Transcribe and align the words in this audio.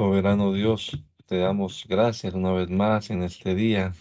Soberano 0.00 0.52
Dios, 0.52 0.96
te 1.26 1.38
damos 1.38 1.84
gracias 1.88 2.32
una 2.32 2.52
vez 2.52 2.70
más 2.70 3.10
en 3.10 3.24
este 3.24 3.56
día 3.56 3.94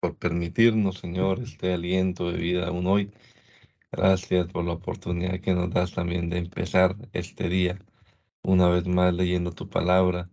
por 0.00 0.16
permitirnos, 0.16 0.98
Señor, 0.98 1.38
este 1.38 1.72
aliento 1.72 2.32
de 2.32 2.38
vida 2.38 2.66
aún 2.66 2.88
hoy. 2.88 3.12
Gracias 3.92 4.48
por 4.48 4.64
la 4.64 4.72
oportunidad 4.72 5.40
que 5.40 5.54
nos 5.54 5.70
das 5.70 5.92
también 5.92 6.28
de 6.30 6.38
empezar 6.38 6.96
este 7.12 7.48
día 7.48 7.78
una 8.42 8.68
vez 8.68 8.84
más 8.88 9.14
leyendo 9.14 9.52
tu 9.52 9.68
palabra. 9.68 10.28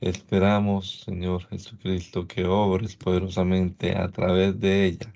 Esperamos, 0.00 1.02
Señor 1.02 1.46
Jesucristo, 1.48 2.26
que 2.26 2.46
obres 2.46 2.96
poderosamente 2.96 3.94
a 3.94 4.08
través 4.08 4.58
de 4.58 4.86
ella, 4.86 5.12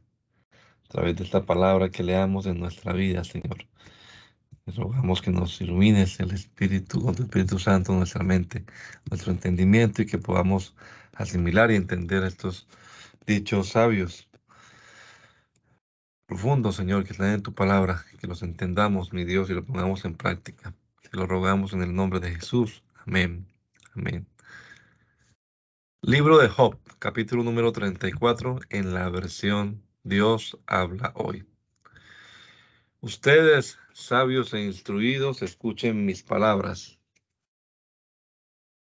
a 0.85 0.89
través 0.89 1.17
de 1.17 1.25
esta 1.25 1.47
palabra 1.47 1.91
que 1.91 2.03
leamos 2.03 2.45
en 2.45 2.61
nuestra 2.61 2.93
vida, 2.93 3.25
Señor. 3.25 3.67
Rogamos 4.77 5.23
que 5.23 5.31
nos 5.31 5.61
ilumines 5.61 6.21
el 6.21 6.33
Espíritu, 6.33 7.03
con 7.03 7.15
tu 7.15 7.23
Espíritu 7.25 7.59
Santo, 7.59 7.93
nuestra 7.93 8.25
mente, 8.25 8.65
nuestro 9.09 9.33
entendimiento 9.33 10.03
y 10.03 10.07
que 10.07 10.19
podamos 10.19 10.75
asimilar 11.15 11.71
y 11.71 11.77
entender 11.77 12.25
estos 12.25 12.67
dichos 13.27 13.71
sabios 13.71 14.29
profundos, 16.27 16.77
Señor, 16.77 17.05
que 17.05 17.13
están 17.13 17.33
en 17.35 17.43
tu 17.43 17.53
palabra, 17.55 18.05
que 18.21 18.27
los 18.29 18.43
entendamos, 18.43 19.13
mi 19.13 19.25
Dios, 19.25 19.51
y 19.51 19.55
lo 19.55 19.65
pongamos 19.65 20.05
en 20.05 20.15
práctica. 20.15 20.73
Te 21.03 21.17
lo 21.17 21.27
rogamos 21.27 21.73
en 21.73 21.83
el 21.83 21.93
nombre 21.93 22.21
de 22.21 22.31
Jesús. 22.37 22.85
Amén. 23.05 23.47
Amén. 23.95 24.27
Libro 26.03 26.39
de 26.39 26.49
Job, 26.49 26.79
capítulo 27.01 27.43
número 27.43 27.73
34, 27.73 28.61
en 28.71 28.95
la 28.95 29.11
versión 29.11 29.83
Dios 30.05 30.57
habla 30.67 31.13
hoy. 31.17 31.50
Ustedes, 33.03 33.79
sabios 33.95 34.53
e 34.53 34.61
instruidos, 34.61 35.41
escuchen 35.41 36.05
mis 36.05 36.23
palabras. 36.23 37.01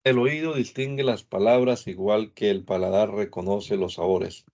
El 0.05 0.19
oído 0.19 0.53
distingue 0.53 1.03
las 1.05 1.25
palabras 1.25 1.87
igual 1.87 2.35
que 2.35 2.51
el 2.51 2.67
paladar 2.67 3.15
reconoce 3.15 3.79
los 3.79 3.95
sabores. 3.95 4.45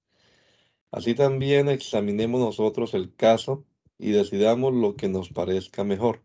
Así 0.92 1.16
también 1.16 1.68
examinemos 1.68 2.40
nosotros 2.40 2.94
el 2.94 3.12
caso 3.16 3.64
y 3.98 4.12
decidamos 4.12 4.72
lo 4.72 4.94
que 4.94 5.08
nos 5.08 5.30
parezca 5.30 5.82
mejor. 5.82 6.22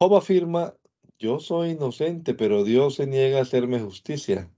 Job 0.00 0.14
afirma, 0.14 0.76
yo 1.18 1.40
soy 1.40 1.70
inocente, 1.70 2.32
pero 2.34 2.62
Dios 2.62 2.94
se 2.94 3.08
niega 3.08 3.40
a 3.40 3.42
hacerme 3.42 3.80
justicia. 3.80 4.48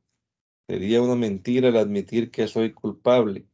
Sería 0.68 1.00
una 1.00 1.14
mentira 1.14 1.68
el 1.68 1.78
admitir 1.78 2.30
que 2.30 2.46
soy 2.48 2.74
culpable. 2.74 3.46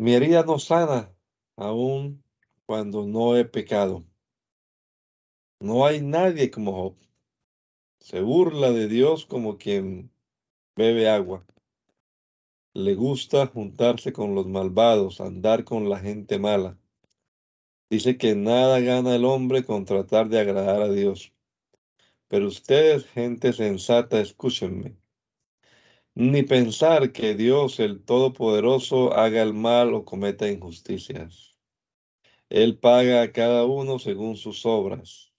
Mi 0.00 0.14
herida 0.14 0.42
no 0.42 0.58
sana, 0.58 1.14
aun 1.58 2.22
cuando 2.64 3.06
no 3.06 3.36
he 3.36 3.44
pecado. 3.44 4.04
No 5.60 5.84
hay 5.84 6.00
nadie 6.00 6.50
como 6.50 6.72
Job 6.72 7.08
se 8.00 8.20
burla 8.20 8.70
de 8.70 8.88
Dios 8.88 9.26
como 9.26 9.58
quien 9.58 10.10
bebe 10.76 11.08
agua. 11.08 11.44
Le 12.72 12.94
gusta 12.94 13.46
juntarse 13.48 14.12
con 14.12 14.34
los 14.34 14.46
malvados, 14.46 15.20
andar 15.20 15.64
con 15.64 15.88
la 15.90 15.98
gente 15.98 16.38
mala. 16.38 16.78
Dice 17.90 18.16
que 18.16 18.34
nada 18.34 18.80
gana 18.80 19.14
el 19.14 19.24
hombre 19.24 19.64
con 19.64 19.84
tratar 19.84 20.28
de 20.28 20.38
agradar 20.38 20.80
a 20.80 20.90
Dios. 20.90 21.32
Pero 22.28 22.46
ustedes, 22.46 23.06
gente 23.06 23.52
sensata, 23.52 24.20
escúchenme. 24.20 24.96
Ni 26.20 26.42
pensar 26.42 27.12
que 27.12 27.36
Dios, 27.36 27.78
el 27.78 28.04
Todopoderoso, 28.04 29.12
haga 29.12 29.40
el 29.40 29.54
mal 29.54 29.94
o 29.94 30.04
cometa 30.04 30.50
injusticias. 30.50 31.56
Él 32.48 32.76
paga 32.76 33.22
a 33.22 33.30
cada 33.30 33.64
uno 33.66 34.00
según 34.00 34.36
sus 34.36 34.66
obras 34.66 35.32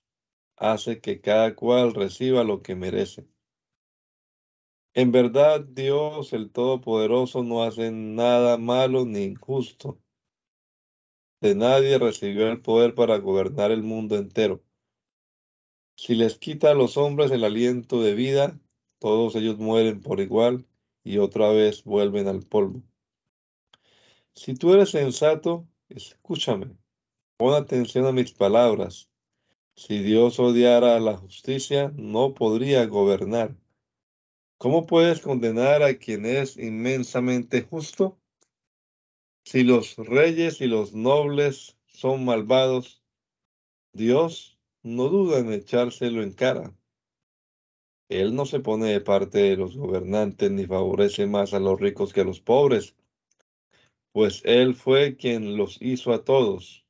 hace 0.55 1.01
que 1.01 1.19
cada 1.19 1.53
cual 1.53 1.93
reciba 1.93 2.45
lo 2.45 2.61
que 2.61 2.75
merece. 2.75 3.27
En 4.93 5.11
verdad, 5.11 5.59
Dios 5.59 6.31
el 6.31 6.49
Todopoderoso 6.49 7.43
no 7.43 7.63
hace 7.63 7.91
nada 7.91 8.57
malo 8.57 9.03
ni 9.03 9.23
injusto. 9.23 9.99
De 11.41 11.55
nadie 11.55 11.97
recibió 11.97 12.49
el 12.49 12.61
poder 12.61 12.95
para 12.95 13.17
gobernar 13.17 13.71
el 13.71 13.83
mundo 13.83 14.15
entero. 14.15 14.63
Si 15.97 16.15
les 16.15 16.37
quita 16.37 16.71
a 16.71 16.73
los 16.73 16.95
hombres 16.95 17.31
el 17.31 17.43
aliento 17.43 18.01
de 18.01 18.13
vida, 18.13 18.57
todos 18.99 19.35
ellos 19.35 19.57
mueren 19.57 20.01
por 20.01 20.21
igual 20.21 20.68
y 21.03 21.17
otra 21.17 21.49
vez 21.49 21.83
vuelven 21.83 22.27
al 22.27 22.43
polvo. 22.43 22.83
Si 24.33 24.53
tú 24.55 24.73
eres 24.73 24.91
sensato, 24.91 25.67
escúchame, 25.89 26.75
pon 27.37 27.53
atención 27.53 28.05
a 28.05 28.11
mis 28.11 28.31
palabras 28.31 29.09
si 29.79 29.99
Dios 29.99 30.41
odiara 30.41 30.99
la 30.99 31.15
justicia, 31.15 31.93
no 31.95 32.33
podría 32.33 32.85
gobernar. 32.85 33.55
¿Cómo 34.57 34.85
puedes 34.85 35.21
condenar 35.21 35.83
a 35.83 35.97
quien 35.97 36.25
es 36.25 36.57
inmensamente 36.57 37.61
justo? 37.61 38.19
Si 39.45 39.63
los 39.63 39.95
reyes 39.95 40.59
y 40.59 40.67
los 40.67 40.93
nobles 40.93 41.77
son 41.87 42.25
malvados, 42.25 43.01
Dios 43.93 44.59
no 44.83 45.07
duda 45.07 45.39
en 45.39 45.53
echárselo 45.53 46.23
en 46.23 46.33
cara. 46.33 46.75
Él 48.09 48.33
no 48.33 48.47
se 48.47 48.59
pone 48.59 48.87
de 48.87 49.01
parte 49.01 49.37
de 49.37 49.55
los 49.55 49.77
gobernantes 49.77 50.49
ni 50.49 50.65
favorece 50.65 51.27
más 51.27 51.53
a 51.53 51.59
los 51.59 51.79
ricos 51.79 52.11
que 52.11 52.21
a 52.21 52.23
los 52.23 52.41
pobres, 52.41 52.95
pues 54.11 54.41
Él 54.45 54.73
fue 54.73 55.15
quien 55.15 55.57
los 55.57 55.77
hizo 55.79 56.11
a 56.11 56.23
todos. 56.23 56.87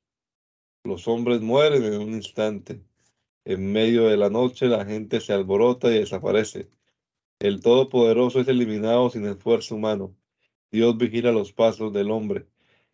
Los 0.85 1.09
hombres 1.09 1.41
mueren 1.41 1.84
en 1.84 2.00
un 2.00 2.13
instante. 2.13 2.81
En 3.44 3.69
medio 3.72 4.07
de 4.07 4.16
la 4.16 4.30
noche 4.30 4.68
la 4.68 4.85
gente 4.85 5.19
se 5.19 5.34
alborota 5.34 5.91
y 5.91 6.00
desaparece. 6.00 6.69
El 7.40 7.59
Todopoderoso 7.59 8.40
es 8.40 8.47
eliminado 8.47 9.09
sin 9.09 9.25
esfuerzo 9.25 9.75
humano. 9.75 10.16
Dios 10.72 10.97
vigila 10.97 11.34
los 11.34 11.51
pasos 11.51 11.91
del 11.91 12.12
hombre 12.12 12.47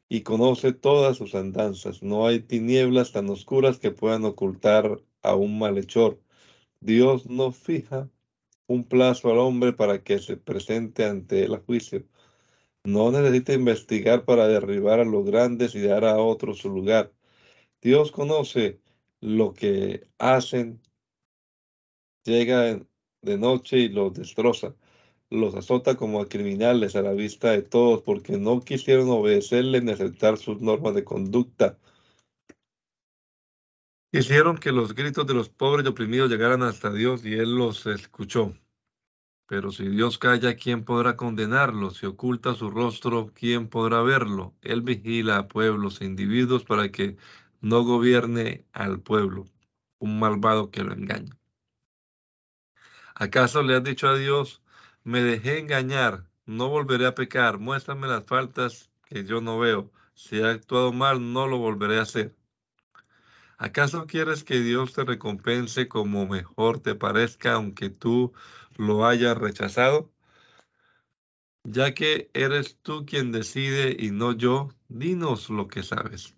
y 0.10 0.22
conoce 0.22 0.74
todas 0.74 1.18
sus 1.18 1.36
andanzas. 1.36 2.02
No 2.02 2.26
hay 2.26 2.40
tinieblas 2.40 3.12
tan 3.12 3.30
oscuras 3.30 3.78
que 3.78 3.92
puedan 3.92 4.26
ocultar 4.26 5.00
a 5.22 5.36
un 5.36 5.60
malhechor. 5.60 6.20
Dios 6.80 7.28
no 7.28 7.52
fija 7.52 8.10
un 8.68 8.84
plazo 8.86 9.32
al 9.32 9.40
hombre 9.40 9.74
para 9.74 10.04
que 10.04 10.20
se 10.20 10.38
presente 10.38 11.06
ante 11.06 11.44
el 11.44 11.58
juicio. 11.58 12.06
No 12.84 13.12
necesita 13.12 13.54
investigar 13.54 14.26
para 14.26 14.48
derribar 14.48 15.00
a 15.00 15.06
los 15.06 15.26
grandes 15.26 15.76
y 15.76 15.82
dar 15.82 16.06
a 16.06 16.18
otros 16.18 16.60
su 16.60 16.70
lugar. 16.70 17.14
Dios 17.82 18.12
conoce 18.12 18.82
lo 19.22 19.54
que 19.54 20.08
hacen, 20.20 20.82
llega 22.24 22.80
de 23.22 23.38
noche 23.38 23.80
y 23.80 23.90
los 23.90 24.14
destroza, 24.14 24.76
los 25.30 25.56
azota 25.56 25.96
como 25.96 26.22
a 26.22 26.30
criminales 26.30 26.96
a 26.96 27.02
la 27.02 27.14
vista 27.14 27.52
de 27.52 27.62
todos 27.64 28.02
porque 28.04 28.38
no 28.38 28.62
quisieron 28.62 29.10
obedecerle 29.10 29.82
ni 29.82 29.92
aceptar 29.92 30.38
sus 30.38 30.62
normas 30.62 30.96
de 30.96 31.04
conducta. 31.04 31.80
Hicieron 34.18 34.58
que 34.58 34.72
los 34.72 34.96
gritos 34.96 35.28
de 35.28 35.34
los 35.34 35.50
pobres 35.50 35.86
y 35.86 35.90
oprimidos 35.90 36.30
llegaran 36.30 36.64
hasta 36.64 36.90
Dios 36.90 37.26
y 37.26 37.34
Él 37.34 37.58
los 37.58 37.86
escuchó. 37.86 38.54
Pero 39.46 39.74
si 39.74 39.90
Dios 39.90 40.18
calla, 40.18 40.56
¿quién 40.56 40.86
podrá 40.86 41.18
condenarlo? 41.18 41.92
Si 41.92 42.06
oculta 42.06 42.54
su 42.54 42.72
rostro, 42.72 43.34
¿quién 43.34 43.68
podrá 43.68 44.02
verlo? 44.04 44.56
Él 44.62 44.84
vigila 44.84 45.36
a 45.36 45.48
pueblos 45.50 46.00
e 46.00 46.06
individuos 46.06 46.64
para 46.64 46.90
que 46.94 47.18
no 47.60 47.84
gobierne 47.84 48.66
al 48.72 49.02
pueblo, 49.02 49.48
un 50.00 50.18
malvado 50.18 50.72
que 50.72 50.86
lo 50.86 50.94
engaña. 50.94 51.38
¿Acaso 53.16 53.64
le 53.64 53.76
has 53.76 53.84
dicho 53.84 54.08
a 54.08 54.18
Dios, 54.18 54.62
me 55.04 55.24
dejé 55.24 55.60
engañar, 55.60 56.26
no 56.46 56.70
volveré 56.70 57.06
a 57.06 57.16
pecar, 57.16 57.60
muéstrame 57.60 58.08
las 58.08 58.26
faltas 58.26 58.90
que 59.10 59.26
yo 59.26 59.42
no 59.42 59.60
veo, 59.60 59.92
si 60.14 60.38
he 60.38 60.46
actuado 60.48 60.94
mal, 60.94 61.34
no 61.34 61.48
lo 61.48 61.58
volveré 61.58 62.00
a 62.00 62.04
hacer? 62.04 62.34
¿Acaso 63.58 64.06
quieres 64.06 64.44
que 64.44 64.60
Dios 64.60 64.94
te 64.94 65.06
recompense 65.06 65.88
como 65.88 66.28
mejor 66.28 66.80
te 66.80 66.94
parezca, 66.96 67.54
aunque 67.54 67.90
tú 67.90 68.34
lo 68.76 69.06
hayas 69.06 69.38
rechazado? 69.38 70.12
Ya 71.64 71.94
que 71.94 72.30
eres 72.34 72.78
tú 72.82 73.06
quien 73.06 73.32
decide 73.32 73.96
y 73.98 74.12
no 74.12 74.34
yo, 74.34 74.70
dinos 74.90 75.50
lo 75.50 75.68
que 75.68 75.84
sabes. 75.84 76.36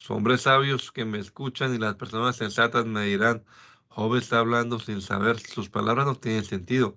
Los 0.00 0.10
hombres 0.10 0.42
sabios 0.42 0.92
que 0.92 1.04
me 1.04 1.18
escuchan 1.18 1.74
y 1.74 1.78
las 1.78 1.96
personas 1.96 2.36
sensatas 2.36 2.86
me 2.86 3.04
dirán, 3.04 3.44
Job 3.88 4.16
está 4.16 4.38
hablando 4.38 4.78
sin 4.78 5.02
saber, 5.02 5.38
sus 5.40 5.68
palabras 5.68 6.06
no 6.06 6.14
tienen 6.14 6.44
sentido. 6.44 6.96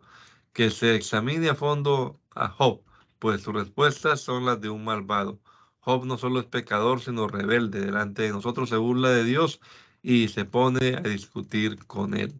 Que 0.53 0.69
se 0.69 0.95
examine 0.95 1.49
a 1.49 1.55
fondo 1.55 2.21
a 2.35 2.49
Job, 2.49 2.83
pues 3.19 3.41
sus 3.41 3.53
respuestas 3.53 4.21
son 4.21 4.45
las 4.45 4.61
de 4.61 4.69
un 4.69 4.85
malvado. 4.85 5.39
Job 5.85 6.05
no 6.05 6.17
solo 6.17 6.39
es 6.39 6.45
pecador, 6.45 7.01
sino 7.01 7.27
rebelde. 7.27 7.81
Delante 7.81 8.21
de 8.21 8.29
nosotros 8.29 8.69
se 8.69 8.77
burla 8.77 9.09
de 9.09 9.25
Dios 9.25 9.59
y 10.01 10.29
se 10.29 10.45
pone 10.45 10.95
a 10.95 11.01
discutir 11.01 11.85
con 11.85 12.13
él. 12.13 12.33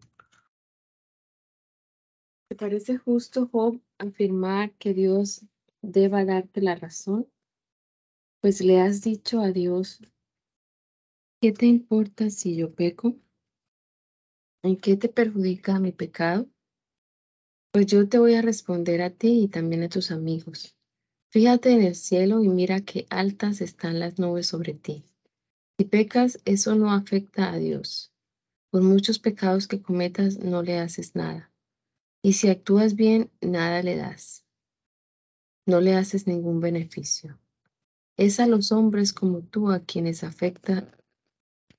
¿Te 2.48 2.56
parece 2.56 2.96
justo, 2.96 3.48
Job, 3.52 3.80
afirmar 3.98 4.72
que 4.72 4.94
Dios 4.94 5.44
deba 5.82 6.24
darte 6.24 6.62
la 6.62 6.74
razón? 6.74 7.28
Pues 8.40 8.62
le 8.62 8.80
has 8.80 9.02
dicho 9.02 9.40
a 9.40 9.50
Dios 9.50 10.00
¿Qué 11.42 11.52
te 11.52 11.66
importa 11.66 12.30
si 12.30 12.56
yo 12.56 12.74
peco? 12.74 13.16
¿En 14.62 14.78
qué 14.78 14.96
te 14.96 15.10
perjudica 15.10 15.78
mi 15.78 15.92
pecado? 15.92 16.48
Pues 17.70 17.84
yo 17.84 18.08
te 18.08 18.18
voy 18.18 18.34
a 18.34 18.40
responder 18.40 19.02
a 19.02 19.10
ti 19.10 19.42
y 19.42 19.48
también 19.48 19.82
a 19.82 19.90
tus 19.90 20.10
amigos. 20.10 20.74
Fíjate 21.34 21.72
en 21.72 21.82
el 21.82 21.96
cielo 21.96 22.44
y 22.44 22.48
mira 22.48 22.82
qué 22.82 23.08
altas 23.10 23.60
están 23.60 23.98
las 23.98 24.20
nubes 24.20 24.46
sobre 24.46 24.72
ti. 24.72 25.04
Si 25.76 25.84
pecas, 25.84 26.38
eso 26.44 26.76
no 26.76 26.92
afecta 26.92 27.52
a 27.52 27.56
Dios. 27.56 28.12
Por 28.70 28.82
muchos 28.82 29.18
pecados 29.18 29.66
que 29.66 29.82
cometas, 29.82 30.38
no 30.38 30.62
le 30.62 30.78
haces 30.78 31.16
nada. 31.16 31.52
Y 32.22 32.34
si 32.34 32.50
actúas 32.50 32.94
bien, 32.94 33.32
nada 33.40 33.82
le 33.82 33.96
das. 33.96 34.46
No 35.66 35.80
le 35.80 35.96
haces 35.96 36.28
ningún 36.28 36.60
beneficio. 36.60 37.36
Es 38.16 38.38
a 38.38 38.46
los 38.46 38.70
hombres 38.70 39.12
como 39.12 39.40
tú 39.40 39.72
a 39.72 39.80
quienes 39.80 40.22
afecta 40.22 40.96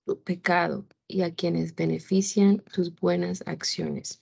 tu 0.04 0.22
pecado 0.22 0.86
y 1.08 1.22
a 1.22 1.34
quienes 1.34 1.74
benefician 1.74 2.58
tus 2.74 2.94
buenas 2.94 3.42
acciones. 3.48 4.22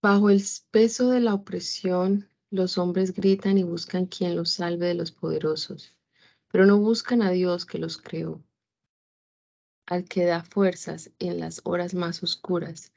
Bajo 0.00 0.30
el 0.30 0.40
peso 0.70 1.10
de 1.10 1.18
la 1.18 1.34
opresión, 1.34 2.28
los 2.54 2.78
hombres 2.78 3.12
gritan 3.12 3.58
y 3.58 3.64
buscan 3.64 4.06
quien 4.06 4.36
los 4.36 4.50
salve 4.50 4.86
de 4.86 4.94
los 4.94 5.10
poderosos, 5.10 5.96
pero 6.50 6.66
no 6.66 6.78
buscan 6.78 7.20
a 7.20 7.30
Dios 7.30 7.66
que 7.66 7.78
los 7.78 7.98
creó, 7.98 8.42
al 9.86 10.04
que 10.04 10.24
da 10.24 10.44
fuerzas 10.44 11.10
en 11.18 11.40
las 11.40 11.60
horas 11.64 11.94
más 11.94 12.22
oscuras, 12.22 12.92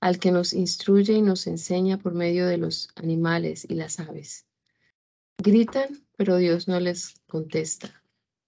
al 0.00 0.18
que 0.18 0.32
nos 0.32 0.52
instruye 0.52 1.14
y 1.14 1.22
nos 1.22 1.46
enseña 1.46 1.98
por 1.98 2.12
medio 2.12 2.46
de 2.46 2.58
los 2.58 2.90
animales 2.96 3.64
y 3.68 3.74
las 3.74 4.00
aves. 4.00 4.46
Gritan, 5.38 6.04
pero 6.16 6.36
Dios 6.36 6.66
no 6.66 6.80
les 6.80 7.14
contesta 7.28 8.02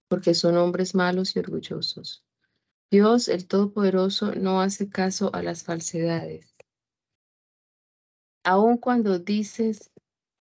porque 0.09 0.33
son 0.33 0.57
hombres 0.57 0.93
malos 0.93 1.37
y 1.37 1.39
orgullosos. 1.39 2.25
Dios, 2.91 3.29
el 3.29 3.47
Todopoderoso, 3.47 4.35
no 4.35 4.59
hace 4.59 4.89
caso 4.89 5.33
a 5.33 5.41
las 5.41 5.63
falsedades. 5.63 6.53
Aun 8.43 8.75
cuando 8.75 9.19
dices 9.19 9.89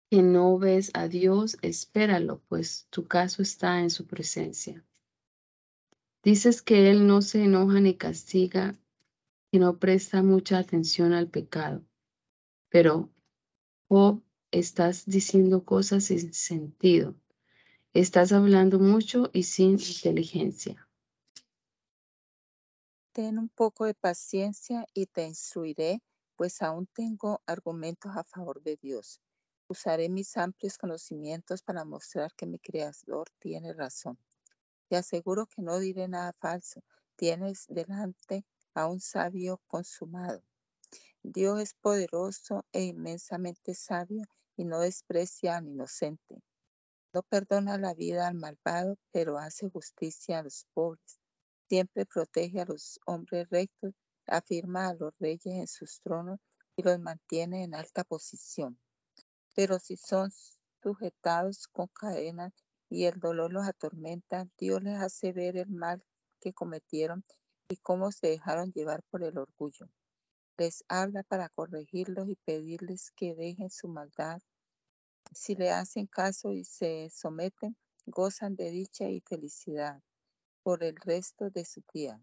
que 0.09 0.23
no 0.23 0.57
ves 0.57 0.89
a 0.95 1.07
Dios, 1.07 1.57
espéralo, 1.61 2.41
pues 2.47 2.87
tu 2.89 3.07
caso 3.07 3.43
está 3.43 3.81
en 3.81 3.91
su 3.91 4.07
presencia. 4.07 4.83
Dices 6.23 6.61
que 6.61 6.89
Él 6.89 7.05
no 7.05 7.21
se 7.21 7.43
enoja 7.43 7.79
ni 7.79 7.95
castiga, 7.95 8.75
que 9.51 9.59
no 9.59 9.77
presta 9.77 10.23
mucha 10.23 10.57
atención 10.57 11.13
al 11.13 11.29
pecado. 11.29 11.83
Pero, 12.69 13.09
oh, 13.87 14.21
estás 14.51 15.05
diciendo 15.05 15.63
cosas 15.63 16.05
sin 16.05 16.33
sentido. 16.33 17.15
Estás 17.93 18.31
hablando 18.31 18.79
mucho 18.79 19.29
y 19.31 19.43
sin 19.43 19.71
inteligencia. 19.71 20.87
Ten 23.13 23.37
un 23.37 23.49
poco 23.49 23.85
de 23.85 23.93
paciencia 23.93 24.85
y 24.93 25.05
te 25.05 25.25
instruiré, 25.25 26.01
pues 26.35 26.61
aún 26.61 26.87
tengo 26.87 27.41
argumentos 27.45 28.11
a 28.15 28.23
favor 28.23 28.61
de 28.61 28.77
Dios. 28.77 29.19
Usaré 29.71 30.09
mis 30.09 30.35
amplios 30.35 30.79
conocimientos 30.79 31.61
para 31.61 31.85
mostrar 31.85 32.33
que 32.33 32.47
mi 32.47 32.57
Creador 32.57 33.29
tiene 33.37 33.71
razón. 33.71 34.17
Te 34.87 34.95
aseguro 34.95 35.45
que 35.45 35.61
no 35.61 35.77
diré 35.77 36.07
nada 36.07 36.33
falso. 36.33 36.83
Tienes 37.15 37.67
delante 37.67 38.47
a 38.73 38.87
un 38.87 38.99
sabio 38.99 39.61
consumado. 39.67 40.41
Dios 41.21 41.59
es 41.59 41.75
poderoso 41.75 42.65
e 42.71 42.81
inmensamente 42.81 43.75
sabio 43.75 44.23
y 44.57 44.65
no 44.65 44.79
desprecia 44.79 45.57
al 45.57 45.67
inocente. 45.67 46.41
No 47.13 47.21
perdona 47.21 47.77
la 47.77 47.93
vida 47.93 48.27
al 48.27 48.33
malvado, 48.33 48.97
pero 49.11 49.37
hace 49.37 49.69
justicia 49.69 50.39
a 50.39 50.43
los 50.43 50.65
pobres. 50.73 51.19
Siempre 51.67 52.07
protege 52.07 52.59
a 52.59 52.65
los 52.65 52.99
hombres 53.05 53.47
rectos, 53.51 53.93
afirma 54.25 54.87
a 54.87 54.95
los 54.95 55.13
reyes 55.19 55.53
en 55.53 55.67
sus 55.67 56.01
tronos 56.01 56.39
y 56.75 56.81
los 56.81 56.99
mantiene 56.99 57.63
en 57.63 57.75
alta 57.75 58.03
posición. 58.03 58.79
Pero 59.59 59.77
si 59.77 59.97
son 59.97 60.31
sujetados 60.81 61.67
con 61.67 61.87
cadenas 61.87 62.53
y 62.89 63.03
el 63.03 63.19
dolor 63.19 63.51
los 63.51 63.67
atormenta, 63.67 64.47
Dios 64.57 64.81
les 64.81 64.97
hace 65.01 65.33
ver 65.33 65.57
el 65.57 65.69
mal 65.69 66.01
que 66.39 66.53
cometieron 66.53 67.25
y 67.67 67.75
cómo 67.75 68.13
se 68.13 68.27
dejaron 68.27 68.71
llevar 68.71 69.03
por 69.09 69.21
el 69.21 69.37
orgullo. 69.37 69.89
Les 70.57 70.85
habla 70.87 71.23
para 71.23 71.49
corregirlos 71.49 72.29
y 72.29 72.37
pedirles 72.37 73.11
que 73.17 73.35
dejen 73.35 73.69
su 73.69 73.89
maldad 73.89 74.41
si 75.33 75.55
le 75.55 75.71
hacen 75.71 76.07
caso 76.07 76.53
y 76.53 76.63
se 76.63 77.09
someten, 77.09 77.75
gozan 78.05 78.55
de 78.55 78.71
dicha 78.71 79.09
y 79.09 79.19
felicidad 79.19 80.01
por 80.63 80.85
el 80.85 80.95
resto 80.95 81.49
de 81.49 81.65
su 81.65 81.83
día. 81.93 82.17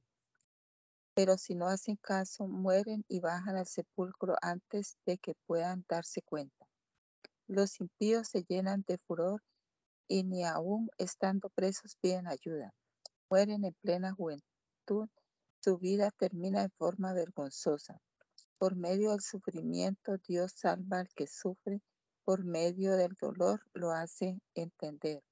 Pero 1.12 1.36
si 1.36 1.54
no 1.54 1.66
hacen 1.66 1.96
caso, 1.96 2.48
mueren 2.48 3.04
y 3.08 3.20
bajan 3.20 3.56
al 3.56 3.66
sepulcro 3.66 4.36
antes 4.40 4.96
de 5.04 5.18
que 5.18 5.34
puedan 5.46 5.84
darse 5.86 6.22
cuenta. 6.22 6.65
Los 7.48 7.80
impíos 7.80 8.28
se 8.28 8.44
llenan 8.48 8.84
de 8.88 8.98
furor 8.98 9.42
y 10.08 10.24
ni 10.24 10.44
aun 10.44 10.88
estando 10.98 11.48
presos 11.50 11.96
piden 12.00 12.26
ayuda. 12.26 12.74
Mueren 13.30 13.64
en 13.64 13.74
plena 13.82 14.12
juventud, 14.12 15.08
su 15.60 15.78
vida 15.78 16.10
termina 16.10 16.62
de 16.62 16.70
forma 16.70 17.12
vergonzosa. 17.12 18.00
Por 18.58 18.76
medio 18.76 19.10
del 19.10 19.20
sufrimiento, 19.20 20.16
Dios 20.26 20.52
salva 20.56 21.00
al 21.00 21.08
que 21.14 21.26
sufre 21.26 21.80
por 22.24 22.44
medio 22.44 22.96
del 22.96 23.14
dolor 23.20 23.62
lo 23.72 23.92
hace 23.92 24.40
entender. 24.54 25.22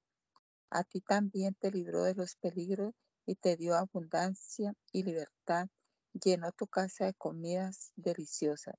A 0.71 0.85
ti 0.85 1.01
también 1.01 1.55
te 1.55 1.73
libró 1.73 2.05
de 2.05 2.15
los 2.15 2.37
peligros 2.37 2.95
y 3.27 3.35
te 3.35 3.57
dio 3.57 3.75
abundancia 3.75 4.75
y 4.93 5.03
libertad, 5.03 5.69
llenó 6.13 6.53
tu 6.53 6.69
casa 6.69 7.07
de 7.07 7.15
comidas 7.15 7.93
deliciosas. 7.97 8.77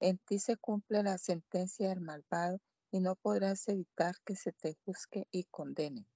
En 0.00 0.18
ti 0.18 0.38
se 0.38 0.56
cumple 0.56 1.02
la 1.02 1.16
sentencia 1.18 1.88
del 1.88 2.00
malvado 2.00 2.60
y 2.90 3.00
no 3.00 3.16
podrás 3.16 3.66
evitar 3.68 4.14
que 4.24 4.36
se 4.36 4.52
te 4.52 4.76
juzgue 4.84 5.26
y 5.30 5.44
condene. 5.44 6.06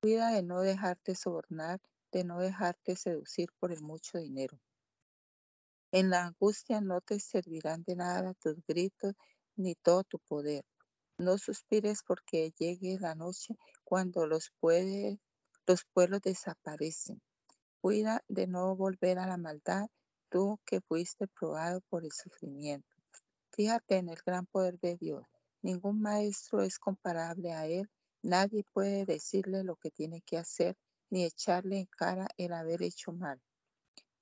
Cuida 0.00 0.30
de 0.30 0.42
no 0.42 0.60
dejarte 0.60 1.14
sobornar, 1.16 1.80
de 2.12 2.24
no 2.24 2.38
dejarte 2.38 2.94
seducir 2.94 3.48
por 3.58 3.72
el 3.72 3.82
mucho 3.82 4.18
dinero. 4.18 4.60
En 5.90 6.10
la 6.10 6.26
angustia 6.26 6.80
no 6.80 7.00
te 7.00 7.18
servirán 7.18 7.82
de 7.82 7.96
nada 7.96 8.34
tus 8.34 8.54
gritos 8.66 9.14
ni 9.56 9.74
todo 9.74 10.04
tu 10.04 10.18
poder. 10.20 10.64
No 11.18 11.36
suspires 11.36 12.02
porque 12.06 12.52
llegue 12.58 12.98
la 13.00 13.16
noche 13.16 13.56
cuando 13.82 14.26
los, 14.26 14.52
los 15.66 15.84
pueblos 15.92 16.20
desaparecen. 16.22 17.20
Cuida 17.80 18.22
de 18.28 18.46
no 18.46 18.76
volver 18.76 19.18
a 19.18 19.26
la 19.26 19.36
maldad, 19.36 19.88
tú 20.30 20.58
que 20.64 20.80
fuiste 20.80 21.26
probado 21.26 21.80
por 21.88 22.04
el 22.04 22.12
sufrimiento. 22.12 22.88
Fíjate 23.52 23.96
en 23.96 24.08
el 24.08 24.18
gran 24.24 24.46
poder 24.46 24.78
de 24.80 24.96
Dios. 24.96 25.24
Ningún 25.62 26.00
maestro 26.00 26.62
es 26.62 26.78
comparable 26.78 27.52
a 27.52 27.66
Él. 27.66 27.88
Nadie 28.22 28.64
puede 28.72 29.04
decirle 29.04 29.64
lo 29.64 29.76
que 29.76 29.90
tiene 29.90 30.20
que 30.22 30.38
hacer 30.38 30.76
ni 31.10 31.24
echarle 31.24 31.78
en 31.78 31.86
cara 31.86 32.28
el 32.36 32.52
haber 32.52 32.82
hecho 32.82 33.12
mal. 33.12 33.40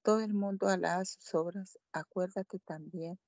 Todo 0.03 0.21
el 0.21 0.35
mundo 0.35 0.69
alaba 0.69 1.05
sus 1.05 1.35
obras, 1.35 1.79
acuérdate 1.93 2.61
también 2.61 3.19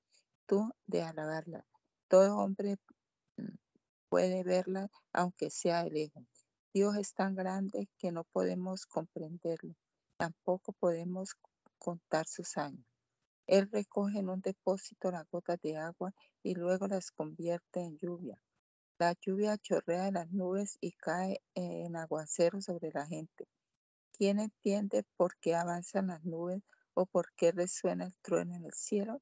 tú 0.45 0.71
de 0.87 1.03
alabarla. 1.03 1.65
Todo 2.07 2.37
hombre 2.37 2.77
mm, 3.37 3.55
puede 4.09 4.43
verla 4.43 4.89
aunque 5.13 5.49
sea 5.49 5.83
lejos. 5.85 6.25
Dios 6.73 6.95
es 6.97 7.13
tan 7.13 7.35
grande 7.35 7.89
que 7.97 8.11
no 8.11 8.23
podemos 8.23 8.85
comprenderlo, 8.85 9.75
tampoco 10.17 10.71
podemos 10.73 11.35
contar 11.79 12.27
sus 12.27 12.57
años. 12.57 12.85
Él 13.47 13.67
recoge 13.71 14.19
en 14.19 14.29
un 14.29 14.41
depósito 14.41 15.09
las 15.09 15.27
gotas 15.31 15.59
de 15.61 15.77
agua 15.77 16.13
y 16.43 16.53
luego 16.53 16.87
las 16.87 17.09
convierte 17.09 17.79
en 17.79 17.97
lluvia. 17.97 18.39
La 18.99 19.13
lluvia 19.13 19.57
chorrea 19.57 20.03
de 20.03 20.11
las 20.11 20.29
nubes 20.31 20.77
y 20.81 20.91
cae 20.91 21.41
en 21.55 21.95
aguacero 21.95 22.61
sobre 22.61 22.91
la 22.91 23.07
gente. 23.07 23.47
¿Quién 24.11 24.39
entiende 24.39 25.03
por 25.17 25.37
qué 25.37 25.55
avanzan 25.55 26.07
las 26.07 26.23
nubes 26.25 26.61
o 26.93 27.05
por 27.05 27.33
qué 27.35 27.51
resuena 27.51 28.05
el 28.05 28.15
trueno 28.21 28.55
en 28.55 28.65
el 28.65 28.73
cielo? 28.73 29.21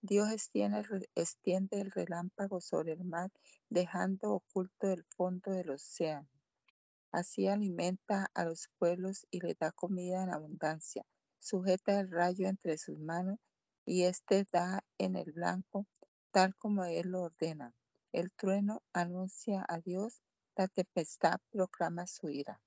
Dios 0.00 0.28
extiende 0.32 1.80
el 1.80 1.92
relámpago 1.92 2.60
sobre 2.60 2.92
el 2.92 3.04
mar, 3.04 3.30
dejando 3.70 4.32
oculto 4.32 4.90
el 4.90 5.04
fondo 5.04 5.52
del 5.52 5.70
océano. 5.70 6.28
Así 7.12 7.46
alimenta 7.46 8.28
a 8.34 8.44
los 8.44 8.68
pueblos 8.78 9.26
y 9.30 9.40
les 9.40 9.56
da 9.58 9.70
comida 9.70 10.24
en 10.24 10.30
abundancia. 10.30 11.06
Sujeta 11.42 11.98
el 11.98 12.08
rayo 12.08 12.46
entre 12.46 12.78
sus 12.78 13.00
manos 13.00 13.40
y 13.84 14.04
éste 14.04 14.46
da 14.52 14.84
en 14.96 15.16
el 15.16 15.32
blanco, 15.32 15.88
tal 16.30 16.54
como 16.54 16.84
Él 16.84 17.08
lo 17.08 17.22
ordena. 17.22 17.74
El 18.12 18.30
trueno 18.30 18.84
anuncia 18.92 19.66
a 19.68 19.80
Dios, 19.80 20.22
la 20.56 20.68
tempestad 20.68 21.40
proclama 21.50 22.06
su 22.06 22.28
ira. 22.28 22.60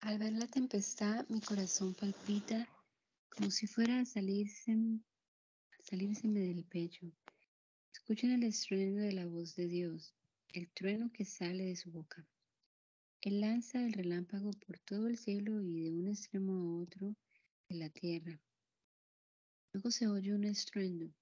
Al 0.00 0.18
ver 0.18 0.32
la 0.32 0.46
tempestad, 0.46 1.28
mi 1.28 1.42
corazón 1.42 1.92
palpita 1.92 2.66
como 3.28 3.50
si 3.50 3.66
fuera 3.66 4.00
a 4.00 4.06
salirse, 4.06 4.74
salírseme 5.78 6.40
del 6.40 6.64
pecho. 6.64 7.06
Escuchen 7.92 8.30
el 8.30 8.44
estruendo 8.44 9.02
de 9.02 9.12
la 9.12 9.26
voz 9.26 9.54
de 9.56 9.66
Dios, 9.66 10.14
el 10.54 10.70
trueno 10.70 11.12
que 11.12 11.26
sale 11.26 11.64
de 11.64 11.76
su 11.76 11.92
boca. 11.92 12.26
Él 13.22 13.42
lanza 13.42 13.84
el 13.84 13.92
relámpago 13.92 14.50
por 14.52 14.78
todo 14.78 15.06
el 15.06 15.18
cielo 15.18 15.60
y 15.60 15.82
de 15.82 15.90
un 15.92 16.08
extremo 16.08 16.54
a 16.54 16.82
otro 16.82 17.14
de 17.68 17.74
la 17.74 17.90
tierra. 17.90 18.40
Luego 19.74 19.90
se 19.90 20.08
oye 20.08 20.32
un 20.32 20.44
estruendo 20.44 21.12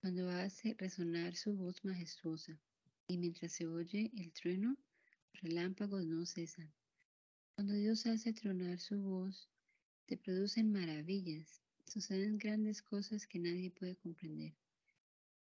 cuando 0.00 0.28
hace 0.28 0.74
resonar 0.76 1.36
su 1.36 1.54
voz 1.54 1.84
majestuosa, 1.84 2.58
y 3.06 3.18
mientras 3.18 3.52
se 3.52 3.68
oye 3.68 4.10
el 4.16 4.32
trueno, 4.32 4.76
los 5.34 5.42
relámpagos 5.42 6.04
no 6.04 6.26
cesan. 6.26 6.72
Cuando 7.54 7.74
Dios 7.74 8.06
hace 8.06 8.32
tronar 8.32 8.80
su 8.80 9.00
voz, 9.00 9.48
se 10.08 10.16
producen 10.16 10.72
maravillas, 10.72 11.62
suceden 11.86 12.38
grandes 12.38 12.82
cosas 12.82 13.24
que 13.24 13.38
nadie 13.38 13.70
puede 13.70 13.94
comprender. 13.94 14.52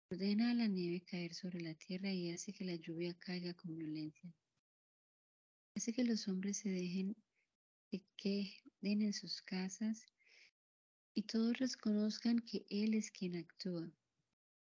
Ordena 0.09 0.51
a 0.51 0.53
la 0.53 0.67
nieve 0.67 1.01
caer 1.01 1.33
sobre 1.33 1.59
la 1.59 1.73
tierra 1.73 2.13
y 2.13 2.31
hace 2.31 2.53
que 2.53 2.63
la 2.63 2.75
lluvia 2.75 3.13
caiga 3.13 3.53
con 3.53 3.75
violencia. 3.75 4.33
Hace 5.75 5.93
que 5.93 6.03
los 6.03 6.27
hombres 6.27 6.57
se 6.57 6.69
dejen, 6.69 7.15
se 7.89 8.03
queden 8.17 9.01
en 9.01 9.13
sus 9.13 9.41
casas 9.41 10.05
y 11.13 11.23
todos 11.23 11.57
reconozcan 11.57 12.39
que 12.39 12.65
Él 12.69 12.93
es 12.93 13.09
quien 13.09 13.35
actúa. 13.37 13.91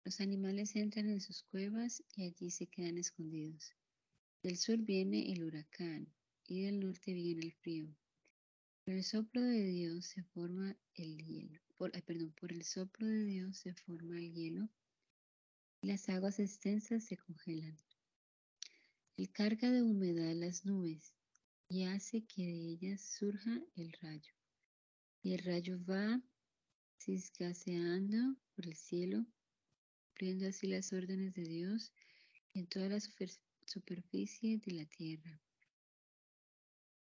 Los 0.04 0.20
animales 0.20 0.76
entran 0.76 1.08
en 1.08 1.20
sus 1.20 1.42
cuevas 1.42 2.02
y 2.14 2.24
allí 2.24 2.50
se 2.50 2.66
quedan 2.66 2.98
escondidos. 2.98 3.74
Del 4.42 4.56
sur 4.56 4.78
viene 4.78 5.32
el 5.32 5.42
huracán 5.42 6.12
y 6.46 6.62
del 6.62 6.80
norte 6.80 7.12
viene 7.12 7.46
el 7.46 7.52
frío. 7.54 7.88
Por 8.84 8.94
el 8.94 9.02
soplo 9.02 9.40
de 9.40 9.66
Dios 9.66 10.04
se 10.06 10.22
forma 10.22 10.76
el 10.94 11.16
hielo. 11.24 11.58
Perdón, 12.06 12.32
por 12.38 12.52
el 12.52 12.62
soplo 12.64 13.06
de 13.06 13.24
Dios 13.24 13.56
se 13.58 13.74
forma 13.74 14.18
el 14.18 14.32
hielo 14.32 14.68
y 15.80 15.88
las 15.88 16.08
aguas 16.08 16.38
extensas 16.38 17.04
se 17.04 17.16
congelan. 17.16 17.76
Él 19.16 19.30
carga 19.30 19.70
de 19.70 19.82
humedad 19.82 20.34
las 20.34 20.64
nubes 20.64 21.14
y 21.68 21.84
hace 21.84 22.24
que 22.24 22.42
de 22.42 22.68
ellas 22.70 23.00
surja 23.00 23.62
el 23.76 23.92
rayo. 24.00 24.32
Y 25.22 25.34
el 25.34 25.38
rayo 25.44 25.78
va 25.84 26.20
cisgaseando 26.98 28.36
por 28.54 28.66
el 28.66 28.74
cielo, 28.74 29.24
cumpliendo 30.00 30.48
así 30.48 30.66
las 30.66 30.92
órdenes 30.92 31.32
de 31.34 31.44
Dios 31.44 31.92
en 32.54 32.66
toda 32.66 32.88
la 32.88 32.98
superficie 33.66 34.58
de 34.58 34.72
la 34.72 34.86
tierra. 34.86 35.40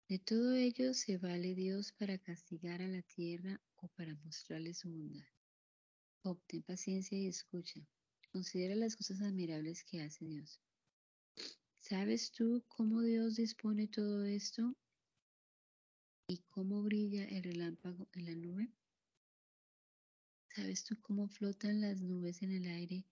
De 0.07 0.19
todo 0.19 0.53
ello 0.53 0.93
se 0.93 1.17
vale 1.17 1.55
Dios 1.55 1.91
para 1.93 2.19
castigar 2.19 2.81
a 2.83 2.87
la 2.87 3.01
tierra 3.01 3.59
o 3.77 3.87
para 3.89 4.15
mostrarle 4.23 4.75
su 4.75 4.91
bondad. 4.91 5.25
Obtén 6.21 6.61
paciencia 6.61 7.17
y 7.17 7.27
escucha. 7.27 7.81
Considera 8.31 8.75
las 8.75 8.95
cosas 8.95 9.21
admirables 9.21 9.83
que 9.83 10.01
hace 10.01 10.25
Dios. 10.25 10.59
¿Sabes 11.87 12.31
tú 12.31 12.63
cómo 12.67 13.03
Dios 13.03 13.35
dispone 13.35 13.87
todo 13.87 14.25
esto? 14.25 14.75
¿Y 16.27 16.39
cómo 16.49 16.81
brilla 16.81 17.25
el 17.25 17.43
relámpago 17.43 18.09
en 18.13 18.25
la 18.25 18.33
nube? 18.33 18.73
¿Sabes 20.49 20.83
tú 20.83 20.99
cómo 21.03 21.27
flotan 21.27 21.81
las 21.81 22.01
nubes 22.01 22.41
en 22.41 22.53
el 22.53 22.65
aire? 22.65 23.05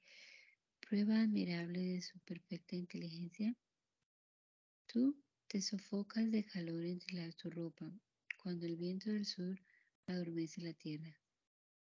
Prueba 0.80 1.22
admirable 1.22 1.82
de 1.82 2.02
su 2.02 2.18
perfecta 2.22 2.76
inteligencia. 2.76 3.56
Tú 4.88 5.24
te 5.48 5.62
sofocas 5.62 6.32
de 6.32 6.44
calor 6.44 6.84
entre 6.84 7.32
tu 7.34 7.52
ropa 7.52 7.94
cuando 8.42 8.66
el 8.66 8.76
viento 8.76 9.12
del 9.12 9.28
sur 9.28 9.56
adormece 10.08 10.62
la 10.62 10.74
tierra. 10.74 11.16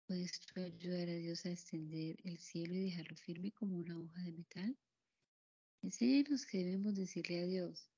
¿Puedes 0.06 0.40
tú 0.40 0.60
ayudar 0.60 1.08
a 1.08 1.14
Dios 1.14 1.46
a 1.46 1.52
extender 1.52 2.16
el 2.22 2.36
cielo 2.36 2.74
y 2.74 2.90
dejarlo 2.90 3.16
firme 3.16 3.50
como 3.52 3.78
una 3.78 3.98
hoja 3.98 4.20
de 4.20 4.32
metal? 4.32 4.76
Enséñanos 5.86 6.46
que 6.46 6.58
debemos 6.58 6.96
decirle 6.96 7.38
a 7.38 7.46
Dios, 7.46 7.88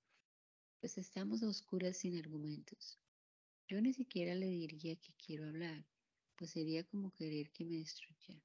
pues 0.78 0.99
estamos 0.99 1.42
a 1.42 1.49
oscuras 1.49 1.97
sin 1.97 2.18
argumentos. 2.18 2.99
Yo 3.66 3.80
ni 3.80 3.95
siquiera 3.95 4.35
le 4.35 4.45
diría 4.45 4.95
que 4.97 5.14
quiero 5.14 5.49
hablar, 5.49 5.87
pues 6.37 6.50
sería 6.50 6.85
como 6.85 7.14
querer 7.14 7.50
que 7.50 7.64
me 7.64 7.78
destruyera. 7.78 8.45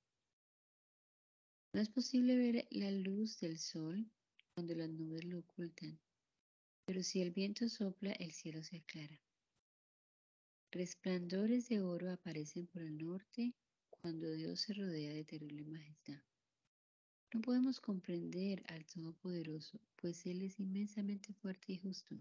No 1.74 1.82
es 1.82 1.90
posible 1.90 2.38
ver 2.38 2.68
la 2.70 2.90
luz 2.92 3.38
del 3.42 3.60
sol 3.60 4.10
cuando 4.54 4.76
las 4.76 4.90
nubes 4.90 5.26
lo 5.26 5.40
ocultan, 5.40 6.00
pero 6.86 7.04
si 7.04 7.22
el 7.22 7.32
viento 7.32 7.68
sopla, 7.68 8.14
el 8.14 8.32
cielo 8.32 8.64
se 8.64 8.78
aclara. 8.78 9.22
Resplandores 10.72 11.68
de 11.68 11.82
oro 11.82 12.14
aparecen 12.14 12.68
por 12.68 12.82
el 12.82 12.98
norte 12.98 13.54
cuando 13.90 14.32
Dios 14.32 14.62
se 14.62 14.74
rodea 14.74 15.12
de 15.12 15.26
terrible 15.26 15.66
majestad. 15.66 16.24
No 17.34 17.42
podemos 17.42 17.80
comprender 17.80 18.64
al 18.68 18.86
Todopoderoso, 18.86 19.80
pues 19.96 20.24
Él 20.28 20.44
es 20.44 20.60
inmensamente 20.60 21.34
fuerte 21.34 21.74
y 21.74 21.78
justo, 21.78 22.16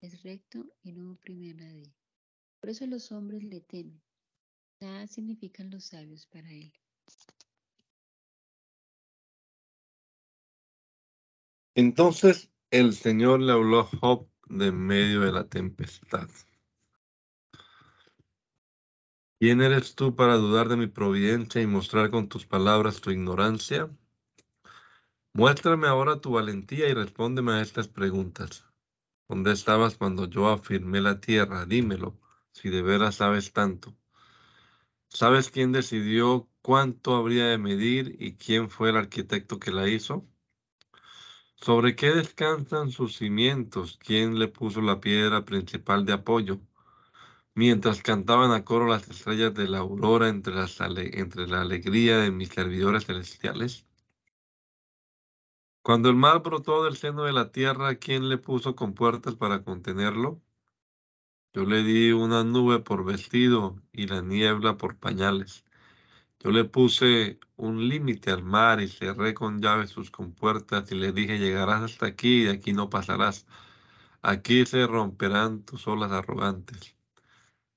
es 0.00 0.22
recto 0.22 0.64
y 0.84 0.92
no 0.92 1.10
oprime 1.10 1.50
a 1.50 1.54
nadie. 1.54 1.92
Por 2.60 2.70
eso 2.70 2.86
los 2.86 3.10
hombres 3.10 3.42
le 3.42 3.60
temen. 3.60 4.00
Nada 4.80 5.08
significan 5.08 5.70
los 5.70 5.86
sabios 5.86 6.26
para 6.26 6.48
Él. 6.52 6.72
Entonces 11.74 12.48
el 12.70 12.94
Señor 12.94 13.40
le 13.40 13.50
habló 13.50 13.80
a 13.80 13.84
Job 13.84 14.28
de 14.48 14.70
medio 14.70 15.22
de 15.22 15.32
la 15.32 15.48
tempestad. 15.48 16.30
¿Quién 19.40 19.60
eres 19.62 19.96
tú 19.96 20.14
para 20.14 20.36
dudar 20.36 20.68
de 20.68 20.76
mi 20.76 20.86
providencia 20.86 21.60
y 21.60 21.66
mostrar 21.66 22.12
con 22.12 22.28
tus 22.28 22.46
palabras 22.46 23.00
tu 23.00 23.10
ignorancia? 23.10 23.90
Muéstrame 25.36 25.88
ahora 25.88 26.20
tu 26.20 26.30
valentía 26.30 26.88
y 26.88 26.94
respóndeme 26.94 27.54
a 27.54 27.60
estas 27.60 27.88
preguntas. 27.88 28.64
¿Dónde 29.28 29.50
estabas 29.50 29.96
cuando 29.96 30.26
yo 30.26 30.48
afirmé 30.48 31.00
la 31.00 31.20
tierra? 31.20 31.66
Dímelo, 31.66 32.20
si 32.52 32.68
de 32.68 32.82
veras 32.82 33.16
sabes 33.16 33.52
tanto. 33.52 33.96
¿Sabes 35.08 35.50
quién 35.50 35.72
decidió 35.72 36.48
cuánto 36.62 37.16
habría 37.16 37.46
de 37.46 37.58
medir 37.58 38.14
y 38.20 38.36
quién 38.36 38.70
fue 38.70 38.90
el 38.90 38.96
arquitecto 38.96 39.58
que 39.58 39.72
la 39.72 39.88
hizo? 39.88 40.24
¿Sobre 41.56 41.96
qué 41.96 42.12
descansan 42.12 42.92
sus 42.92 43.16
cimientos? 43.16 43.98
¿Quién 43.98 44.38
le 44.38 44.46
puso 44.46 44.82
la 44.82 45.00
piedra 45.00 45.44
principal 45.44 46.06
de 46.06 46.12
apoyo? 46.12 46.60
Mientras 47.56 48.02
cantaban 48.02 48.52
a 48.52 48.64
coro 48.64 48.86
las 48.86 49.08
estrellas 49.08 49.52
de 49.52 49.66
la 49.66 49.78
aurora 49.78 50.28
entre, 50.28 50.54
entre 51.18 51.48
la 51.48 51.62
alegría 51.62 52.18
de 52.18 52.30
mis 52.30 52.50
servidores 52.50 53.06
celestiales. 53.06 53.84
Cuando 55.84 56.08
el 56.08 56.16
mar 56.16 56.42
brotó 56.42 56.82
del 56.82 56.96
seno 56.96 57.24
de 57.24 57.34
la 57.34 57.52
tierra, 57.52 57.96
¿quién 57.96 58.30
le 58.30 58.38
puso 58.38 58.74
compuertas 58.74 59.34
para 59.34 59.62
contenerlo? 59.64 60.40
Yo 61.52 61.66
le 61.66 61.82
di 61.82 62.10
una 62.10 62.42
nube 62.42 62.78
por 62.80 63.04
vestido 63.04 63.82
y 63.92 64.06
la 64.06 64.22
niebla 64.22 64.78
por 64.78 64.96
pañales. 64.96 65.66
Yo 66.40 66.52
le 66.52 66.64
puse 66.64 67.38
un 67.56 67.86
límite 67.86 68.30
al 68.30 68.42
mar 68.42 68.80
y 68.80 68.88
cerré 68.88 69.34
con 69.34 69.60
llave 69.60 69.86
sus 69.86 70.10
compuertas 70.10 70.90
y 70.90 70.94
le 70.94 71.12
dije, 71.12 71.38
llegarás 71.38 71.82
hasta 71.82 72.06
aquí 72.06 72.44
y 72.44 72.48
aquí 72.48 72.72
no 72.72 72.88
pasarás. 72.88 73.46
Aquí 74.22 74.64
se 74.64 74.86
romperán 74.86 75.64
tus 75.64 75.86
olas 75.86 76.12
arrogantes. 76.12 76.96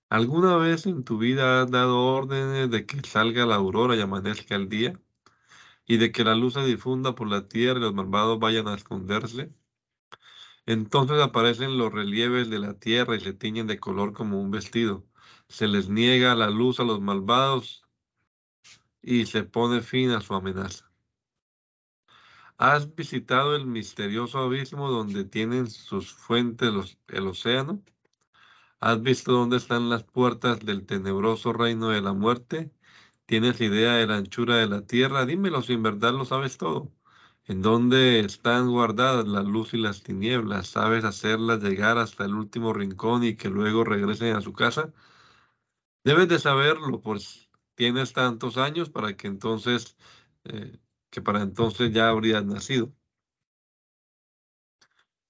¿Alguna 0.10 0.58
vez 0.58 0.86
en 0.86 1.04
tu 1.04 1.18
vida 1.18 1.64
has 1.64 1.72
dado 1.72 2.00
órdenes 2.00 2.72
de 2.72 2.86
que 2.86 3.02
salga 3.04 3.46
la 3.46 3.56
aurora 3.56 3.98
y 3.98 4.02
amanezca 4.02 4.56
el 4.56 4.70
día? 4.70 5.00
Y 5.88 5.98
de 5.98 6.12
que 6.12 6.24
la 6.24 6.36
luz 6.36 6.54
se 6.54 6.66
difunda 6.66 7.16
por 7.16 7.30
la 7.30 7.48
tierra 7.48 7.80
y 7.80 7.84
los 7.84 7.94
malvados 7.94 8.40
vayan 8.40 8.68
a 8.68 8.76
esconderse. 8.76 9.54
Entonces 10.66 11.22
aparecen 11.22 11.78
los 11.78 11.94
relieves 11.94 12.50
de 12.50 12.60
la 12.60 12.74
tierra 12.78 13.16
y 13.16 13.22
se 13.22 13.34
tiñen 13.34 13.68
de 13.68 13.80
color 13.80 14.12
como 14.12 14.42
un 14.42 14.52
vestido. 14.52 15.06
Se 15.48 15.68
les 15.68 15.90
niega 15.90 16.36
la 16.36 16.50
luz 16.50 16.82
a 16.82 16.84
los 16.84 17.00
malvados 17.00 17.86
y 19.02 19.26
se 19.28 19.44
pone 19.44 19.82
fin 19.82 20.12
a 20.12 20.20
su 20.20 20.34
amenaza. 20.36 20.92
¿Has 22.58 22.94
visitado 22.96 23.56
el 23.56 23.66
misterioso 23.66 24.40
abismo 24.40 24.90
donde 24.90 25.24
tienen 25.24 25.70
sus 25.70 26.12
fuentes 26.12 26.98
el 27.08 27.28
océano? 27.28 27.82
¿Has 28.82 29.02
visto 29.02 29.32
dónde 29.32 29.58
están 29.58 29.90
las 29.90 30.04
puertas 30.04 30.60
del 30.60 30.86
tenebroso 30.86 31.54
reino 31.54 31.90
de 31.90 32.02
la 32.02 32.14
muerte? 32.14 32.72
¿Tienes 33.28 33.60
idea 33.62 33.94
de 33.96 34.08
la 34.08 34.16
anchura 34.18 34.56
de 34.58 34.68
la 34.68 34.82
tierra? 34.88 35.26
Dímelo 35.26 35.62
si 35.62 35.74
en 35.74 35.84
verdad 35.84 36.14
lo 36.14 36.24
sabes 36.26 36.58
todo. 36.58 36.92
¿En 37.46 37.62
dónde 37.62 38.22
están 38.22 38.70
guardadas 38.70 39.28
la 39.28 39.44
luz 39.44 39.74
y 39.74 39.78
las 39.78 40.02
tinieblas? 40.02 40.68
¿Sabes 40.68 41.04
hacerlas 41.04 41.62
llegar 41.62 41.98
hasta 41.98 42.26
el 42.26 42.34
último 42.36 42.74
rincón 42.74 43.24
y 43.26 43.36
que 43.36 43.50
luego 43.50 43.84
regresen 43.84 44.36
a 44.36 44.42
su 44.42 44.54
casa? 44.54 44.94
Debes 46.04 46.28
de 46.30 46.40
saberlo, 46.40 47.02
pues 47.02 47.50
tienes 47.76 48.14
tantos 48.14 48.58
años 48.58 48.90
para 48.90 49.16
que 49.18 49.28
entonces, 49.28 49.98
eh, 50.46 50.80
que 51.10 51.22
para 51.22 51.42
entonces 51.42 51.92
ya 51.94 52.10
habrías 52.10 52.46
nacido. 52.46 52.94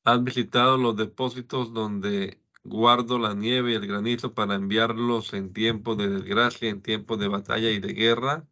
¿Has 0.04 0.24
visitado 0.24 0.78
los 0.78 0.96
depósitos 0.96 1.74
donde 1.74 2.42
Guardo 2.68 3.20
la 3.20 3.34
nieve 3.34 3.72
y 3.72 3.76
el 3.76 3.88
granizo 3.88 4.34
para 4.34 4.56
enviarlos 4.56 5.34
en 5.34 5.54
tiempo 5.54 5.96
de 5.96 6.10
desgracia, 6.10 6.70
en 6.70 6.82
tiempo 6.82 7.18
de 7.18 7.28
batalla 7.28 7.72
y 7.72 7.80
de 7.80 7.94
guerra. 7.94 8.48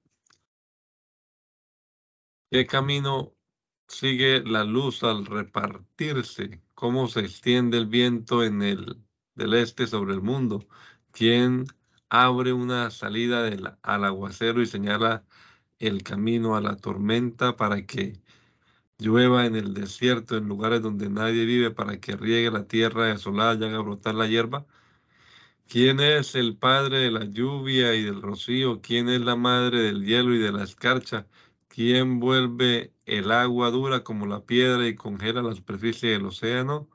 ¿Qué 2.49 2.65
camino 2.65 3.33
sigue 3.87 4.41
la 4.43 4.63
luz 4.63 5.03
al 5.03 5.25
repartirse? 5.25 6.65
cómo 6.75 7.07
se 7.07 7.21
extiende 7.21 7.77
el 7.77 7.87
viento 7.87 8.43
en 8.43 8.61
el 8.61 9.01
del 9.35 9.53
este 9.55 9.87
sobre 9.87 10.13
el 10.13 10.21
mundo, 10.21 10.67
quién 11.11 11.65
abre 12.09 12.53
una 12.53 12.91
salida 12.91 13.43
del, 13.43 13.71
al 13.81 14.05
aguacero 14.05 14.61
y 14.61 14.65
señala 14.67 15.25
el 15.79 16.03
camino 16.03 16.55
a 16.55 16.61
la 16.61 16.77
tormenta 16.77 17.55
para 17.57 17.85
que 17.85 18.21
llueva 18.97 19.45
en 19.45 19.55
el 19.55 19.73
desierto, 19.73 20.37
en 20.37 20.47
lugares 20.47 20.81
donde 20.81 21.09
nadie 21.09 21.45
vive, 21.45 21.71
para 21.71 21.99
que 21.99 22.15
riegue 22.15 22.51
la 22.51 22.65
tierra 22.67 23.05
desolada 23.05 23.55
y 23.55 23.69
haga 23.69 23.79
brotar 23.79 24.15
la 24.15 24.27
hierba. 24.27 24.65
¿Quién 25.67 25.99
es 25.99 26.35
el 26.35 26.57
padre 26.57 26.99
de 26.99 27.11
la 27.11 27.25
lluvia 27.25 27.95
y 27.95 28.03
del 28.03 28.21
rocío? 28.21 28.81
¿Quién 28.81 29.09
es 29.09 29.21
la 29.21 29.35
madre 29.35 29.81
del 29.81 30.05
hielo 30.05 30.35
y 30.35 30.39
de 30.39 30.51
la 30.51 30.63
escarcha? 30.63 31.27
¿Quién 31.67 32.19
vuelve 32.19 32.93
el 33.05 33.31
agua 33.31 33.71
dura 33.71 34.03
como 34.03 34.25
la 34.27 34.45
piedra 34.45 34.87
y 34.87 34.95
congela 34.95 35.41
la 35.41 35.55
superficie 35.55 36.11
del 36.11 36.27
océano? 36.27 36.87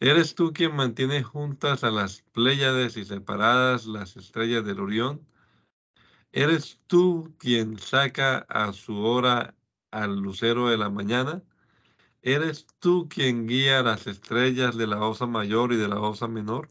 ¿Eres 0.00 0.34
tú 0.34 0.52
quien 0.52 0.76
mantiene 0.76 1.22
juntas 1.22 1.82
a 1.84 1.90
las 1.90 2.22
Pléyades 2.32 2.96
y 2.96 3.04
separadas 3.04 3.86
las 3.86 4.16
estrellas 4.16 4.64
del 4.64 4.80
Orión? 4.80 5.26
¿Eres 6.32 6.80
tú 6.86 7.34
quien 7.38 7.78
saca 7.78 8.38
a 8.48 8.72
su 8.72 8.98
hora 8.98 9.54
al 9.94 10.16
lucero 10.16 10.68
de 10.68 10.76
la 10.76 10.90
mañana? 10.90 11.42
¿Eres 12.22 12.66
tú 12.80 13.08
quien 13.08 13.46
guía 13.46 13.82
las 13.82 14.06
estrellas 14.06 14.76
de 14.76 14.86
la 14.86 15.00
osa 15.00 15.26
mayor 15.26 15.72
y 15.72 15.76
de 15.76 15.88
la 15.88 16.00
osa 16.00 16.28
menor? 16.28 16.70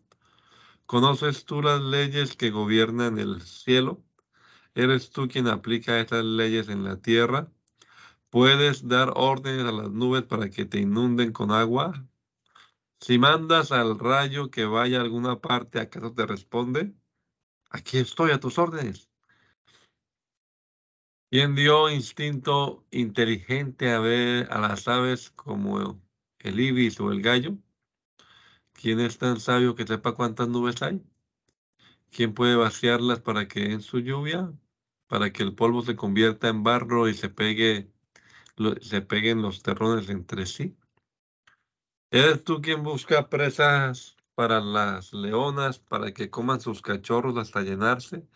¿Conoces 0.86 1.46
tú 1.46 1.62
las 1.62 1.82
leyes 1.82 2.36
que 2.36 2.52
gobiernan 2.52 3.20
el 3.20 3.42
cielo? 3.42 4.04
¿Eres 4.76 5.12
tú 5.12 5.28
quien 5.28 5.48
aplica 5.48 6.00
estas 6.00 6.26
leyes 6.26 6.70
en 6.70 6.84
la 6.84 6.98
tierra? 7.02 7.52
¿Puedes 8.30 8.88
dar 8.88 9.14
órdenes 9.16 9.66
a 9.66 9.72
las 9.72 9.92
nubes 9.92 10.24
para 10.24 10.50
que 10.50 10.66
te 10.66 10.80
inunden 10.80 11.32
con 11.32 11.52
agua? 11.52 12.06
Si 13.00 13.20
mandas 13.20 13.72
al 13.72 14.00
rayo 14.00 14.50
que 14.50 14.66
vaya 14.66 15.00
a 15.00 15.02
alguna 15.04 15.40
parte, 15.40 15.80
¿acaso 15.80 16.14
te 16.14 16.26
responde? 16.26 16.96
Aquí 17.70 17.98
estoy 18.00 18.32
a 18.32 18.40
tus 18.40 18.58
órdenes. 18.58 19.13
¿Quién 21.34 21.56
dio 21.56 21.90
instinto 21.90 22.86
inteligente 22.92 23.90
a 23.90 24.00
ver 24.00 24.48
a 24.52 24.60
las 24.60 24.88
aves 24.88 25.32
como 25.32 26.00
el 26.38 26.60
ibis 26.60 27.00
o 27.00 27.12
el 27.12 27.24
gallo? 27.24 27.58
¿Quién 28.72 29.00
es 29.00 29.18
tan 29.18 29.40
sabio 29.40 29.74
que 29.74 29.88
sepa 29.88 30.14
cuántas 30.14 30.48
nubes 30.48 30.84
hay? 30.84 31.02
¿Quién 32.12 32.36
puede 32.36 32.56
vaciarlas 32.56 33.20
para 33.20 33.48
que 33.48 33.62
den 33.62 33.82
su 33.82 33.98
lluvia? 33.98 34.54
para 35.08 35.34
que 35.34 35.42
el 35.42 35.56
polvo 35.56 35.82
se 35.82 35.96
convierta 35.96 36.50
en 36.50 36.62
barro 36.62 37.10
y 37.10 37.16
se 37.16 37.30
pegue 37.30 37.92
se 38.82 39.02
peguen 39.02 39.42
los 39.42 39.64
terrones 39.64 40.10
entre 40.10 40.46
sí. 40.46 40.78
¿Eres 42.12 42.44
tú 42.44 42.62
quien 42.62 42.84
busca 42.84 43.28
presas 43.28 44.18
para 44.36 44.62
las 44.62 45.12
leonas 45.14 45.80
para 45.80 46.14
que 46.14 46.30
coman 46.30 46.62
sus 46.62 46.84
cachorros 46.84 47.38
hasta 47.38 47.64
llenarse 47.64 48.28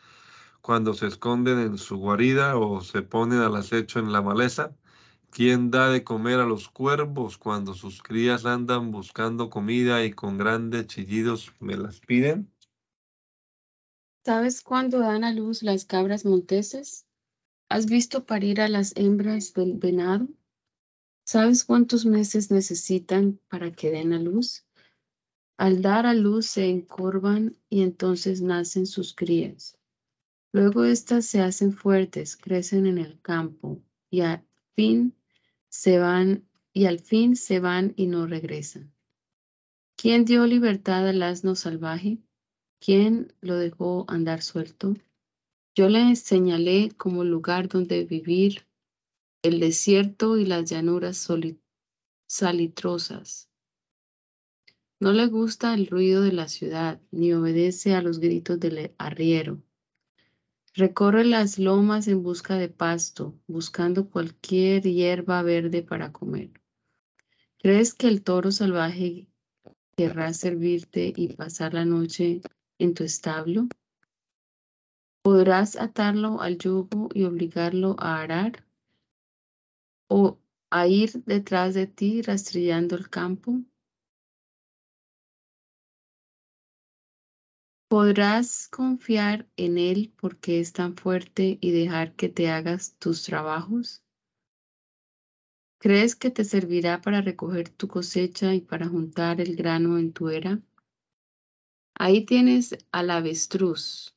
cuando 0.61 0.93
se 0.93 1.07
esconden 1.07 1.59
en 1.59 1.77
su 1.77 1.97
guarida 1.97 2.57
o 2.57 2.81
se 2.81 3.01
ponen 3.01 3.39
al 3.39 3.55
acecho 3.55 3.99
en 3.99 4.11
la 4.11 4.21
maleza? 4.21 4.75
¿Quién 5.29 5.71
da 5.71 5.89
de 5.89 6.03
comer 6.03 6.39
a 6.39 6.45
los 6.45 6.69
cuervos 6.69 7.37
cuando 7.37 7.73
sus 7.73 8.01
crías 8.01 8.45
andan 8.45 8.91
buscando 8.91 9.49
comida 9.49 10.03
y 10.03 10.11
con 10.11 10.37
grandes 10.37 10.87
chillidos 10.87 11.53
me 11.59 11.77
las 11.77 11.99
piden? 11.99 12.51
¿Sabes 14.25 14.61
cuándo 14.61 14.99
dan 14.99 15.23
a 15.23 15.31
luz 15.31 15.63
las 15.63 15.85
cabras 15.85 16.25
monteses? 16.25 17.05
¿Has 17.69 17.85
visto 17.85 18.25
parir 18.25 18.61
a 18.61 18.67
las 18.67 18.95
hembras 18.95 19.53
del 19.53 19.73
venado? 19.73 20.27
¿Sabes 21.25 21.65
cuántos 21.65 22.05
meses 22.05 22.51
necesitan 22.51 23.39
para 23.49 23.71
que 23.71 23.91
den 23.91 24.13
a 24.13 24.19
luz? 24.19 24.65
Al 25.57 25.81
dar 25.81 26.05
a 26.05 26.13
luz 26.13 26.45
se 26.47 26.69
encorvan 26.69 27.57
y 27.69 27.81
entonces 27.81 28.41
nacen 28.41 28.85
sus 28.85 29.13
crías. 29.13 29.76
Luego 30.53 30.85
éstas 30.85 31.25
se 31.25 31.41
hacen 31.41 31.73
fuertes, 31.73 32.37
crecen 32.37 32.85
en 32.85 32.97
el 32.97 33.21
campo 33.21 33.81
y 34.09 34.21
al 34.21 34.45
fin 34.75 35.15
se 35.69 35.99
van 35.99 36.47
y 36.73 36.85
al 36.85 36.99
fin 36.99 37.35
se 37.35 37.59
van 37.59 37.93
y 37.95 38.07
no 38.07 38.27
regresan. 38.27 38.93
¿Quién 39.95 40.25
dio 40.25 40.45
libertad 40.45 41.07
al 41.07 41.23
asno 41.23 41.55
salvaje? 41.55 42.19
¿Quién 42.79 43.33
lo 43.41 43.57
dejó 43.57 44.05
andar 44.07 44.41
suelto? 44.41 44.95
Yo 45.75 45.89
le 45.89 46.15
señalé 46.15 46.91
como 46.95 47.23
lugar 47.23 47.67
donde 47.67 48.03
vivir 48.03 48.67
el 49.41 49.59
desierto 49.59 50.37
y 50.37 50.45
las 50.45 50.69
llanuras 50.69 51.27
salitrosas. 52.27 53.49
No 54.99 55.13
le 55.13 55.27
gusta 55.27 55.73
el 55.73 55.87
ruido 55.87 56.21
de 56.21 56.33
la 56.33 56.47
ciudad, 56.47 56.99
ni 57.11 57.33
obedece 57.33 57.93
a 57.93 58.01
los 58.01 58.19
gritos 58.19 58.59
del 58.59 58.95
arriero. 58.97 59.61
Recorre 60.77 61.25
las 61.25 61.57
lomas 61.57 62.07
en 62.07 62.21
busca 62.21 62.55
de 62.55 62.69
pasto, 62.69 63.33
buscando 63.47 64.11
cualquier 64.11 64.83
hierba 64.83 65.41
verde 65.41 65.81
para 65.81 66.13
comer. 66.13 66.51
¿Crees 67.57 67.95
que 67.95 68.07
el 68.07 68.21
toro 68.21 68.51
salvaje 68.51 69.25
querrá 69.95 70.31
servirte 70.33 71.11
y 71.17 71.33
pasar 71.33 71.73
la 71.73 71.83
noche 71.83 72.41
en 72.77 72.93
tu 72.93 73.03
establo? 73.03 73.67
¿Podrás 75.23 75.77
atarlo 75.77 76.41
al 76.41 76.59
yugo 76.59 77.09
y 77.11 77.23
obligarlo 77.23 77.95
a 77.97 78.21
arar? 78.21 78.63
¿O 80.07 80.37
a 80.69 80.87
ir 80.87 81.23
detrás 81.25 81.73
de 81.73 81.87
ti 81.87 82.21
rastrillando 82.21 82.95
el 82.95 83.09
campo? 83.09 83.63
¿Podrás 87.89 88.67
confiar 88.67 89.47
en 89.55 89.77
él 89.77 90.13
porque 90.19 90.59
es 90.59 90.73
tan 90.73 90.97
fuerte 90.97 91.57
y 91.61 91.71
dejar 91.71 92.15
que 92.15 92.27
te 92.27 92.49
hagas 92.49 92.97
tus 92.99 93.23
trabajos? 93.23 94.03
¿Crees 95.79 96.17
que 96.17 96.29
te 96.29 96.43
servirá 96.43 96.99
para 97.01 97.21
recoger 97.21 97.69
tu 97.69 97.87
cosecha 97.87 98.53
y 98.53 98.59
para 98.59 98.89
juntar 98.89 99.39
el 99.39 99.55
grano 99.55 99.97
en 99.97 100.11
tu 100.11 100.27
era? 100.27 100.59
Ahí 101.95 102.25
tienes 102.25 102.77
al 102.91 103.09
avestruz. 103.09 104.13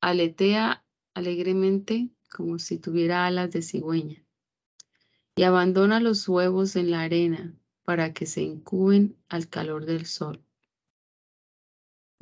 Aletea 0.00 0.84
alegremente 1.14 2.10
como 2.30 2.60
si 2.60 2.78
tuviera 2.78 3.26
alas 3.26 3.50
de 3.50 3.62
cigüeña 3.62 4.24
y 5.34 5.42
abandona 5.42 5.98
los 5.98 6.28
huevos 6.28 6.76
en 6.76 6.92
la 6.92 7.00
arena 7.00 7.54
para 7.82 8.12
que 8.12 8.26
se 8.26 8.42
incuben 8.42 9.16
al 9.28 9.48
calor 9.48 9.84
del 9.84 10.06
sol. 10.06 10.44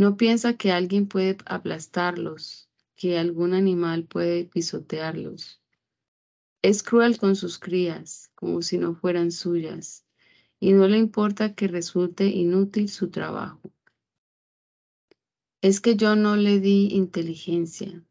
No 0.02 0.16
piensa 0.16 0.56
que 0.56 0.72
alguien 0.72 1.06
puede 1.06 1.36
aplastarlos, 1.46 2.68
que 2.96 3.20
algún 3.20 3.54
animal 3.54 4.02
puede 4.02 4.44
pisotearlos. 4.46 5.62
Es 6.60 6.82
cruel 6.82 7.18
con 7.18 7.36
sus 7.36 7.60
crías, 7.60 8.32
como 8.34 8.62
si 8.62 8.78
no 8.78 8.96
fueran 8.96 9.30
suyas, 9.30 10.04
y 10.58 10.72
no 10.72 10.88
le 10.88 10.98
importa 10.98 11.54
que 11.54 11.68
resulte 11.68 12.26
inútil 12.26 12.88
su 12.88 13.10
trabajo. 13.10 13.60
Es 15.60 15.80
que 15.80 15.94
yo 15.94 16.16
no 16.16 16.34
le 16.34 16.58
di 16.58 16.88
inteligencia, 16.88 18.02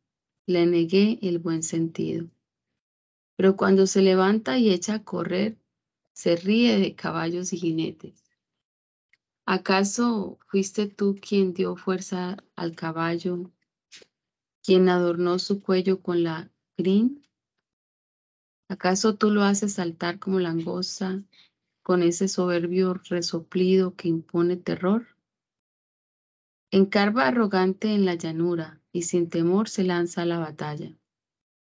le 0.45 0.65
negué 0.67 1.19
el 1.21 1.39
buen 1.39 1.62
sentido. 1.62 2.30
Pero 3.36 3.58
cuando 3.58 3.86
se 3.86 4.01
levanta 4.01 4.58
y 4.58 4.69
echa 4.69 4.93
a 4.93 5.04
correr, 5.04 5.58
se 6.13 6.38
ríe 6.38 6.80
de 6.80 6.95
caballos 6.95 7.51
y 7.51 7.58
jinetes. 7.58 8.31
¿Acaso 9.45 10.38
fuiste 10.47 10.88
tú 10.88 11.15
quien 11.19 11.54
dio 11.54 11.75
fuerza 11.75 12.38
al 12.56 12.75
caballo, 12.75 13.51
quien 14.63 14.88
adornó 14.88 15.39
su 15.39 15.62
cuello 15.62 16.01
con 16.01 16.23
la 16.23 16.51
crin? 16.77 17.27
¿Acaso 18.69 19.15
tú 19.15 19.32
lo 19.32 19.43
haces 19.43 19.73
saltar 19.73 20.19
como 20.19 20.39
langosta 20.39 21.23
con 21.84 22.04
ese 22.04 22.27
soberbio 22.27 22.93
resoplido 22.93 23.95
que 23.95 24.08
impone 24.08 24.58
terror? 24.58 25.08
Encarva 26.69 27.27
arrogante 27.27 27.93
en 27.93 28.06
la 28.06 28.15
llanura 28.15 28.80
y 28.93 29.01
sin 29.01 29.30
temor 29.30 29.67
se 29.67 29.84
lanza 29.84 30.21
a 30.21 30.25
la 30.25 30.39
batalla. 30.39 30.95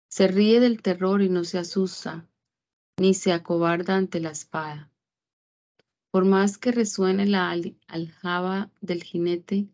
Se 0.08 0.28
ríe 0.28 0.60
del 0.60 0.84
terror 0.84 1.23
y 1.23 1.30
no 1.30 1.45
se 1.45 1.58
asusta, 1.58 2.28
ni 2.99 3.15
se 3.15 3.32
acobarda 3.32 3.95
ante 3.95 4.19
la 4.19 4.30
espada. 4.30 4.92
Por 6.13 6.26
más 6.26 6.58
que 6.60 6.71
resuene 6.71 7.26
la 7.26 7.49
aljaba 7.88 8.69
del 8.82 9.02
jinete 9.02 9.67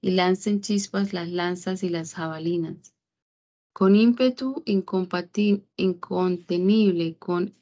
y 0.00 0.10
lancen 0.10 0.60
chispas 0.60 1.12
las 1.12 1.28
lanzas 1.28 1.84
y 1.84 1.90
las 1.90 2.12
jabalinas, 2.12 2.92
con 3.72 3.94
ímpetu 3.94 4.64
incontenible, 4.64 7.16
con 7.18 7.54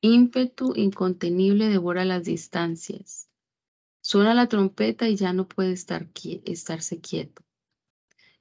ímpetu 0.00 0.72
incontenible 0.74 1.68
devora 1.68 2.04
las 2.04 2.24
distancias 2.24 3.28
Suena 4.00 4.34
la 4.34 4.48
trompeta 4.48 5.08
y 5.08 5.14
ya 5.14 5.32
no 5.32 5.46
puede 5.46 5.70
estar 5.70 6.08
estarse 6.44 7.00
quieto. 7.00 7.44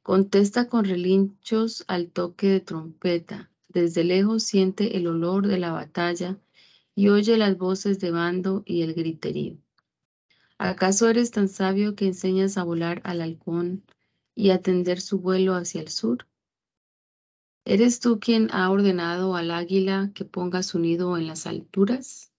Contesta 0.01 0.69
con 0.69 0.85
relinchos 0.85 1.85
al 1.87 2.09
toque 2.09 2.47
de 2.47 2.61
trompeta. 2.61 3.51
Desde 3.67 4.03
lejos 4.03 4.41
siente 4.41 4.97
el 4.97 5.05
olor 5.05 5.45
de 5.45 5.59
la 5.59 5.71
batalla 5.71 6.39
y 6.99 7.07
oye 7.07 7.37
las 7.37 7.57
voces 7.57 7.97
de 7.99 8.11
bando 8.11 8.61
y 8.65 8.81
el 8.81 8.93
griterío. 8.93 9.57
¿Acaso 10.57 11.07
eres 11.07 11.31
tan 11.31 11.47
sabio 11.47 11.95
que 11.95 12.05
enseñas 12.05 12.57
a 12.57 12.65
volar 12.65 12.99
al 13.05 13.21
halcón 13.21 13.85
y 14.35 14.49
a 14.49 14.61
tender 14.61 14.99
su 14.99 15.19
vuelo 15.19 15.55
hacia 15.55 15.79
el 15.79 15.87
sur? 15.87 16.27
¿Eres 17.63 18.01
tú 18.01 18.19
quien 18.19 18.49
ha 18.51 18.69
ordenado 18.69 19.37
al 19.37 19.51
águila 19.51 20.11
que 20.13 20.25
ponga 20.25 20.61
su 20.61 20.77
nido 20.77 21.15
en 21.15 21.25
las 21.25 21.47
alturas? 21.47 22.33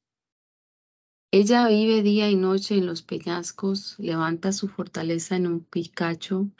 Ella 1.30 1.66
vive 1.66 2.02
día 2.02 2.28
y 2.28 2.36
noche 2.36 2.76
en 2.76 2.84
los 2.84 3.00
peñascos, 3.00 3.98
levanta 3.98 4.52
su 4.52 4.68
fortaleza 4.68 5.36
en 5.36 5.46
un 5.46 5.64
picacho, 5.64 6.50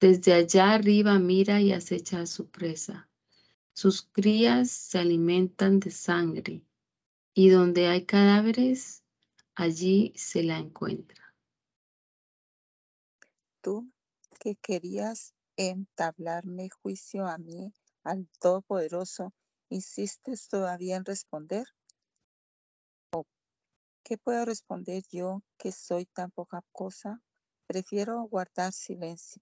desde 0.00 0.32
allá 0.32 0.72
arriba 0.72 1.18
mira 1.18 1.60
y 1.60 1.72
acecha 1.72 2.22
a 2.22 2.26
su 2.26 2.48
presa. 2.48 3.10
Sus 3.74 4.00
crías 4.00 4.70
se 4.70 4.98
alimentan 4.98 5.80
de 5.80 5.90
sangre, 5.90 6.62
y 7.34 7.50
donde 7.50 7.86
hay 7.86 8.04
cadáveres, 8.04 9.02
allí 9.54 10.12
se 10.16 10.42
la 10.42 10.58
encuentra. 10.58 11.34
Tú 13.60 13.90
que 14.38 14.56
querías 14.56 15.34
entablarme 15.56 16.70
juicio 16.82 17.26
a 17.26 17.36
mí, 17.38 17.72
al 18.04 18.26
Todopoderoso, 18.40 19.34
¿insistes 19.68 20.48
todavía 20.48 20.96
en 20.96 21.04
responder? 21.04 21.66
¿Qué 24.02 24.18
puedo 24.18 24.44
responder 24.44 25.04
yo 25.10 25.42
que 25.58 25.70
soy 25.70 26.06
tan 26.06 26.30
poca 26.30 26.62
cosa? 26.72 27.20
Prefiero 27.66 28.22
guardar 28.22 28.72
silencio. 28.72 29.40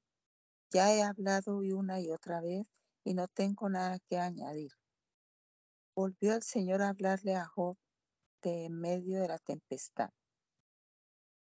Ya 0.71 0.93
he 0.95 1.03
hablado 1.03 1.59
una 1.59 2.01
y 2.01 2.11
otra 2.11 2.43
vez 2.43 2.67
y 3.05 3.15
no 3.15 3.29
tengo 3.29 3.71
nada 3.71 3.99
que 4.01 4.19
añadir. 4.19 4.73
Volvió 6.01 6.37
el 6.37 6.45
Señor 6.45 6.81
a 6.81 6.91
hablarle 6.91 7.35
a 7.35 7.45
Job 7.45 7.77
de 8.43 8.67
en 8.67 8.81
medio 8.81 9.21
de 9.21 9.27
la 9.27 9.39
tempestad. 9.41 10.11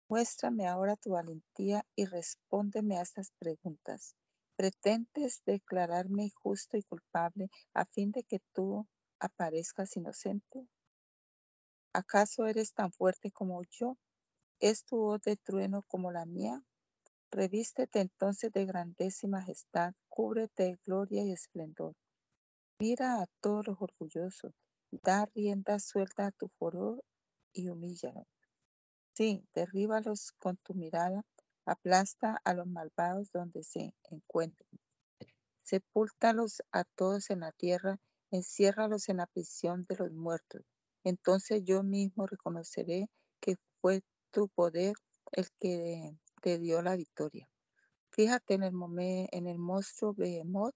Muéstrame 0.08 0.68
ahora 0.68 0.96
tu 0.98 1.14
valentía 1.14 1.84
y 1.96 2.06
respóndeme 2.06 3.00
a 3.00 3.02
estas 3.02 3.32
preguntas. 3.40 4.14
¿Pretendes 4.56 5.42
declararme 5.48 6.30
justo 6.30 6.78
y 6.78 6.84
culpable 6.84 7.50
a 7.74 7.86
fin 7.86 8.12
de 8.12 8.22
que 8.22 8.40
tú 8.54 8.88
aparezcas 9.20 9.98
inocente? 9.98 10.68
¿Acaso 11.92 12.46
eres 12.46 12.72
tan 12.72 12.92
fuerte 12.92 13.32
como 13.32 13.64
yo? 13.72 13.98
¿Es 14.60 14.86
tu 14.86 14.98
voz 14.98 15.22
de 15.22 15.38
trueno 15.38 15.82
como 15.88 16.12
la 16.12 16.28
mía? 16.28 16.62
Revístete 17.32 18.00
entonces 18.00 18.52
de 18.52 18.68
grandeza 18.68 19.26
y 19.26 19.28
majestad, 19.28 19.96
cúbrete 20.08 20.66
de 20.66 20.80
gloria 20.86 21.24
y 21.24 21.32
esplendor. 21.32 21.96
Mira 22.78 23.22
a 23.22 23.28
todos 23.40 23.68
los 23.68 23.78
orgullosos, 23.80 24.52
da 24.92 25.26
rienda 25.34 25.80
suelta 25.80 26.28
a 26.28 26.32
tu 26.32 26.50
furor 26.60 27.02
y 27.54 27.70
humíllalos. 27.70 28.28
Sí, 29.14 29.48
derríbalos 29.54 30.34
con 30.40 30.58
tu 30.58 30.74
mirada, 30.74 31.24
aplasta 31.66 32.42
a 32.44 32.54
los 32.54 32.68
malvados 32.68 33.32
donde 33.32 33.64
se 33.64 33.94
encuentren. 34.12 34.68
Sepúltalos 35.64 36.62
a 36.74 36.84
todos 36.84 37.30
en 37.30 37.40
la 37.40 37.54
tierra, 37.54 37.98
enciérralos 38.30 39.08
en 39.08 39.18
la 39.18 39.28
prisión 39.28 39.86
de 39.88 39.96
los 39.96 40.12
muertos. 40.12 40.62
Entonces 41.06 41.64
yo 41.64 41.82
mismo 41.82 42.28
reconoceré 42.28 43.10
que 43.40 43.56
fue 43.80 44.02
tu 44.32 44.50
poder 44.50 44.96
el 45.32 45.48
que 45.62 46.12
te 46.42 46.60
dio 46.60 46.82
la 46.82 46.98
victoria. 46.98 47.48
Fíjate 48.10 48.56
en 48.56 48.64
el, 48.64 48.74
en 49.32 49.48
el 49.48 49.60
monstruo 49.60 50.14
Behemoth, 50.14 50.76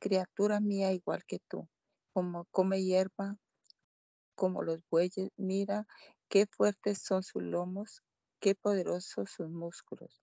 criatura 0.00 0.58
mía 0.60 0.92
igual 0.92 1.24
que 1.26 1.38
tú, 1.48 1.68
como 2.12 2.46
come 2.50 2.82
hierba, 2.82 3.36
como 4.34 4.62
los 4.62 4.80
bueyes, 4.90 5.30
mira 5.36 5.86
qué 6.28 6.46
fuertes 6.46 7.02
son 7.02 7.22
sus 7.22 7.42
lomos, 7.42 8.02
qué 8.40 8.54
poderosos 8.54 9.30
sus 9.30 9.48
músculos. 9.50 10.20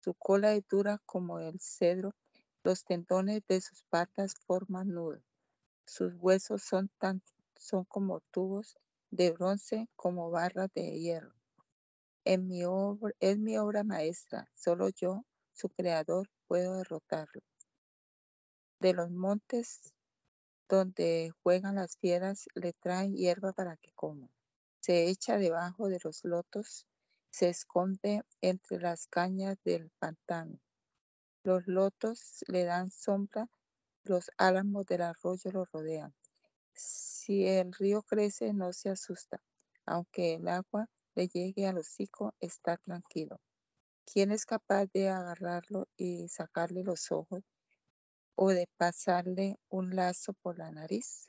Su 0.00 0.14
cola 0.14 0.54
es 0.54 0.64
dura 0.68 1.02
como 1.04 1.40
el 1.40 1.58
cedro, 1.60 2.14
los 2.62 2.84
tendones 2.84 3.42
de 3.48 3.60
sus 3.60 3.82
patas 3.90 4.34
forman 4.46 4.88
nudos. 4.88 5.22
Sus 5.84 6.14
huesos 6.18 6.62
son 6.62 6.90
tan 6.98 7.22
son 7.56 7.84
como 7.84 8.20
tubos 8.30 8.76
de 9.10 9.32
bronce 9.32 9.88
como 9.96 10.30
barras 10.30 10.70
de 10.74 10.98
hierro. 11.00 11.34
En 12.24 12.46
mi 12.46 12.64
obra, 12.64 13.12
es 13.20 13.38
mi 13.38 13.56
obra 13.56 13.82
maestra, 13.82 14.48
solo 14.54 14.88
yo, 14.90 15.24
su 15.52 15.68
creador, 15.68 16.28
puedo 16.46 16.76
derrotarlo. 16.78 17.42
De 18.78 18.92
los 18.92 19.10
montes 19.10 19.94
donde 20.68 21.32
juegan 21.42 21.76
las 21.76 21.96
fieras 21.96 22.46
le 22.54 22.72
traen 22.74 23.14
hierba 23.14 23.52
para 23.52 23.76
que 23.76 23.92
coma. 23.94 24.28
Se 24.80 25.08
echa 25.08 25.38
debajo 25.38 25.88
de 25.88 25.98
los 26.04 26.24
lotos, 26.24 26.86
se 27.30 27.48
esconde 27.48 28.22
entre 28.40 28.78
las 28.78 29.06
cañas 29.06 29.56
del 29.64 29.90
pantano. 29.98 30.60
Los 31.42 31.66
lotos 31.66 32.44
le 32.48 32.64
dan 32.64 32.90
sombra, 32.90 33.48
los 34.04 34.30
álamos 34.36 34.86
del 34.86 35.02
arroyo 35.02 35.50
lo 35.52 35.64
rodean. 35.64 36.14
Si 36.74 37.46
el 37.46 37.72
río 37.72 38.02
crece, 38.02 38.52
no 38.52 38.72
se 38.72 38.90
asusta. 38.90 39.42
Aunque 39.86 40.34
el 40.34 40.48
agua 40.48 40.90
le 41.14 41.28
llegue 41.28 41.66
al 41.66 41.78
hocico, 41.78 42.34
está 42.40 42.76
tranquilo. 42.76 43.40
¿Quién 44.04 44.32
es 44.32 44.44
capaz 44.44 44.86
de 44.92 45.08
agarrarlo 45.08 45.88
y 45.96 46.28
sacarle 46.28 46.84
los 46.84 47.10
ojos 47.10 47.42
o 48.36 48.50
de 48.50 48.68
pasarle 48.76 49.58
un 49.68 49.96
lazo 49.96 50.34
por 50.34 50.58
la 50.58 50.70
nariz? 50.70 51.26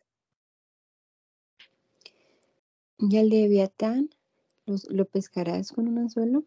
¿Y 3.00 3.18
al 3.18 3.30
leviatán 3.30 4.10
lo 4.66 5.06
pescarás 5.06 5.72
con 5.72 5.88
un 5.88 5.98
anzuelo? 5.98 6.44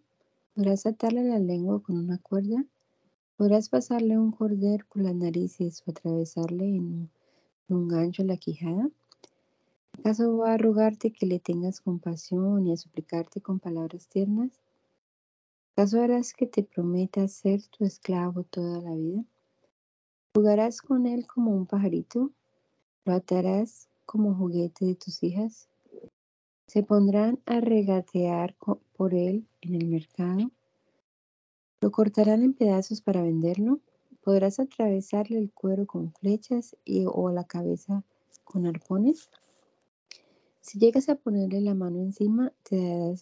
¿Podrás 0.54 0.84
atarle 0.84 1.24
la 1.24 1.38
lengua 1.38 1.82
con 1.82 1.96
una 1.96 2.18
cuerda? 2.18 2.64
¿Podrás 3.36 3.68
pasarle 3.70 4.18
un 4.18 4.32
cordero 4.32 4.84
por 4.92 5.02
las 5.02 5.14
narices 5.14 5.82
o 5.86 5.90
atravesarle 5.90 6.76
en 6.76 7.10
un 7.68 7.88
gancho 7.88 8.22
la 8.24 8.36
quijada? 8.36 8.90
¿Acaso 9.98 10.36
va 10.38 10.54
a 10.54 10.58
rogarte 10.58 11.12
que 11.12 11.26
le 11.26 11.40
tengas 11.40 11.80
compasión 11.80 12.66
y 12.66 12.72
a 12.72 12.76
suplicarte 12.76 13.40
con 13.40 13.60
palabras 13.60 14.08
tiernas? 14.08 14.60
¿Acaso 15.72 16.02
harás 16.02 16.34
que 16.34 16.46
te 16.46 16.62
prometa 16.62 17.26
ser 17.28 17.62
tu 17.68 17.84
esclavo 17.84 18.44
toda 18.44 18.80
la 18.80 18.94
vida? 18.94 19.24
¿Jugarás 20.32 20.80
con 20.80 21.08
él 21.08 21.26
como 21.26 21.50
un 21.50 21.66
pajarito? 21.66 22.30
¿Lo 23.04 23.14
atarás 23.14 23.88
como 24.06 24.32
juguete 24.34 24.84
de 24.84 24.94
tus 24.94 25.22
hijas? 25.24 25.68
¿Se 26.68 26.84
pondrán 26.84 27.40
a 27.46 27.60
regatear 27.60 28.54
por 28.96 29.12
él 29.12 29.48
en 29.60 29.74
el 29.74 29.88
mercado? 29.88 30.52
¿Lo 31.80 31.90
cortarán 31.90 32.44
en 32.44 32.54
pedazos 32.54 33.00
para 33.00 33.22
venderlo? 33.22 33.80
¿Podrás 34.22 34.60
atravesarle 34.60 35.38
el 35.38 35.50
cuero 35.50 35.86
con 35.86 36.12
flechas 36.12 36.76
y, 36.84 37.06
o 37.06 37.30
la 37.30 37.42
cabeza 37.42 38.04
con 38.44 38.66
arpones? 38.66 39.30
Si 40.60 40.78
llegas 40.78 41.08
a 41.08 41.16
ponerle 41.16 41.60
la 41.60 41.74
mano 41.74 41.98
encima, 41.98 42.52
te, 42.62 43.16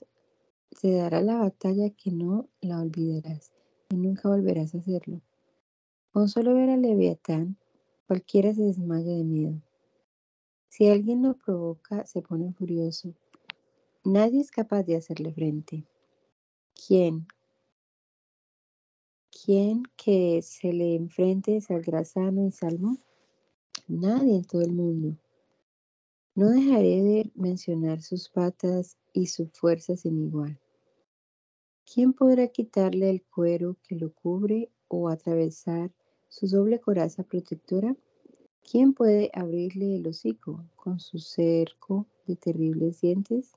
dará 0.83 1.23
la 1.23 1.39
batalla 1.39 1.89
que 1.89 2.11
no 2.11 2.49
la 2.61 2.83
olvidarás 2.83 3.51
y 3.89 3.97
nunca 3.97 4.29
volverás 4.29 4.75
a 4.75 4.79
hacerlo. 4.79 5.23
Con 6.19 6.29
solo 6.29 6.53
ver 6.53 6.69
al 6.69 6.83
leviatán, 6.83 7.57
cualquiera 8.09 8.53
se 8.53 8.63
desmaya 8.63 9.13
de 9.13 9.23
miedo. 9.23 9.63
Si 10.69 10.89
alguien 10.89 11.23
lo 11.23 11.35
provoca, 11.35 12.05
se 12.07 12.23
pone 12.23 12.53
furioso. 12.53 13.15
Nadie 14.03 14.41
es 14.41 14.51
capaz 14.51 14.83
de 14.83 14.97
hacerle 14.97 15.33
frente. 15.33 15.87
¿Quién? 16.75 17.29
¿Quién 19.31 19.85
que 19.97 20.43
se 20.43 20.73
le 20.73 20.97
enfrente 20.97 21.61
saldrá 21.61 22.05
sano 22.05 22.49
y 22.49 22.51
salvo? 22.51 22.97
Nadie 23.87 24.39
en 24.39 24.45
todo 24.45 24.63
el 24.63 24.73
mundo. 24.73 25.17
No 26.35 26.49
dejaré 26.49 27.01
de 27.01 27.31
mencionar 27.37 28.03
sus 28.03 28.29
patas 28.29 28.99
y 29.13 29.29
su 29.29 29.47
fuerza 29.51 29.97
sin 29.97 30.19
igual. 30.19 30.59
¿Quién 31.85 32.13
podrá 32.13 32.49
quitarle 32.49 33.09
el 33.09 33.23
cuero 33.23 33.77
que 33.85 33.95
lo 33.95 34.13
cubre 34.13 34.73
o 34.89 35.09
atravesar 35.09 35.93
su 36.29 36.47
doble 36.47 36.81
coraza 36.81 37.23
protectora? 37.23 37.97
¿Quién 38.71 38.93
puede 38.93 39.31
abrirle 39.33 39.97
el 39.97 40.07
hocico 40.07 40.65
con 40.77 41.01
su 41.01 41.19
cerco 41.19 42.07
de 42.27 42.37
terribles 42.37 43.01
dientes? 43.01 43.53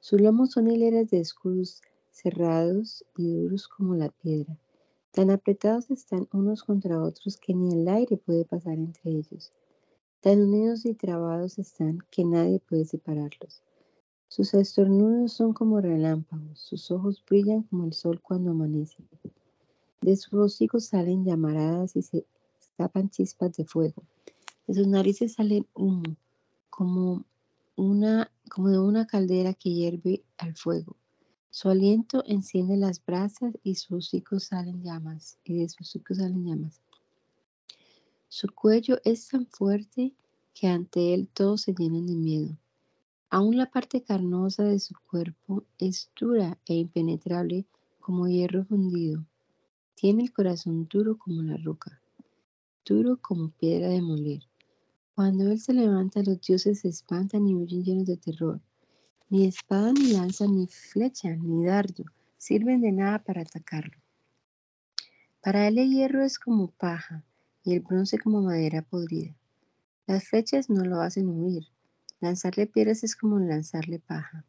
Sus 0.00 0.20
lomos 0.20 0.52
son 0.52 0.70
hileras 0.70 1.10
de 1.10 1.20
escudos 1.20 1.80
cerrados 2.10 3.04
y 3.16 3.32
duros 3.32 3.66
como 3.66 3.96
la 3.96 4.10
piedra. 4.10 4.56
Tan 5.10 5.30
apretados 5.30 5.90
están 5.90 6.28
unos 6.32 6.62
contra 6.62 7.02
otros 7.02 7.36
que 7.36 7.54
ni 7.54 7.72
el 7.72 7.88
aire 7.88 8.16
puede 8.16 8.44
pasar 8.44 8.74
entre 8.74 9.10
ellos. 9.10 9.52
Tan 10.20 10.42
unidos 10.42 10.86
y 10.86 10.94
trabados 10.94 11.58
están 11.58 11.98
que 12.10 12.24
nadie 12.24 12.60
puede 12.60 12.84
separarlos. 12.84 13.62
Sus 14.28 14.54
estornudos 14.54 15.32
son 15.32 15.52
como 15.52 15.80
relámpagos, 15.80 16.58
sus 16.58 16.90
ojos 16.90 17.22
brillan 17.28 17.62
como 17.62 17.84
el 17.84 17.92
sol 17.92 18.20
cuando 18.20 18.50
amanece. 18.50 19.04
De 20.04 20.18
sus 20.18 20.34
hocicos 20.34 20.84
salen 20.84 21.24
llamaradas 21.24 21.96
y 21.96 22.02
se 22.02 22.26
escapan 22.60 23.08
chispas 23.08 23.56
de 23.56 23.64
fuego. 23.64 24.02
De 24.66 24.74
sus 24.74 24.86
narices 24.86 25.32
salen 25.32 25.66
humo, 25.72 26.02
como, 26.68 27.24
una, 27.74 28.30
como 28.50 28.68
de 28.68 28.78
una 28.78 29.06
caldera 29.06 29.54
que 29.54 29.72
hierve 29.72 30.22
al 30.36 30.54
fuego. 30.56 30.94
Su 31.48 31.70
aliento 31.70 32.22
enciende 32.26 32.76
las 32.76 33.02
brasas 33.02 33.54
y 33.62 33.76
sus 33.76 34.12
hijos 34.12 34.44
salen 34.44 34.82
llamas, 34.82 35.38
y 35.42 35.60
de 35.60 35.70
sus 35.70 35.96
hijos 35.96 36.18
salen 36.18 36.44
llamas. 36.44 36.82
Su 38.28 38.48
cuello 38.48 38.98
es 39.04 39.28
tan 39.28 39.46
fuerte 39.46 40.12
que 40.52 40.66
ante 40.66 41.14
él 41.14 41.30
todos 41.32 41.62
se 41.62 41.72
llenan 41.72 42.06
de 42.06 42.14
miedo. 42.14 42.58
Aún 43.30 43.56
la 43.56 43.70
parte 43.70 44.02
carnosa 44.02 44.64
de 44.64 44.80
su 44.80 44.94
cuerpo 45.10 45.64
es 45.78 46.10
dura 46.14 46.58
e 46.66 46.74
impenetrable 46.74 47.64
como 48.00 48.28
hierro 48.28 48.66
fundido. 48.66 49.24
Tiene 49.94 50.22
el 50.22 50.32
corazón 50.32 50.88
duro 50.88 51.16
como 51.16 51.42
la 51.42 51.56
roca, 51.56 52.00
duro 52.84 53.18
como 53.20 53.50
piedra 53.50 53.88
de 53.88 54.02
moler. 54.02 54.42
Cuando 55.14 55.50
él 55.50 55.60
se 55.60 55.72
levanta, 55.72 56.22
los 56.22 56.40
dioses 56.40 56.80
se 56.80 56.88
espantan 56.88 57.46
y 57.46 57.54
huyen 57.54 57.84
llenos 57.84 58.06
de 58.06 58.16
terror. 58.16 58.60
Ni 59.30 59.46
espada, 59.46 59.92
ni 59.92 60.12
lanza, 60.12 60.46
ni 60.46 60.66
flecha, 60.66 61.36
ni 61.36 61.64
dardo 61.64 62.04
sirven 62.44 62.82
de 62.82 62.92
nada 62.92 63.20
para 63.20 63.40
atacarlo. 63.40 63.96
Para 65.40 65.66
él 65.66 65.78
el 65.78 65.90
hierro 65.90 66.22
es 66.22 66.38
como 66.38 66.72
paja 66.72 67.24
y 67.62 67.72
el 67.72 67.80
bronce 67.80 68.18
como 68.18 68.42
madera 68.42 68.82
podrida. 68.82 69.34
Las 70.06 70.28
flechas 70.28 70.68
no 70.68 70.84
lo 70.84 71.00
hacen 71.00 71.28
huir. 71.28 71.68
Lanzarle 72.20 72.66
piedras 72.66 73.02
es 73.02 73.16
como 73.16 73.38
lanzarle 73.38 73.98
paja. 73.98 74.44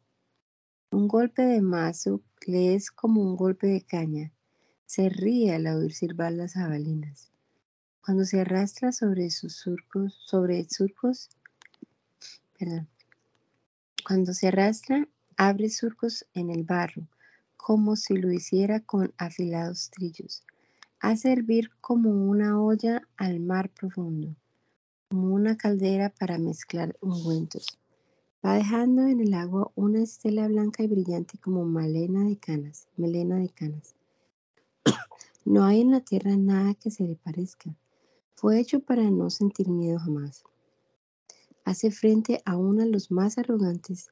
Un 0.90 1.08
golpe 1.08 1.40
de 1.40 1.62
mazo 1.62 2.20
le 2.46 2.74
es 2.74 2.90
como 2.90 3.22
un 3.22 3.34
golpe 3.34 3.66
de 3.66 3.80
caña. 3.80 4.30
Se 4.86 5.08
ríe 5.08 5.52
al 5.52 5.66
oír 5.66 5.92
silbar 5.92 6.32
las 6.32 6.52
jabalinas. 6.52 7.32
Cuando 8.04 8.24
se 8.24 8.40
arrastra 8.40 8.92
sobre 8.92 9.30
sus 9.30 9.56
surcos, 9.56 10.14
sobre 10.26 10.64
surcos, 10.70 11.28
perdón, 12.56 12.88
cuando 14.06 14.32
se 14.32 14.46
arrastra, 14.46 15.08
abre 15.36 15.70
surcos 15.70 16.24
en 16.34 16.50
el 16.50 16.62
barro, 16.62 17.08
como 17.56 17.96
si 17.96 18.14
lo 18.14 18.30
hiciera 18.30 18.78
con 18.78 19.12
afilados 19.18 19.90
trillos. 19.90 20.44
Hace 21.00 21.32
hervir 21.32 21.70
como 21.80 22.10
una 22.10 22.62
olla 22.62 23.02
al 23.16 23.40
mar 23.40 23.70
profundo, 23.70 24.36
como 25.08 25.34
una 25.34 25.56
caldera 25.56 26.10
para 26.10 26.38
mezclar 26.38 26.96
ungüentos. 27.00 27.66
Va 28.44 28.54
dejando 28.54 29.02
en 29.02 29.18
el 29.18 29.34
agua 29.34 29.72
una 29.74 30.04
estela 30.04 30.46
blanca 30.46 30.84
y 30.84 30.86
brillante 30.86 31.38
como 31.38 31.64
melena 31.64 32.22
de 32.22 32.36
canas, 32.36 32.86
melena 32.96 33.38
de 33.40 33.48
canas. 33.48 33.95
No 35.46 35.64
hay 35.64 35.80
en 35.80 35.92
la 35.92 36.00
tierra 36.00 36.36
nada 36.36 36.74
que 36.74 36.90
se 36.90 37.04
le 37.04 37.16
parezca. 37.16 37.74
Fue 38.34 38.60
hecho 38.60 38.80
para 38.80 39.10
no 39.10 39.30
sentir 39.30 39.70
miedo 39.70 39.98
jamás 39.98 40.44
hace 41.66 41.90
frente 41.90 42.40
a 42.44 42.54
los 42.54 43.10
más 43.10 43.38
arrogantes 43.38 44.10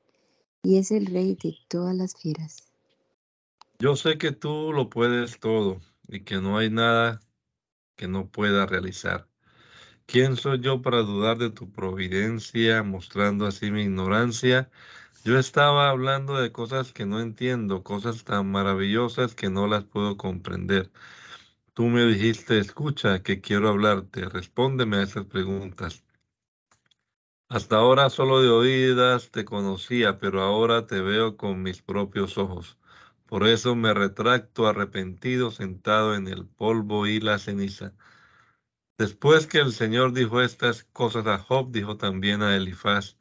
y 0.62 0.77
es 0.77 0.90
el 0.90 1.07
rey 1.07 1.38
de 1.40 1.57
todas 1.68 1.94
las 1.94 2.14
fieras. 2.16 2.68
Yo 3.79 3.97
sé 3.97 4.18
que 4.18 4.33
tú 4.33 4.73
lo 4.73 4.90
puedes 4.90 5.38
todo 5.38 5.81
y 6.09 6.20
que 6.20 6.40
no 6.40 6.59
hay 6.59 6.68
nada 6.68 7.20
que 7.97 8.09
no 8.09 8.29
pueda 8.29 8.66
realizar. 8.66 9.29
¿Quién 10.07 10.37
soy 10.37 10.61
yo 10.61 10.83
para 10.83 10.99
dudar 10.99 11.38
de 11.38 11.51
tu 11.51 11.70
providencia, 11.70 12.83
mostrando 12.83 13.47
así 13.47 13.70
mi 13.70 13.83
ignorancia? 13.83 14.68
Yo 15.25 15.38
estaba 15.38 15.88
hablando 15.88 16.37
de 16.37 16.51
cosas 16.51 16.92
que 16.92 17.07
no 17.07 17.20
entiendo, 17.20 17.85
cosas 17.85 18.25
tan 18.25 18.51
maravillosas 18.51 19.35
que 19.35 19.49
no 19.49 19.68
las 19.68 19.85
puedo 19.85 20.16
comprender. 20.16 20.90
Tú 21.74 21.87
me 21.88 22.04
dijiste, 22.04 22.60
escucha, 22.60 23.24
que 23.24 23.40
quiero 23.40 23.68
hablarte, 23.68 24.28
respóndeme 24.28 24.98
a 24.98 25.02
esas 25.02 25.24
preguntas. 25.24 26.04
Hasta 27.48 27.76
ahora 27.78 28.10
solo 28.10 28.42
de 28.42 28.48
oídas 28.48 29.32
te 29.32 29.44
conocía, 29.44 30.20
pero 30.20 30.40
ahora 30.42 30.87
te 30.87 31.00
veo 31.00 31.37
con 31.37 31.64
mis 31.64 31.82
propios 31.82 32.38
ojos. 32.38 32.78
Por 33.26 33.44
eso 33.44 33.74
me 33.74 33.92
retracto 33.92 34.68
arrepentido 34.68 35.50
sentado 35.50 36.14
en 36.14 36.28
el 36.28 36.46
polvo 36.46 37.08
y 37.08 37.18
la 37.18 37.40
ceniza. 37.40 37.92
Después 38.96 39.48
que 39.48 39.58
el 39.58 39.72
Señor 39.72 40.12
dijo 40.12 40.42
estas 40.42 40.84
cosas 40.84 41.26
a 41.26 41.38
Job, 41.38 41.72
dijo 41.72 41.96
también 41.96 42.42
a 42.42 42.54
Elifaz, 42.54 43.16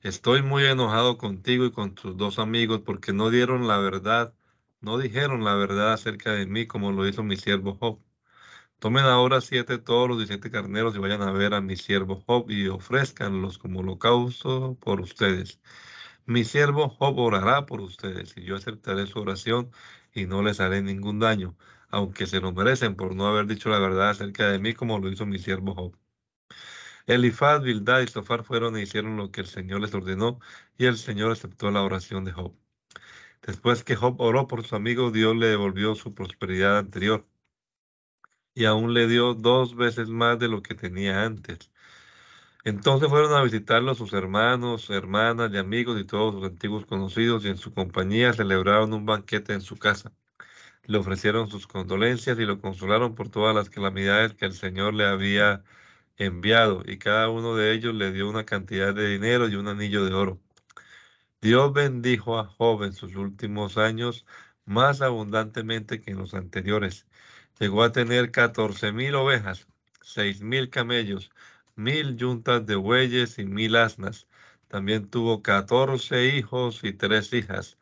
estoy 0.00 0.42
muy 0.42 0.64
enojado 0.64 1.18
contigo 1.18 1.64
y 1.64 1.72
con 1.72 1.96
tus 1.96 2.16
dos 2.16 2.38
amigos 2.38 2.82
porque 2.82 3.12
no 3.12 3.30
dieron 3.30 3.66
la 3.66 3.78
verdad, 3.78 4.32
no 4.80 4.98
dijeron 4.98 5.44
la 5.44 5.54
verdad 5.54 5.92
acerca 5.92 6.32
de 6.32 6.46
mí 6.46 6.66
como 6.66 6.92
lo 6.92 7.06
hizo 7.08 7.22
mi 7.22 7.36
siervo 7.36 7.76
Job. 7.80 8.00
Tomen 8.78 9.04
ahora 9.04 9.40
siete 9.40 9.78
toros 9.78 10.22
y 10.22 10.26
siete 10.26 10.50
carneros 10.50 10.96
y 10.96 10.98
vayan 10.98 11.22
a 11.22 11.32
ver 11.32 11.54
a 11.54 11.60
mi 11.60 11.76
siervo 11.76 12.16
Job 12.26 12.50
y 12.50 12.68
ofrezcanlos 12.68 13.58
como 13.58 13.80
holocausto 13.80 14.76
por 14.80 15.00
ustedes. 15.00 15.60
Mi 16.26 16.44
siervo 16.44 16.88
Job 16.88 17.18
orará 17.18 17.66
por 17.66 17.80
ustedes 17.80 18.36
y 18.36 18.44
yo 18.44 18.56
aceptaré 18.56 19.06
su 19.06 19.20
oración 19.20 19.70
y 20.14 20.26
no 20.26 20.42
les 20.42 20.60
haré 20.60 20.82
ningún 20.82 21.20
daño, 21.20 21.56
aunque 21.90 22.26
se 22.26 22.40
lo 22.40 22.52
merecen 22.52 22.96
por 22.96 23.14
no 23.14 23.26
haber 23.26 23.46
dicho 23.46 23.68
la 23.70 23.78
verdad 23.78 24.10
acerca 24.10 24.48
de 24.50 24.58
mí 24.58 24.74
como 24.74 24.98
lo 24.98 25.10
hizo 25.10 25.26
mi 25.26 25.38
siervo 25.38 25.74
Job. 25.74 25.96
Elifaz, 27.06 27.62
Bildad 27.62 28.00
y 28.02 28.06
Sofar 28.08 28.44
fueron 28.44 28.76
e 28.76 28.82
hicieron 28.82 29.16
lo 29.16 29.30
que 29.32 29.40
el 29.40 29.46
Señor 29.48 29.80
les 29.80 29.94
ordenó 29.94 30.38
y 30.78 30.86
el 30.86 30.96
Señor 30.98 31.32
aceptó 31.32 31.70
la 31.70 31.82
oración 31.82 32.24
de 32.24 32.32
Job. 32.32 32.54
Después 33.42 33.84
que 33.84 33.96
Job 33.96 34.20
oró 34.20 34.46
por 34.48 34.62
sus 34.62 34.72
amigos, 34.74 35.12
Dios 35.12 35.36
le 35.36 35.46
devolvió 35.48 35.94
su 35.94 36.14
prosperidad 36.14 36.78
anterior 36.78 37.26
y 38.56 38.64
aún 38.64 38.94
le 38.94 39.06
dio 39.06 39.34
dos 39.34 39.76
veces 39.76 40.08
más 40.08 40.38
de 40.38 40.48
lo 40.48 40.62
que 40.62 40.74
tenía 40.74 41.24
antes. 41.24 41.70
Entonces 42.64 43.08
fueron 43.08 43.32
a 43.34 43.42
visitarlo 43.42 43.94
sus 43.94 44.12
hermanos, 44.12 44.90
hermanas 44.90 45.52
y 45.52 45.58
amigos 45.58 46.00
y 46.00 46.04
todos 46.04 46.34
sus 46.34 46.44
antiguos 46.44 46.86
conocidos 46.86 47.44
y 47.44 47.48
en 47.48 47.58
su 47.58 47.72
compañía 47.74 48.32
celebraron 48.32 48.92
un 48.92 49.06
banquete 49.06 49.52
en 49.52 49.60
su 49.60 49.76
casa. 49.76 50.12
Le 50.84 50.98
ofrecieron 50.98 51.48
sus 51.50 51.66
condolencias 51.66 52.38
y 52.38 52.46
lo 52.46 52.60
consolaron 52.60 53.14
por 53.14 53.28
todas 53.30 53.54
las 53.54 53.70
calamidades 53.70 54.34
que 54.34 54.46
el 54.46 54.54
Señor 54.54 54.94
le 54.94 55.06
había 55.06 55.64
enviado 56.16 56.82
y 56.86 56.98
cada 56.98 57.28
uno 57.30 57.56
de 57.56 57.72
ellos 57.74 57.94
le 57.94 58.12
dio 58.12 58.28
una 58.28 58.44
cantidad 58.46 58.94
de 58.94 59.08
dinero 59.10 59.48
y 59.48 59.56
un 59.56 59.68
anillo 59.68 60.04
de 60.06 60.14
oro. 60.14 60.40
Dios 61.40 61.72
bendijo 61.72 62.38
a 62.38 62.44
Job 62.44 62.82
en 62.84 62.92
sus 62.92 63.16
últimos 63.16 63.78
años 63.78 64.26
más 64.64 65.00
abundantemente 65.00 66.00
que 66.00 66.10
en 66.12 66.18
los 66.18 66.34
anteriores 66.34 67.06
Llegó 67.58 67.82
a 67.84 67.92
tener 67.92 68.32
catorce 68.32 68.92
mil 68.92 69.14
ovejas, 69.14 69.66
seis 70.02 70.42
mil 70.42 70.68
camellos, 70.68 71.30
mil 71.74 72.16
yuntas 72.16 72.66
de 72.66 72.76
bueyes 72.76 73.38
y 73.38 73.46
mil 73.46 73.76
asnas. 73.76 74.28
También 74.68 75.08
tuvo 75.08 75.42
catorce 75.42 76.36
hijos 76.36 76.84
y 76.84 76.92
tres 76.92 77.32
hijas. 77.32 77.78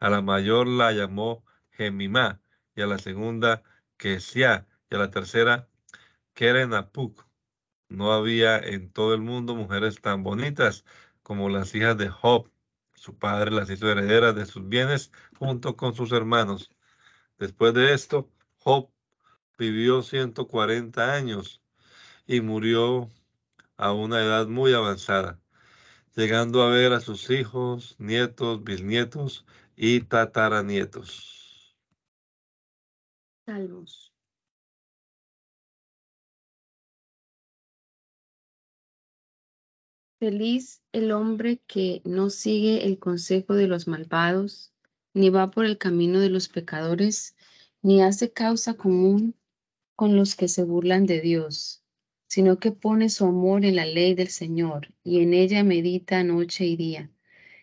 A 0.00 0.08
la 0.08 0.22
mayor 0.22 0.66
la 0.66 0.92
llamó 0.92 1.44
Gemimá, 1.72 2.40
y 2.74 2.80
a 2.80 2.86
la 2.86 2.98
segunda 2.98 3.62
Kesia, 3.98 4.66
y 4.90 4.94
a 4.94 4.98
la 4.98 5.10
tercera 5.10 5.68
Kerenapuk. 6.34 7.26
No 7.90 8.12
había 8.12 8.58
en 8.58 8.90
todo 8.90 9.14
el 9.14 9.20
mundo 9.20 9.54
mujeres 9.54 10.00
tan 10.00 10.22
bonitas 10.22 10.86
como 11.22 11.50
las 11.50 11.74
hijas 11.74 11.98
de 11.98 12.08
Job. 12.08 12.50
Su 12.98 13.16
padre 13.16 13.52
las 13.52 13.70
hizo 13.70 13.88
herederas 13.88 14.34
de 14.34 14.44
sus 14.44 14.68
bienes 14.68 15.12
junto 15.38 15.76
con 15.76 15.94
sus 15.94 16.10
hermanos. 16.10 16.70
Después 17.38 17.72
de 17.72 17.94
esto, 17.94 18.28
Job 18.58 18.90
vivió 19.56 20.02
140 20.02 21.14
años 21.14 21.62
y 22.26 22.40
murió 22.40 23.08
a 23.76 23.92
una 23.92 24.20
edad 24.20 24.48
muy 24.48 24.74
avanzada, 24.74 25.40
llegando 26.16 26.62
a 26.62 26.70
ver 26.70 26.92
a 26.92 27.00
sus 27.00 27.30
hijos, 27.30 27.94
nietos, 27.98 28.64
bisnietos 28.64 29.46
y 29.76 30.00
tataranietos. 30.00 31.76
Salmos. 33.46 34.12
Feliz 40.20 40.82
el 40.90 41.12
hombre 41.12 41.60
que 41.68 42.02
no 42.04 42.28
sigue 42.28 42.86
el 42.86 42.98
consejo 42.98 43.54
de 43.54 43.68
los 43.68 43.86
malvados, 43.86 44.72
ni 45.14 45.30
va 45.30 45.52
por 45.52 45.64
el 45.64 45.78
camino 45.78 46.18
de 46.18 46.28
los 46.28 46.48
pecadores, 46.48 47.36
ni 47.82 48.02
hace 48.02 48.32
causa 48.32 48.74
común 48.74 49.36
con 49.94 50.16
los 50.16 50.34
que 50.34 50.48
se 50.48 50.64
burlan 50.64 51.06
de 51.06 51.20
Dios, 51.20 51.84
sino 52.26 52.58
que 52.58 52.72
pone 52.72 53.10
su 53.10 53.26
amor 53.26 53.64
en 53.64 53.76
la 53.76 53.86
ley 53.86 54.16
del 54.16 54.26
Señor 54.26 54.92
y 55.04 55.20
en 55.20 55.34
ella 55.34 55.62
medita 55.62 56.24
noche 56.24 56.66
y 56.66 56.74
día. 56.74 57.12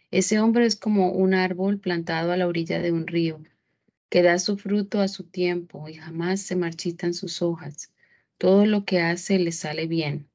Ese 0.09 0.39
hombre 0.39 0.65
es 0.65 0.77
como 0.77 1.11
un 1.11 1.33
árbol 1.33 1.81
plantado 1.81 2.31
a 2.31 2.37
la 2.37 2.47
orilla 2.47 2.79
de 2.79 2.93
un 2.93 3.05
río, 3.05 3.43
que 4.07 4.21
da 4.21 4.39
su 4.39 4.55
fruto 4.55 5.01
a 5.01 5.09
su 5.09 5.25
tiempo 5.25 5.89
y 5.89 5.95
jamás 5.95 6.39
se 6.39 6.55
marchitan 6.55 7.13
sus 7.13 7.41
hojas. 7.41 7.91
Todo 8.37 8.65
lo 8.65 8.85
que 8.85 9.01
hace 9.01 9.39
le 9.39 9.51
sale 9.51 9.87
bien. 9.87 10.29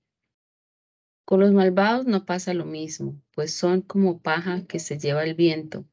Con 1.30 1.38
los 1.38 1.52
malvados 1.52 2.06
no 2.06 2.26
pasa 2.26 2.54
lo 2.54 2.64
mismo, 2.64 3.22
pues 3.30 3.54
son 3.54 3.82
como 3.82 4.20
paja 4.20 4.66
que 4.66 4.80
se 4.80 4.98
lleva 4.98 5.22
el 5.22 5.36
viento. 5.36 5.84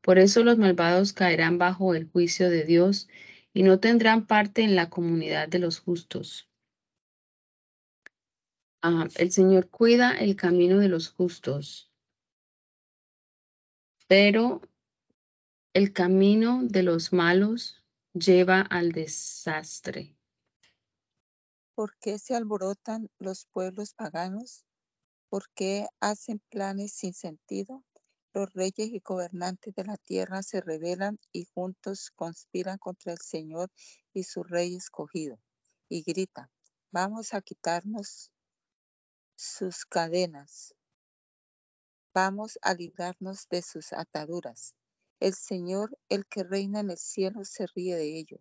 Por 0.00 0.18
eso 0.18 0.42
los 0.42 0.56
malvados 0.56 1.12
caerán 1.12 1.58
bajo 1.58 1.94
el 1.94 2.08
juicio 2.08 2.48
de 2.48 2.64
Dios 2.64 3.06
y 3.52 3.62
no 3.62 3.78
tendrán 3.78 4.26
parte 4.26 4.62
en 4.62 4.76
la 4.76 4.88
comunidad 4.88 5.48
de 5.48 5.58
los 5.58 5.80
justos. 5.80 6.48
el 9.16 9.30
Señor 9.30 9.68
cuida 9.68 10.18
el 10.18 10.34
camino 10.34 10.78
de 10.78 10.88
los 10.88 11.10
justos, 11.10 11.92
pero 14.08 14.62
El 15.74 15.92
camino 15.92 16.62
de 16.64 16.84
los 16.84 17.12
malos 17.12 17.84
lleva 18.14 18.62
al 18.62 18.92
desastre. 18.92 20.16
¿Por 21.74 21.98
qué 21.98 22.18
se 22.18 22.34
alborotan 22.34 23.10
los 23.18 23.44
pueblos 23.44 23.92
paganos? 23.92 24.64
¿Por 25.30 25.48
qué 25.54 25.86
hacen 26.00 26.42
planes 26.50 26.92
sin 26.92 27.14
sentido? 27.14 27.84
Los 28.34 28.52
reyes 28.52 28.88
y 28.90 28.98
gobernantes 28.98 29.72
de 29.76 29.84
la 29.84 29.96
tierra 29.96 30.42
se 30.42 30.60
rebelan 30.60 31.20
y 31.30 31.44
juntos 31.44 32.10
conspiran 32.16 32.78
contra 32.78 33.12
el 33.12 33.20
Señor 33.20 33.70
y 34.12 34.24
su 34.24 34.42
rey 34.42 34.74
escogido. 34.74 35.38
Y 35.88 36.02
gritan, 36.02 36.50
vamos 36.90 37.32
a 37.32 37.42
quitarnos 37.42 38.32
sus 39.36 39.84
cadenas. 39.86 40.74
Vamos 42.12 42.58
a 42.62 42.74
librarnos 42.74 43.46
de 43.50 43.62
sus 43.62 43.92
ataduras. 43.92 44.74
El 45.20 45.34
Señor, 45.34 45.96
el 46.08 46.26
que 46.26 46.42
reina 46.42 46.80
en 46.80 46.90
el 46.90 46.98
cielo, 46.98 47.44
se 47.44 47.66
ríe 47.68 47.94
de 47.94 48.18
ello. 48.18 48.40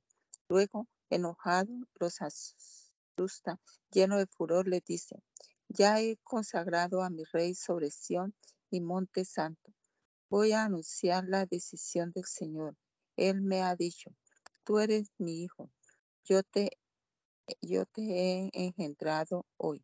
Luego, 0.50 0.88
enojado, 1.12 1.72
los 2.00 2.20
asusta, 2.24 3.60
lleno 3.92 4.18
de 4.18 4.26
furor, 4.26 4.68
le 4.68 4.82
dice, 4.82 5.22
ya 5.70 6.02
he 6.02 6.18
consagrado 6.24 7.04
a 7.04 7.10
mi 7.10 7.24
rey 7.32 7.54
sobre 7.56 7.92
Sión 7.92 8.34
y 8.72 8.82
monte 8.82 9.24
santo. 9.24 9.72
Voy 10.30 10.52
a 10.52 10.64
anunciar 10.64 11.26
la 11.28 11.46
decisión 11.46 12.12
del 12.12 12.26
Señor. 12.26 12.76
Él 13.16 13.42
me 13.42 13.62
ha 13.62 13.76
dicho, 13.76 14.12
tú 14.64 14.80
eres 14.80 15.10
mi 15.18 15.44
hijo, 15.44 15.70
yo 16.24 16.44
te, 16.44 16.72
he 17.48 18.50
engendrado 18.54 19.46
hoy. 19.58 19.84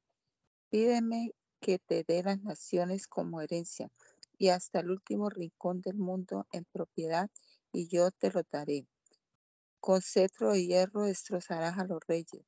Pídeme 0.70 1.32
que 1.60 1.80
te 1.80 2.04
dé 2.08 2.24
las 2.24 2.42
naciones 2.42 3.08
como 3.08 3.42
herencia 3.42 3.90
y 4.38 4.50
hasta 4.50 4.82
el 4.82 4.92
último 4.92 5.30
rincón 5.30 5.82
del 5.82 5.98
mundo 5.98 6.46
en 6.52 6.66
propiedad, 6.66 7.30
y 7.72 7.88
yo 7.88 8.12
te 8.12 8.32
lo 8.32 8.42
daré. 8.52 8.88
Con 9.80 10.02
cetro 10.02 10.52
de 10.52 10.66
hierro 10.66 11.04
destrozarás 11.04 11.78
a 11.78 11.86
los 11.86 12.00
reyes, 12.08 12.44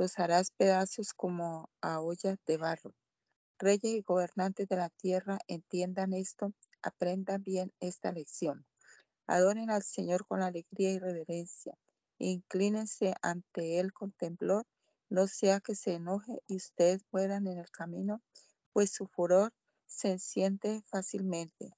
los 0.00 0.18
harás 0.18 0.50
pedazos 0.52 1.12
como 1.12 1.68
a 1.82 2.00
ollas 2.00 2.38
de 2.46 2.56
barro. 2.56 2.94
Reyes 3.58 3.92
y 3.96 4.00
gobernantes 4.00 4.66
de 4.66 4.76
la 4.76 4.88
tierra, 4.88 5.38
entiendan 5.46 6.14
esto, 6.14 6.54
aprendan 6.80 7.44
bien 7.44 7.70
esta 7.80 8.10
lección. 8.10 8.64
Adoren 9.26 9.68
al 9.68 9.82
Señor 9.82 10.26
con 10.26 10.40
alegría 10.40 10.90
y 10.90 10.98
reverencia. 10.98 11.76
Inclínense 12.16 13.12
ante 13.20 13.78
Él 13.78 13.92
con 13.92 14.12
temblor, 14.12 14.64
no 15.10 15.26
sea 15.26 15.60
que 15.60 15.74
se 15.74 15.92
enoje 15.96 16.40
y 16.46 16.56
ustedes 16.56 17.04
mueran 17.12 17.46
en 17.46 17.58
el 17.58 17.70
camino, 17.70 18.22
pues 18.72 18.90
su 18.90 19.06
furor 19.06 19.52
se 19.84 20.12
enciende 20.12 20.80
fácilmente. 20.86 21.74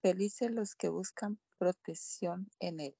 Felices 0.00 0.50
los 0.50 0.74
que 0.74 0.88
buscan 0.88 1.38
protección 1.58 2.48
en 2.60 2.80
Él. 2.80 2.96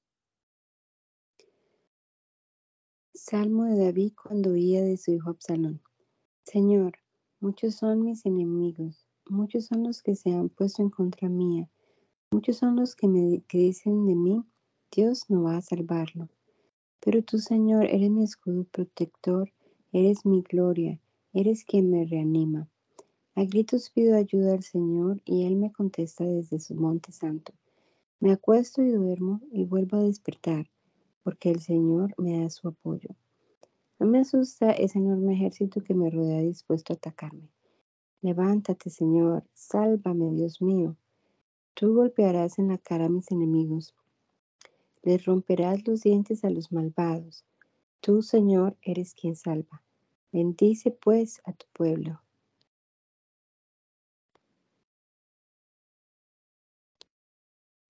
Salmo 3.29 3.65
de 3.65 3.77
David 3.77 4.13
cuando 4.23 4.53
huía 4.53 4.83
de 4.83 4.97
su 4.97 5.11
hijo 5.11 5.29
Absalón. 5.29 5.83
Señor, 6.45 6.93
muchos 7.39 7.75
son 7.75 8.03
mis 8.03 8.25
enemigos, 8.25 9.05
muchos 9.29 9.67
son 9.67 9.83
los 9.83 10.01
que 10.01 10.15
se 10.15 10.31
han 10.31 10.49
puesto 10.49 10.81
en 10.81 10.89
contra 10.89 11.29
mía, 11.29 11.69
muchos 12.31 12.57
son 12.57 12.75
los 12.75 12.95
que 12.95 13.07
me 13.07 13.43
dicen 13.47 14.07
de 14.07 14.15
mí, 14.15 14.43
Dios 14.91 15.29
no 15.29 15.43
va 15.43 15.57
a 15.57 15.61
salvarlo. 15.61 16.27
Pero 17.01 17.21
tú, 17.21 17.37
Señor, 17.37 17.85
eres 17.85 18.09
mi 18.09 18.23
escudo 18.23 18.63
protector, 18.63 19.53
eres 19.91 20.25
mi 20.25 20.41
gloria, 20.41 20.99
eres 21.31 21.65
quien 21.65 21.91
me 21.91 22.05
reanima. 22.05 22.67
A 23.35 23.43
gritos 23.43 23.91
pido 23.91 24.17
ayuda 24.17 24.53
al 24.53 24.63
Señor 24.63 25.21
y 25.23 25.45
Él 25.45 25.55
me 25.55 25.71
contesta 25.71 26.23
desde 26.23 26.59
su 26.59 26.73
monte 26.73 27.11
santo. 27.11 27.53
Me 28.19 28.31
acuesto 28.31 28.81
y 28.81 28.89
duermo 28.89 29.39
y 29.51 29.65
vuelvo 29.65 29.97
a 29.97 30.03
despertar 30.03 30.65
porque 31.23 31.51
el 31.51 31.61
Señor 31.61 32.13
me 32.17 32.39
da 32.39 32.49
su 32.49 32.67
apoyo. 32.67 33.09
No 33.99 34.07
me 34.07 34.19
asusta 34.19 34.71
ese 34.71 34.99
enorme 34.99 35.33
ejército 35.33 35.81
que 35.81 35.93
me 35.93 36.09
rodea 36.09 36.41
dispuesto 36.41 36.93
a 36.93 36.95
atacarme. 36.95 37.49
Levántate, 38.21 38.89
Señor, 38.89 39.43
sálvame, 39.53 40.31
Dios 40.31 40.61
mío. 40.61 40.95
Tú 41.73 41.95
golpearás 41.95 42.59
en 42.59 42.69
la 42.69 42.77
cara 42.77 43.05
a 43.05 43.09
mis 43.09 43.29
enemigos. 43.31 43.93
Les 45.01 45.25
romperás 45.25 45.85
los 45.87 46.01
dientes 46.01 46.43
a 46.43 46.49
los 46.49 46.71
malvados. 46.71 47.45
Tú, 48.01 48.21
Señor, 48.21 48.77
eres 48.81 49.13
quien 49.13 49.35
salva. 49.35 49.83
Bendice 50.31 50.91
pues 50.91 51.41
a 51.43 51.53
tu 51.53 51.65
pueblo. 51.73 52.21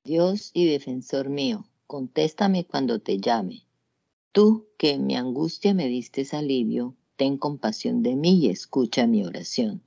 Dios 0.04 0.50
y 0.54 0.66
defensor 0.66 1.30
mío 1.30 1.69
contéstame 1.90 2.66
cuando 2.66 3.00
te 3.00 3.18
llame. 3.18 3.66
Tú 4.32 4.68
que 4.78 4.92
en 4.92 5.08
mi 5.08 5.16
angustia 5.16 5.74
me 5.74 5.88
diste 5.88 6.24
alivio, 6.34 6.96
ten 7.16 7.36
compasión 7.36 8.04
de 8.04 8.16
mí 8.16 8.38
y 8.46 8.50
escucha 8.50 9.08
mi 9.08 9.26
oración. 9.26 9.82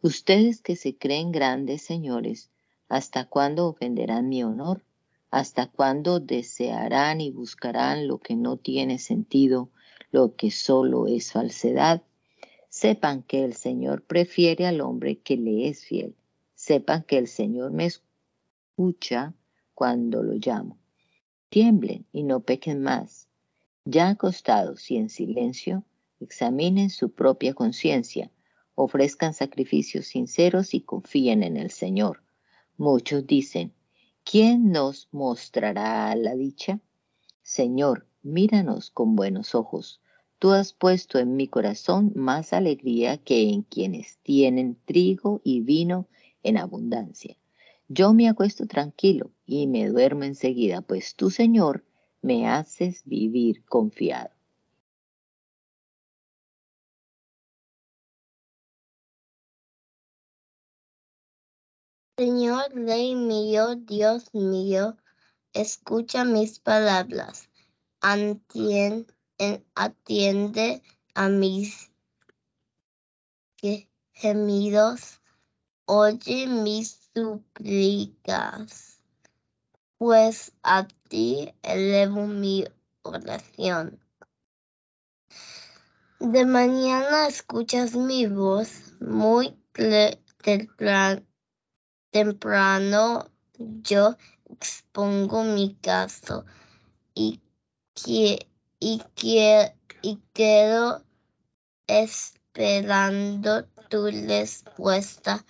Ustedes 0.00 0.62
que 0.62 0.76
se 0.76 0.96
creen 0.96 1.32
grandes 1.32 1.82
señores, 1.82 2.48
¿hasta 2.88 3.26
cuándo 3.26 3.68
ofenderán 3.68 4.30
mi 4.30 4.42
honor? 4.44 4.82
¿Hasta 5.30 5.66
cuándo 5.66 6.20
desearán 6.20 7.20
y 7.20 7.30
buscarán 7.30 8.08
lo 8.08 8.16
que 8.16 8.34
no 8.34 8.56
tiene 8.56 8.98
sentido, 8.98 9.68
lo 10.10 10.36
que 10.36 10.50
solo 10.50 11.06
es 11.06 11.32
falsedad? 11.32 12.02
Sepan 12.70 13.22
que 13.22 13.44
el 13.44 13.52
Señor 13.52 14.04
prefiere 14.04 14.66
al 14.66 14.80
hombre 14.80 15.18
que 15.18 15.36
le 15.36 15.68
es 15.68 15.84
fiel. 15.84 16.16
Sepan 16.54 17.02
que 17.02 17.18
el 17.18 17.28
Señor 17.28 17.72
me 17.72 17.84
escucha 17.84 19.34
cuando 19.74 20.22
lo 20.22 20.32
llamo 20.32 20.78
tiemblen 21.56 22.04
y 22.12 22.22
no 22.22 22.40
pequen 22.40 22.82
más. 22.82 23.30
Ya 23.86 24.10
acostados 24.10 24.90
y 24.90 24.98
en 24.98 25.08
silencio, 25.08 25.84
examinen 26.20 26.90
su 26.90 27.12
propia 27.12 27.54
conciencia, 27.54 28.30
ofrezcan 28.74 29.32
sacrificios 29.32 30.04
sinceros 30.08 30.74
y 30.74 30.82
confíen 30.82 31.42
en 31.42 31.56
el 31.56 31.70
Señor. 31.70 32.22
Muchos 32.76 33.26
dicen, 33.26 33.72
¿quién 34.22 34.70
nos 34.70 35.08
mostrará 35.12 36.14
la 36.14 36.34
dicha? 36.34 36.78
Señor, 37.40 38.06
míranos 38.20 38.90
con 38.90 39.16
buenos 39.16 39.54
ojos. 39.54 40.02
Tú 40.38 40.50
has 40.50 40.74
puesto 40.74 41.18
en 41.18 41.36
mi 41.36 41.48
corazón 41.48 42.12
más 42.14 42.52
alegría 42.52 43.16
que 43.16 43.48
en 43.48 43.62
quienes 43.62 44.18
tienen 44.18 44.76
trigo 44.84 45.40
y 45.42 45.62
vino 45.62 46.06
en 46.42 46.58
abundancia. 46.58 47.38
Yo 47.88 48.12
me 48.12 48.28
acuesto 48.28 48.66
tranquilo 48.66 49.30
y 49.46 49.68
me 49.68 49.88
duermo 49.88 50.24
enseguida, 50.24 50.82
pues 50.82 51.14
tú, 51.14 51.30
Señor, 51.30 51.84
me 52.20 52.48
haces 52.48 53.02
vivir 53.04 53.64
confiado. 53.64 54.30
Señor, 62.18 62.72
Rey 62.74 63.14
mío, 63.14 63.76
Dios 63.76 64.34
mío, 64.34 64.96
escucha 65.52 66.24
mis 66.24 66.58
palabras, 66.58 67.50
atiende, 68.00 69.06
a 71.14 71.28
mis 71.28 71.92
gemidos, 74.12 75.20
oye 75.86 76.46
mis 76.48 76.98
súplicas, 77.14 78.98
pues 79.98 80.52
a 80.62 80.86
ti 81.08 81.54
elevo 81.62 82.26
mi 82.26 82.64
oración. 83.02 84.00
De 86.18 86.44
mañana 86.44 87.28
escuchas 87.28 87.94
mi 87.94 88.26
voz 88.26 88.94
muy 89.00 89.56
temprano, 92.10 93.30
yo 93.58 94.16
expongo 94.50 95.44
mi 95.44 95.76
caso 95.76 96.44
y, 97.14 97.40
que, 97.94 98.48
y, 98.80 99.02
que, 99.14 99.72
y 100.02 100.18
quedo 100.32 101.04
esperando 101.86 103.66
tu 103.88 104.06
respuesta. 104.06 105.44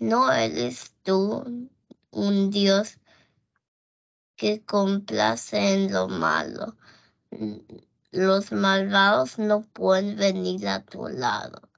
No 0.00 0.32
eres 0.32 0.94
tú 1.02 1.68
un 2.10 2.50
Dios 2.50 2.96
que 4.34 4.64
complace 4.64 5.74
en 5.74 5.92
lo 5.92 6.08
malo. 6.08 6.74
Los 8.10 8.50
malvados 8.50 9.38
no 9.38 9.60
pueden 9.60 10.16
venir 10.16 10.66
a 10.68 10.82
tu 10.82 11.06
lado, 11.08 11.68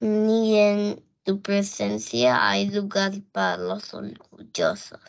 ni 0.00 0.58
en 0.58 1.04
tu 1.22 1.42
presencia 1.42 2.48
hay 2.48 2.70
lugar 2.70 3.12
para 3.30 3.58
los 3.58 3.92
orgullosos. 3.92 5.02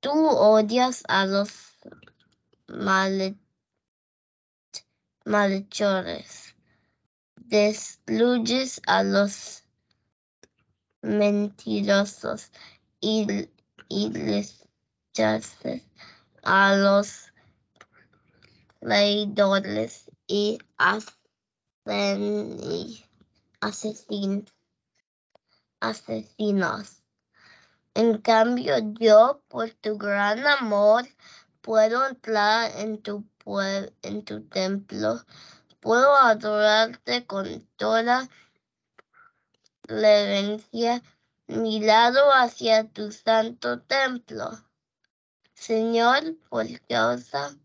Tú 0.00 0.12
odias 0.12 1.02
a 1.08 1.26
los 1.26 1.50
malhechores, 5.26 6.54
destruyes 7.36 8.80
a 8.86 9.02
los 9.02 9.61
mentirosos 11.02 12.50
y, 13.00 13.26
rechaces 14.08 15.82
a 16.42 16.74
los 16.76 17.32
traidores 18.80 20.10
y 20.26 20.58
asesinos. 25.80 27.02
En 27.94 28.18
cambio, 28.18 28.74
yo, 28.98 29.42
por 29.48 29.70
tu 29.70 29.98
gran 29.98 30.46
amor, 30.46 31.06
puedo 31.60 32.06
entrar 32.06 32.70
en 32.78 33.02
tu, 33.02 33.26
en 34.02 34.24
tu 34.24 34.42
templo, 34.44 35.20
puedo 35.80 36.16
adorarte 36.16 37.26
con 37.26 37.68
toda 37.76 38.28
reverencia, 39.92 41.02
mirado 41.46 42.32
hacia 42.32 42.88
tu 42.88 43.12
santo 43.12 43.80
templo. 43.80 44.50
Señor, 45.54 46.36
por 46.48 46.66
causa 46.88 47.56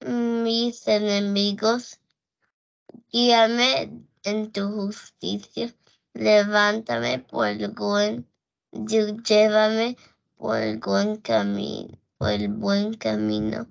mis 0.00 0.88
enemigos, 0.88 2.00
guíame 3.12 3.92
en 4.24 4.50
tu 4.50 4.68
justicia, 4.68 5.74
levántame 6.14 7.18
por 7.18 7.74
buen, 7.74 8.26
llévame 8.72 9.96
por 10.36 10.56
el 10.56 10.78
buen 10.78 11.16
camino, 11.16 11.98
por 12.18 12.30
el 12.30 12.48
buen 12.48 12.94
camino. 12.94 13.68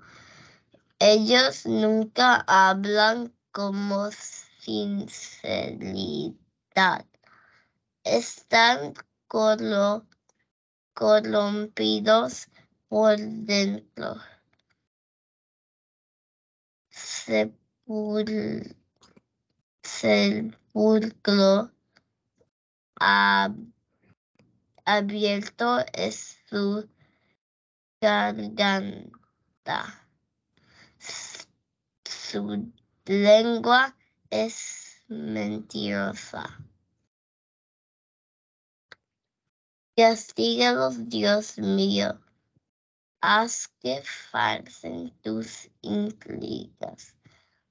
Ellos 0.99 1.65
nunca 1.65 2.43
hablan 2.47 3.33
como 3.51 4.09
sinceridad. 4.59 6.35
Están 8.11 8.95
corrompidos 10.93 12.47
por 12.87 13.17
dentro. 13.19 14.15
sepulcro 19.83 21.71
abierto 24.85 25.85
es 25.93 26.39
su 26.49 26.89
garganta. 28.01 30.07
Su 32.03 32.71
lengua 33.05 33.95
es 34.31 35.03
mentirosa. 35.07 36.68
Castígalos, 39.99 41.09
Dios 41.09 41.57
mío, 41.57 42.21
haz 43.19 43.67
que 43.81 44.01
falsen 44.01 45.11
tus 45.21 45.69
intrigas. 45.81 47.17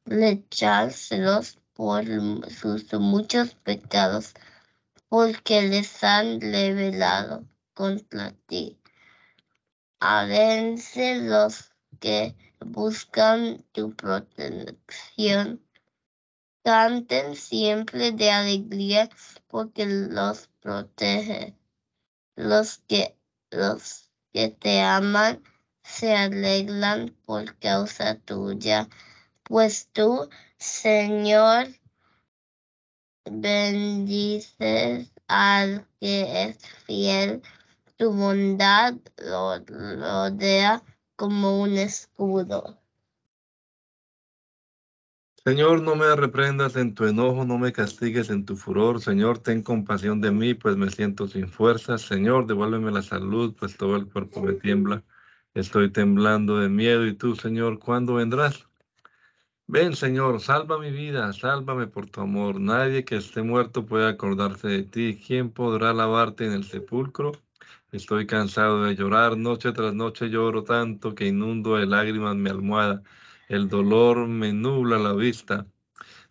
Rechácelos 0.05 1.59
por 1.72 2.05
sus 2.51 2.93
muchos 2.93 3.55
pecados, 3.55 4.35
porque 5.09 5.62
les 5.62 6.05
han 6.05 6.43
revelado 6.43 7.49
contra 7.72 8.33
ti. 8.47 8.79
Adense 9.99 11.22
los 11.22 11.72
que 11.99 12.37
buscan 12.61 13.64
tu 13.72 13.95
protección. 13.97 15.62
Canten 16.62 17.37
siempre 17.37 18.12
de 18.12 18.31
alegría 18.31 19.09
porque 19.47 19.87
los 19.87 20.49
protege. 20.61 21.58
Los 22.39 22.78
que, 22.86 23.18
los 23.51 24.12
que 24.32 24.49
te 24.49 24.80
aman 24.80 25.43
se 25.82 26.14
alegran 26.14 27.16
por 27.26 27.59
causa 27.59 28.14
tuya, 28.14 28.89
pues 29.43 29.89
tú, 29.93 30.30
Señor, 30.57 31.66
bendices 33.24 35.11
al 35.26 35.89
que 35.99 36.45
es 36.45 36.59
fiel. 36.86 37.43
Tu 37.97 38.12
bondad 38.12 38.95
lo 39.16 39.59
rodea 39.59 40.84
como 41.16 41.61
un 41.61 41.76
escudo. 41.76 42.78
Señor, 45.45 45.82
no 45.82 45.97
me 45.97 46.14
reprendas 46.14 46.76
en 46.76 46.95
tu 46.95 47.07
enojo, 47.07 47.45
no 47.45 47.59
me 47.59 47.72
castigues 47.72 48.28
en 48.30 48.45
tu 48.45 48.57
furor. 48.57 49.01
Señor, 49.01 49.39
ten 49.39 49.62
compasión 49.62 50.20
de 50.20 50.30
mí, 50.30 50.55
pues 50.55 50.76
me 50.76 50.91
siento 50.91 51.26
sin 51.26 51.49
fuerzas. 51.49 52.03
Señor, 52.03 52.47
devuélveme 52.47 52.91
la 52.91 53.03
salud, 53.03 53.55
pues 53.59 53.76
todo 53.76 53.97
el 53.97 54.07
cuerpo 54.07 54.43
me 54.43 54.53
tiembla. 54.55 55.03
Estoy 55.55 55.91
temblando 55.91 56.59
de 56.59 56.68
miedo. 56.68 57.07
¿Y 57.07 57.14
tú, 57.14 57.34
Señor, 57.34 57.78
cuándo 57.78 58.14
vendrás? 58.14 58.68
Ven, 59.66 59.95
Señor, 59.95 60.41
salva 60.41 60.78
mi 60.78 60.91
vida, 60.91 61.32
sálvame 61.32 61.86
por 61.86 62.07
tu 62.11 62.20
amor. 62.20 62.61
Nadie 62.61 63.05
que 63.05 63.16
esté 63.16 63.43
muerto 63.43 63.86
puede 63.86 64.09
acordarse 64.09 64.68
de 64.68 64.82
ti. 64.82 65.20
¿Quién 65.24 65.51
podrá 65.51 65.93
lavarte 65.93 66.47
en 66.47 66.53
el 66.53 66.64
sepulcro? 66.64 67.32
Estoy 67.93 68.26
cansado 68.26 68.84
de 68.84 68.97
llorar, 68.97 69.36
noche 69.36 69.72
tras 69.72 69.95
noche 69.95 70.30
lloro 70.30 70.64
tanto 70.64 71.14
que 71.14 71.26
inundo 71.26 71.76
de 71.76 71.86
lágrimas 71.86 72.36
mi 72.36 72.51
almohada. 72.51 73.03
El 73.49 73.69
dolor 73.69 74.29
me 74.29 74.53
nubla 74.53 74.99
la 74.99 75.15
vista, 75.15 75.67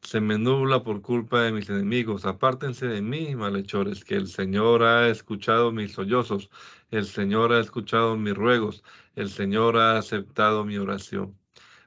se 0.01 0.21
me 0.21 0.37
nubla 0.37 0.83
por 0.83 1.01
culpa 1.01 1.41
de 1.41 1.51
mis 1.51 1.67
enemigos. 1.67 2.25
Apártense 2.25 2.85
de 2.85 3.01
mí, 3.01 3.35
malhechores, 3.35 4.05
que 4.05 4.15
el 4.15 4.27
Señor 4.27 4.83
ha 4.83 5.09
escuchado 5.09 5.71
mis 5.71 5.93
sollozos, 5.93 6.51
el 6.91 7.05
Señor 7.05 7.53
ha 7.53 7.59
escuchado 7.59 8.15
mis 8.17 8.35
ruegos, 8.35 8.83
el 9.15 9.29
Señor 9.29 9.77
ha 9.77 9.97
aceptado 9.97 10.63
mi 10.63 10.77
oración. 10.77 11.35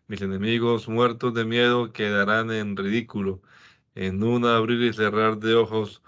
Mis 0.09 0.21
enemigos 0.21 0.89
muertos 0.89 1.33
de 1.33 1.45
miedo 1.45 1.93
quedarán 1.93 2.51
en 2.51 2.77
ridículo. 2.77 3.41
En 3.95 4.25
un 4.25 4.45
abrir 4.45 4.83
y 4.83 4.93
cerrar 4.93 5.39
de 5.39 5.55
ojos 5.55 6.03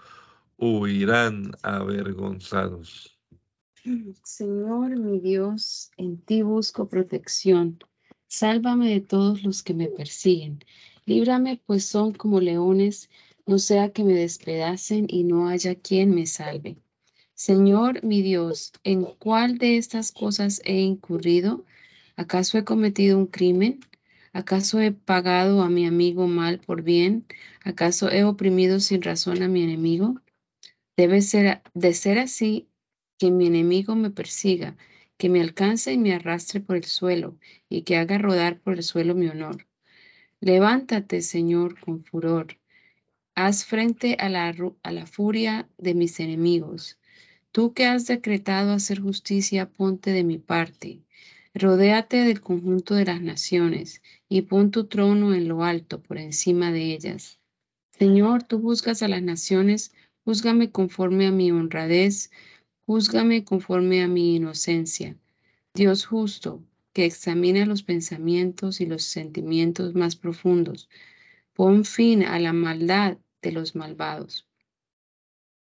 huirán 0.57 1.51
avergonzados. 1.63 3.17
Señor 4.23 4.97
mi 4.97 5.19
Dios, 5.19 5.91
en 5.95 6.17
ti 6.21 6.41
busco 6.41 6.89
protección. 6.89 7.79
Sálvame 8.35 8.89
de 8.89 8.99
todos 8.99 9.43
los 9.43 9.61
que 9.61 9.75
me 9.75 9.89
persiguen. 9.89 10.65
Líbrame, 11.05 11.61
pues 11.67 11.85
son 11.85 12.13
como 12.13 12.41
leones, 12.41 13.11
no 13.45 13.59
sea 13.59 13.91
que 13.93 14.03
me 14.03 14.13
despedacen 14.13 15.05
y 15.07 15.23
no 15.23 15.49
haya 15.49 15.75
quien 15.75 16.15
me 16.15 16.25
salve. 16.25 16.77
Señor 17.35 18.03
mi 18.03 18.23
Dios, 18.23 18.73
¿en 18.83 19.03
cuál 19.03 19.59
de 19.59 19.77
estas 19.77 20.11
cosas 20.11 20.63
he 20.65 20.79
incurrido? 20.79 21.63
¿Acaso 22.15 22.57
he 22.57 22.63
cometido 22.63 23.19
un 23.19 23.27
crimen? 23.27 23.81
¿Acaso 24.31 24.81
he 24.81 24.91
pagado 24.91 25.61
a 25.61 25.69
mi 25.69 25.85
amigo 25.85 26.25
mal 26.25 26.59
por 26.59 26.81
bien? 26.81 27.27
¿Acaso 27.63 28.09
he 28.09 28.23
oprimido 28.23 28.79
sin 28.79 29.03
razón 29.03 29.43
a 29.43 29.47
mi 29.47 29.61
enemigo? 29.61 30.15
Debe 30.97 31.21
ser, 31.21 31.61
de 31.75 31.93
ser 31.93 32.17
así, 32.17 32.67
que 33.19 33.29
mi 33.29 33.45
enemigo 33.45 33.95
me 33.95 34.09
persiga, 34.09 34.75
que 35.17 35.29
me 35.29 35.41
alcance 35.41 35.93
y 35.93 35.97
me 35.97 36.13
arrastre 36.13 36.59
por 36.59 36.75
el 36.75 36.85
suelo, 36.85 37.37
y 37.69 37.83
que 37.83 37.97
haga 37.97 38.17
rodar 38.17 38.59
por 38.59 38.73
el 38.73 38.83
suelo 38.83 39.15
mi 39.15 39.27
honor. 39.27 39.67
Levántate, 40.39 41.21
Señor, 41.21 41.79
con 41.79 42.03
furor. 42.03 42.57
Haz 43.35 43.65
frente 43.65 44.17
a 44.19 44.29
la, 44.29 44.53
a 44.83 44.91
la 44.91 45.05
furia 45.05 45.69
de 45.77 45.93
mis 45.93 46.19
enemigos. 46.19 46.99
Tú 47.51 47.73
que 47.73 47.85
has 47.85 48.07
decretado 48.07 48.73
hacer 48.73 48.99
justicia, 48.99 49.69
ponte 49.69 50.11
de 50.11 50.23
mi 50.23 50.37
parte. 50.37 51.01
Rodéate 51.53 52.17
del 52.17 52.41
conjunto 52.41 52.95
de 52.95 53.05
las 53.05 53.21
naciones 53.21 54.01
y 54.27 54.41
pon 54.41 54.71
tu 54.71 54.85
trono 54.85 55.33
en 55.35 55.47
lo 55.47 55.63
alto 55.63 56.01
por 56.01 56.17
encima 56.17 56.71
de 56.71 56.93
ellas. 56.93 57.39
Señor, 57.91 58.43
tú 58.43 58.59
juzgas 58.59 59.03
a 59.03 59.07
las 59.07 59.21
naciones, 59.21 59.93
júzgame 60.25 60.71
conforme 60.71 61.27
a 61.27 61.31
mi 61.31 61.51
honradez, 61.51 62.31
Júzgame 62.85 63.45
conforme 63.45 64.03
a 64.03 64.07
mi 64.07 64.35
inocencia. 64.35 65.15
Dios 65.73 66.05
justo, 66.05 66.61
que 66.91 67.05
examina 67.05 67.65
los 67.65 67.81
pensamientos 67.81 68.81
y 68.81 68.85
los 68.85 69.03
sentimientos 69.03 69.95
más 69.95 70.15
profundos, 70.15 70.89
pon 71.53 71.85
fin 71.85 72.23
a 72.23 72.39
la 72.39 72.51
maldad 72.51 73.17
de 73.41 73.51
los 73.53 73.75
malvados. 73.75 74.47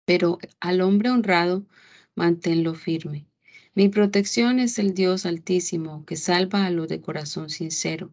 Pero 0.04 0.38
al 0.60 0.80
hombre 0.80 1.10
honrado, 1.10 1.66
manténlo 2.14 2.74
firme. 2.74 3.26
Mi 3.74 3.88
protección 3.88 4.60
es 4.60 4.78
el 4.78 4.94
Dios 4.94 5.26
altísimo, 5.26 6.04
que 6.06 6.16
salva 6.16 6.66
a 6.66 6.70
los 6.70 6.88
de 6.88 7.00
corazón 7.00 7.50
sincero. 7.50 8.12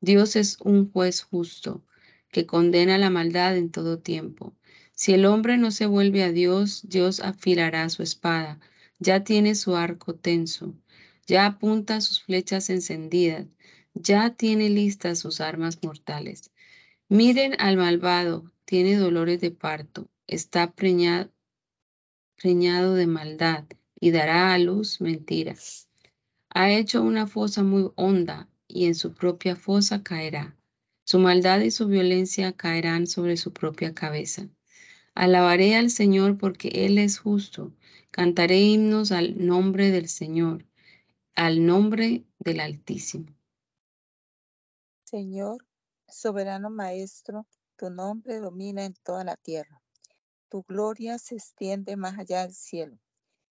Dios 0.00 0.36
es 0.36 0.58
un 0.60 0.90
juez 0.90 1.22
justo, 1.22 1.84
que 2.30 2.46
condena 2.46 2.96
la 2.96 3.10
maldad 3.10 3.56
en 3.56 3.70
todo 3.70 3.98
tiempo. 3.98 4.54
Si 4.96 5.12
el 5.12 5.26
hombre 5.26 5.58
no 5.58 5.70
se 5.72 5.84
vuelve 5.84 6.24
a 6.24 6.32
Dios, 6.32 6.80
Dios 6.88 7.20
afilará 7.20 7.90
su 7.90 8.02
espada, 8.02 8.58
ya 8.98 9.24
tiene 9.24 9.54
su 9.54 9.76
arco 9.76 10.14
tenso, 10.14 10.74
ya 11.26 11.44
apunta 11.44 12.00
sus 12.00 12.22
flechas 12.22 12.70
encendidas, 12.70 13.46
ya 13.92 14.30
tiene 14.30 14.70
listas 14.70 15.18
sus 15.18 15.42
armas 15.42 15.82
mortales. 15.82 16.50
Miren 17.10 17.56
al 17.58 17.76
malvado, 17.76 18.50
tiene 18.64 18.96
dolores 18.96 19.38
de 19.42 19.50
parto, 19.50 20.08
está 20.26 20.72
preñado, 20.72 21.30
de 22.42 23.06
maldad 23.06 23.64
y 24.00 24.12
dará 24.12 24.54
a 24.54 24.58
luz 24.58 25.02
mentiras. 25.02 25.90
Ha 26.48 26.70
hecho 26.70 27.02
una 27.02 27.26
fosa 27.26 27.62
muy 27.62 27.90
honda 27.96 28.48
y 28.66 28.86
en 28.86 28.94
su 28.94 29.12
propia 29.12 29.56
fosa 29.56 30.02
caerá. 30.02 30.56
Su 31.04 31.18
maldad 31.18 31.60
y 31.60 31.70
su 31.70 31.86
violencia 31.86 32.52
caerán 32.52 33.06
sobre 33.06 33.36
su 33.36 33.52
propia 33.52 33.92
cabeza. 33.92 34.48
Alabaré 35.16 35.76
al 35.76 35.88
Señor 35.88 36.36
porque 36.36 36.68
Él 36.84 36.98
es 36.98 37.18
justo. 37.18 37.72
Cantaré 38.10 38.60
himnos 38.60 39.12
al 39.12 39.46
nombre 39.46 39.90
del 39.90 40.10
Señor, 40.10 40.66
al 41.34 41.64
nombre 41.64 42.26
del 42.38 42.60
Altísimo. 42.60 43.24
Señor, 45.04 45.64
soberano 46.06 46.68
Maestro, 46.68 47.46
tu 47.76 47.88
nombre 47.88 48.40
domina 48.40 48.84
en 48.84 48.92
toda 48.92 49.24
la 49.24 49.36
tierra. 49.36 49.80
Tu 50.50 50.62
gloria 50.64 51.18
se 51.18 51.36
extiende 51.36 51.96
más 51.96 52.18
allá 52.18 52.42
del 52.42 52.52
cielo. 52.54 52.98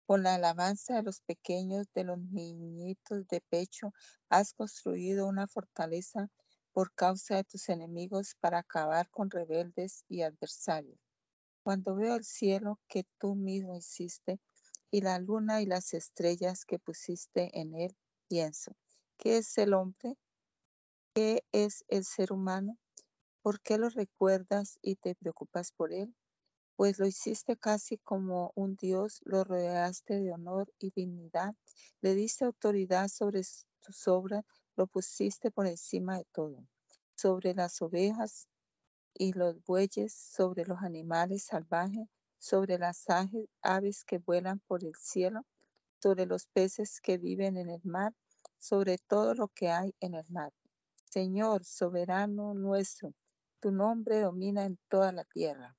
Con 0.08 0.24
la 0.24 0.34
alabanza 0.34 0.96
de 0.96 1.04
los 1.04 1.22
pequeños, 1.22 1.86
de 1.94 2.06
los 2.06 2.18
niñitos 2.18 3.28
de 3.28 3.40
pecho, 3.40 3.94
has 4.30 4.54
construido 4.54 5.28
una 5.28 5.46
fortaleza 5.48 6.32
por 6.74 6.92
causa 6.96 7.36
de 7.36 7.44
tus 7.44 7.70
enemigos 7.70 8.36
para 8.40 8.58
acabar 8.58 9.12
con 9.12 9.30
rebeldes 9.30 10.06
y 10.10 10.24
adversarios. 10.24 11.11
Cuando 11.64 11.96
veo 11.96 12.16
el 12.16 12.24
cielo 12.24 12.80
que 12.88 13.06
tú 13.20 13.36
mismo 13.36 13.76
hiciste 13.76 14.40
y 14.90 15.02
la 15.02 15.20
luna 15.20 15.62
y 15.62 15.66
las 15.66 15.94
estrellas 15.94 16.66
que 16.66 16.80
pusiste 16.80 17.50
en 17.60 17.76
él, 17.76 17.96
pienso, 18.28 18.76
¿qué 19.18 19.38
es 19.38 19.58
el 19.58 19.74
hombre? 19.74 20.18
¿Qué 21.14 21.44
es 21.52 21.84
el 21.88 22.04
ser 22.06 22.32
humano? 22.34 22.78
¿Por 23.42 23.62
qué 23.62 23.78
lo 23.78 23.90
recuerdas 23.90 24.80
y 24.82 24.96
te 24.96 25.16
preocupas 25.16 25.72
por 25.72 25.94
él? 25.94 26.16
pues 26.82 26.98
lo 26.98 27.06
hiciste 27.06 27.58
casi 27.58 28.00
como 28.00 28.54
un 28.56 28.76
dios, 28.76 29.22
lo 29.24 29.44
rodeaste 29.44 30.20
de 30.20 30.34
honor 30.34 30.74
y 30.80 30.90
dignidad, 30.90 31.54
le 32.02 32.16
diste 32.16 32.44
autoridad 32.44 33.08
sobre 33.08 33.42
tus 33.82 34.08
obras, 34.08 34.44
lo 34.76 34.88
pusiste 34.88 35.52
por 35.52 35.68
encima 35.68 36.18
de 36.18 36.26
todo, 36.32 36.66
sobre 37.14 37.54
las 37.54 37.80
ovejas 37.84 38.48
y 39.14 39.34
los 39.34 39.64
bueyes, 39.64 40.14
sobre 40.14 40.66
los 40.66 40.80
animales 40.80 41.44
salvajes, 41.44 42.08
sobre 42.40 42.78
las 42.78 43.06
aves 43.62 44.04
que 44.04 44.18
vuelan 44.18 44.60
por 44.68 44.84
el 44.84 44.96
cielo, 44.96 45.46
sobre 46.02 46.26
los 46.26 46.48
peces 46.48 47.00
que 47.02 47.18
viven 47.18 47.58
en 47.58 47.70
el 47.70 47.82
mar, 47.84 48.14
sobre 48.58 48.98
todo 48.98 49.36
lo 49.36 49.48
que 49.50 49.70
hay 49.70 49.94
en 50.00 50.16
el 50.16 50.26
mar. 50.30 50.52
Señor, 51.12 51.66
soberano 51.66 52.54
nuestro, 52.54 53.14
tu 53.60 53.72
nombre 53.72 54.22
domina 54.22 54.66
en 54.66 54.80
toda 54.90 55.12
la 55.12 55.24
tierra. 55.26 55.76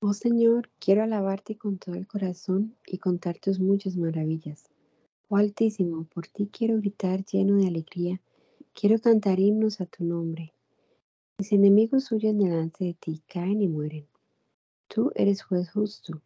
Oh 0.00 0.12
Señor, 0.12 0.70
quiero 0.78 1.02
alabarte 1.02 1.56
con 1.56 1.78
todo 1.78 1.94
el 1.94 2.06
corazón 2.06 2.76
y 2.86 2.98
contar 2.98 3.38
tus 3.38 3.58
muchas 3.58 3.96
maravillas. 3.96 4.64
Oh 5.28 5.38
Altísimo, 5.38 6.04
por 6.12 6.26
ti 6.26 6.50
quiero 6.52 6.76
gritar 6.76 7.24
lleno 7.24 7.56
de 7.56 7.68
alegría, 7.68 8.20
quiero 8.74 8.98
cantar 8.98 9.38
himnos 9.38 9.80
a 9.80 9.86
tu 9.86 10.04
nombre. 10.04 10.52
Mis 11.38 11.52
enemigos 11.52 12.10
huyen 12.10 12.38
delante 12.38 12.84
de 12.84 12.94
ti, 12.94 13.22
caen 13.28 13.62
y 13.62 13.68
mueren. 13.68 14.06
Tú 14.88 15.12
eres 15.14 15.42
juez 15.42 15.70
justo, 15.70 16.20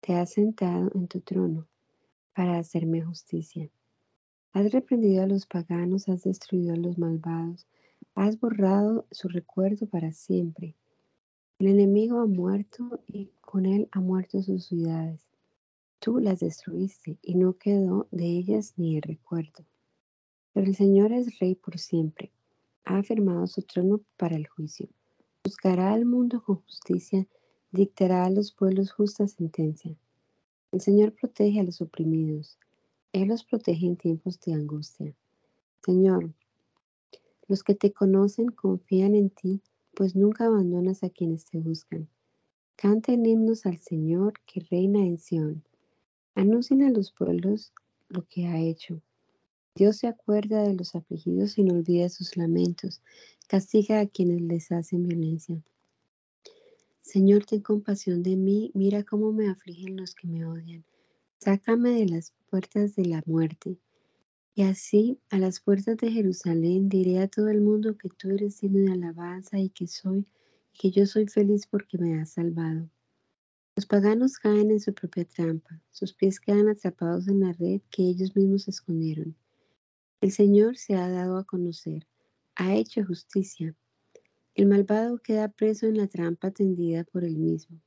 te 0.00 0.14
has 0.14 0.32
sentado 0.32 0.90
en 0.94 1.06
tu 1.06 1.20
trono 1.20 1.66
para 2.34 2.58
hacerme 2.58 3.02
justicia. 3.02 3.70
Has 4.52 4.72
reprendido 4.72 5.22
a 5.22 5.28
los 5.28 5.46
paganos, 5.46 6.08
has 6.08 6.24
destruido 6.24 6.74
a 6.74 6.76
los 6.76 6.98
malvados, 6.98 7.66
has 8.16 8.38
borrado 8.38 9.06
su 9.12 9.28
recuerdo 9.28 9.86
para 9.86 10.12
siempre. 10.12 10.74
El 11.60 11.68
enemigo 11.68 12.20
ha 12.20 12.26
muerto 12.26 13.00
y 13.06 13.30
con 13.40 13.66
él 13.66 13.88
ha 13.92 14.00
muerto 14.00 14.42
sus 14.42 14.66
ciudades. 14.66 15.20
Tú 16.00 16.18
las 16.18 16.40
destruiste 16.40 17.18
y 17.22 17.36
no 17.36 17.54
quedó 17.54 18.08
de 18.10 18.26
ellas 18.26 18.74
ni 18.76 18.96
el 18.96 19.02
recuerdo. 19.02 19.64
Pero 20.54 20.66
el 20.66 20.74
Señor 20.74 21.12
es 21.12 21.38
rey 21.38 21.54
por 21.54 21.78
siempre. 21.78 22.32
Ha 22.86 22.98
afirmado 22.98 23.46
su 23.46 23.60
trono 23.62 24.00
para 24.16 24.36
el 24.36 24.46
juicio. 24.46 24.88
Juzgará 25.44 25.92
al 25.92 26.06
mundo 26.06 26.42
con 26.42 26.62
justicia, 26.62 27.26
dictará 27.70 28.24
a 28.24 28.30
los 28.30 28.52
pueblos 28.52 28.92
justa 28.92 29.28
sentencia. 29.28 29.94
El 30.72 30.80
Señor 30.80 31.12
protege 31.12 31.60
a 31.60 31.64
los 31.64 31.82
oprimidos. 31.82 32.58
Él 33.12 33.28
los 33.28 33.44
protege 33.44 33.84
en 33.84 33.96
tiempos 33.96 34.40
de 34.40 34.54
angustia. 34.54 35.14
Señor, 35.84 36.32
los 37.46 37.62
que 37.62 37.74
te 37.74 37.92
conocen 37.92 38.46
confían 38.46 39.14
en 39.14 39.28
ti 39.28 39.60
pues 39.94 40.16
nunca 40.16 40.46
abandonas 40.46 41.02
a 41.04 41.10
quienes 41.10 41.44
te 41.44 41.58
buscan. 41.58 42.08
Canten 42.76 43.24
himnos 43.24 43.66
al 43.66 43.78
Señor 43.78 44.34
que 44.46 44.60
reina 44.70 45.00
en 45.00 45.18
Sión. 45.18 45.64
Anuncien 46.34 46.82
a 46.82 46.90
los 46.90 47.12
pueblos 47.12 47.72
lo 48.08 48.26
que 48.26 48.46
ha 48.46 48.60
hecho. 48.60 49.00
Dios 49.74 49.96
se 49.96 50.06
acuerda 50.06 50.62
de 50.62 50.74
los 50.74 50.94
afligidos 50.94 51.58
y 51.58 51.64
no 51.64 51.74
olvida 51.74 52.08
sus 52.08 52.36
lamentos. 52.36 53.02
Castiga 53.48 54.00
a 54.00 54.06
quienes 54.06 54.40
les 54.40 54.70
hacen 54.72 55.02
violencia. 55.02 55.62
Señor, 57.02 57.44
ten 57.44 57.60
compasión 57.60 58.22
de 58.22 58.36
mí. 58.36 58.70
Mira 58.74 59.02
cómo 59.02 59.32
me 59.32 59.48
afligen 59.48 59.96
los 59.96 60.14
que 60.14 60.28
me 60.28 60.46
odian. 60.46 60.84
Sácame 61.38 61.90
de 61.90 62.06
las 62.06 62.32
puertas 62.48 62.94
de 62.96 63.06
la 63.06 63.22
muerte 63.26 63.78
y 64.56 64.62
así, 64.62 65.18
a 65.30 65.38
las 65.38 65.58
puertas 65.58 65.96
de 65.96 66.12
Jerusalén, 66.12 66.88
diré 66.88 67.18
a 67.18 67.26
todo 67.26 67.48
el 67.48 67.60
mundo 67.60 67.98
que 67.98 68.08
tú 68.08 68.30
eres 68.30 68.60
digno 68.60 68.84
de 68.84 68.92
alabanza 68.92 69.58
y 69.58 69.68
que 69.68 69.88
soy, 69.88 70.28
que 70.72 70.92
yo 70.92 71.06
soy 71.06 71.26
feliz 71.26 71.66
porque 71.66 71.98
me 71.98 72.20
has 72.20 72.34
salvado. 72.34 72.88
Los 73.74 73.86
paganos 73.86 74.38
caen 74.38 74.70
en 74.70 74.78
su 74.78 74.94
propia 74.94 75.24
trampa, 75.24 75.82
sus 75.90 76.14
pies 76.14 76.38
quedan 76.38 76.68
atrapados 76.68 77.26
en 77.26 77.40
la 77.40 77.52
red 77.52 77.80
que 77.90 78.04
ellos 78.04 78.36
mismos 78.36 78.68
escondieron. 78.68 79.34
El 80.20 80.32
Señor 80.32 80.76
se 80.76 80.94
ha 80.94 81.08
dado 81.08 81.38
a 81.38 81.44
conocer, 81.44 82.06
ha 82.54 82.74
hecho 82.74 83.04
justicia. 83.04 83.74
El 84.54 84.66
malvado 84.66 85.18
queda 85.18 85.48
preso 85.48 85.86
en 85.86 85.96
la 85.96 86.06
trampa 86.06 86.50
tendida 86.50 87.04
por 87.04 87.24
él 87.24 87.36
mismo. 87.36 87.80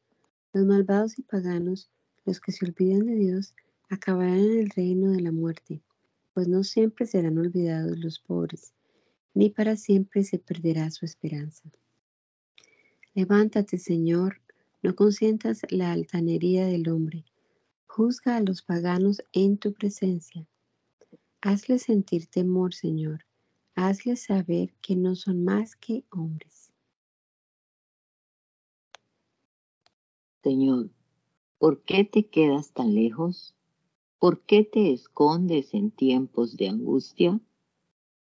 Los 0.53 0.65
malvados 0.65 1.17
y 1.17 1.23
paganos, 1.23 1.89
los 2.25 2.39
que 2.39 2.51
se 2.51 2.65
olvidan 2.65 3.05
de 3.05 3.15
Dios, 3.15 3.55
acabarán 3.89 4.39
en 4.39 4.59
el 4.59 4.69
reino 4.69 5.11
de 5.11 5.21
la 5.21 5.31
muerte 5.31 5.81
pues 6.37 6.47
no 6.47 6.63
siempre 6.63 7.07
serán 7.07 7.39
olvidados 7.39 7.97
los 7.97 8.19
pobres, 8.19 8.71
ni 9.33 9.49
para 9.49 9.75
siempre 9.75 10.23
se 10.23 10.37
perderá 10.37 10.91
su 10.91 11.03
esperanza. 11.03 11.67
Levántate, 13.15 13.79
Señor, 13.79 14.39
no 14.83 14.95
consientas 14.95 15.61
la 15.71 15.91
altanería 15.91 16.67
del 16.67 16.89
hombre, 16.89 17.25
juzga 17.87 18.35
a 18.35 18.41
los 18.41 18.61
paganos 18.61 19.23
en 19.33 19.57
tu 19.57 19.73
presencia. 19.73 20.47
Hazles 21.41 21.83
sentir 21.83 22.25
temor, 22.25 22.73
Señor, 22.73 23.25
hazles 23.75 24.23
saber 24.23 24.73
que 24.81 24.95
no 24.95 25.15
son 25.15 25.43
más 25.43 25.75
que 25.75 26.03
hombres. 26.09 26.71
Señor, 30.41 30.89
¿por 31.59 31.83
qué 31.83 32.03
te 32.03 32.27
quedas 32.27 32.73
tan 32.73 32.95
lejos? 32.95 33.55
¿Por 34.17 34.41
qué 34.41 34.63
te 34.63 34.91
escondes 34.91 35.75
en 35.75 35.91
tiempos 35.91 36.57
de 36.57 36.69
angustia? 36.69 37.39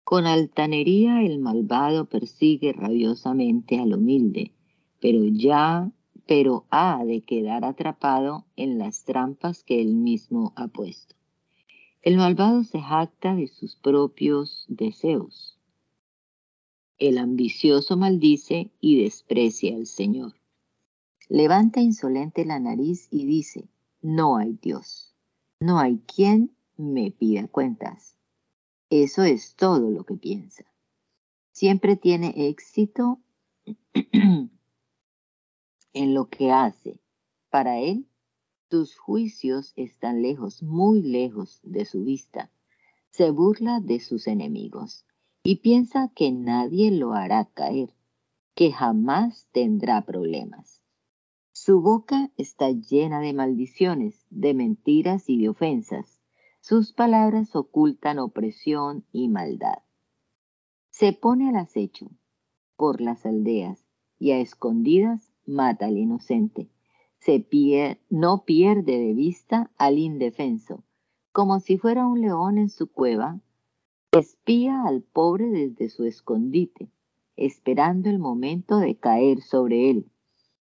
Con 0.03 0.25
altanería 0.25 1.21
el 1.21 1.37
malvado 1.37 2.09
persigue 2.09 2.73
rabiosamente 2.73 3.79
al 3.79 3.93
humilde, 3.93 4.53
pero 4.99 5.23
ya, 5.25 5.91
pero 6.25 6.65
ha 6.71 7.05
de 7.05 7.21
quedar 7.21 7.63
atrapado 7.63 8.47
en 8.55 8.79
las 8.79 9.05
trampas 9.05 9.63
que 9.63 9.81
él 9.81 9.93
mismo 9.93 10.51
ha 10.55 10.67
puesto. 10.67 11.15
El 12.03 12.17
malvado 12.17 12.65
se 12.65 12.81
jacta 12.81 13.33
de 13.33 13.47
sus 13.47 13.77
propios 13.77 14.65
deseos. 14.67 15.57
El 16.97 17.17
ambicioso 17.17 17.95
maldice 17.95 18.71
y 18.81 19.01
desprecia 19.01 19.73
al 19.73 19.85
Señor. 19.85 20.33
Levanta 21.29 21.79
insolente 21.79 22.43
la 22.43 22.59
nariz 22.59 23.07
y 23.09 23.25
dice, 23.25 23.69
no 24.01 24.35
hay 24.35 24.59
Dios. 24.61 25.15
No 25.61 25.79
hay 25.79 25.99
quien 25.99 26.51
me 26.75 27.09
pida 27.11 27.47
cuentas. 27.47 28.17
Eso 28.89 29.23
es 29.23 29.55
todo 29.55 29.89
lo 29.89 30.03
que 30.03 30.15
piensa. 30.15 30.65
Siempre 31.53 31.95
tiene 31.95 32.33
éxito 32.49 33.21
en 33.93 34.49
lo 36.13 36.27
que 36.27 36.51
hace. 36.51 36.99
Para 37.49 37.79
él, 37.79 38.05
tus 38.73 38.97
juicios 38.97 39.71
están 39.75 40.23
lejos, 40.23 40.63
muy 40.63 41.03
lejos 41.03 41.59
de 41.61 41.85
su 41.85 42.03
vista. 42.03 42.49
Se 43.11 43.29
burla 43.29 43.79
de 43.79 43.99
sus 43.99 44.25
enemigos 44.25 45.05
y 45.43 45.57
piensa 45.57 46.11
que 46.15 46.31
nadie 46.31 46.89
lo 46.89 47.13
hará 47.13 47.45
caer, 47.53 47.93
que 48.55 48.71
jamás 48.71 49.47
tendrá 49.51 50.01
problemas. 50.01 50.81
Su 51.51 51.81
boca 51.81 52.31
está 52.35 52.71
llena 52.71 53.19
de 53.19 53.33
maldiciones, 53.33 54.25
de 54.31 54.55
mentiras 54.55 55.29
y 55.29 55.39
de 55.39 55.49
ofensas. 55.49 56.19
Sus 56.59 56.93
palabras 56.93 57.55
ocultan 57.55 58.17
opresión 58.17 59.05
y 59.11 59.27
maldad. 59.27 59.83
Se 60.89 61.13
pone 61.13 61.49
al 61.49 61.57
acecho 61.57 62.09
por 62.75 63.01
las 63.01 63.23
aldeas 63.27 63.85
y 64.17 64.31
a 64.31 64.39
escondidas 64.39 65.31
mata 65.45 65.85
al 65.85 65.99
inocente. 65.99 66.72
Se 67.25 67.47
no 68.09 68.43
pierde 68.43 68.99
de 68.99 69.13
vista 69.13 69.71
al 69.77 69.97
indefenso. 69.97 70.83
como 71.31 71.61
si 71.61 71.77
fuera 71.77 72.05
un 72.05 72.19
león 72.19 72.57
en 72.57 72.69
su 72.69 72.91
cueva, 72.91 73.39
espía 74.11 74.83
al 74.83 75.03
pobre 75.03 75.49
desde 75.49 75.87
su 75.87 76.03
escondite, 76.03 76.91
esperando 77.37 78.09
el 78.09 78.19
momento 78.19 78.77
de 78.77 78.97
caer 78.97 79.41
sobre 79.41 79.89
él. 79.89 80.11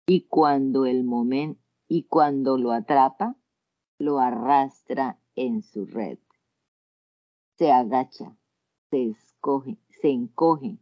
Y 0.09 0.23
cuando 0.23 0.87
el 0.87 1.05
momento 1.05 1.61
y 1.87 2.03
cuando 2.03 2.59
lo 2.59 2.73
atrapa, 2.73 3.37
lo 3.99 4.19
arrastra 4.19 5.21
en 5.37 5.63
su 5.63 5.87
red. 5.87 6.19
Se 7.59 7.71
agacha, 7.71 8.37
se 8.91 9.11
escoge, 9.11 9.79
se 9.89 10.11
encoge 10.11 10.79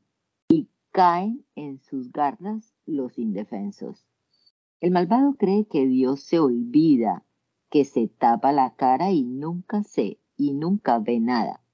y 0.48 0.70
caen 0.92 1.44
en 1.54 1.78
sus 1.78 2.10
garras 2.10 2.74
los 2.86 3.18
indefensos. 3.18 4.07
El 4.80 4.92
malvado 4.92 5.34
cree 5.34 5.66
que 5.66 5.86
Dios 5.86 6.20
se 6.20 6.38
olvida, 6.38 7.24
que 7.68 7.84
se 7.84 8.06
tapa 8.06 8.52
la 8.52 8.76
cara 8.76 9.10
y 9.10 9.24
nunca 9.24 9.82
sé 9.82 10.18
y 10.36 10.52
nunca 10.52 10.98
ve 11.00 11.18
nada. 11.18 11.64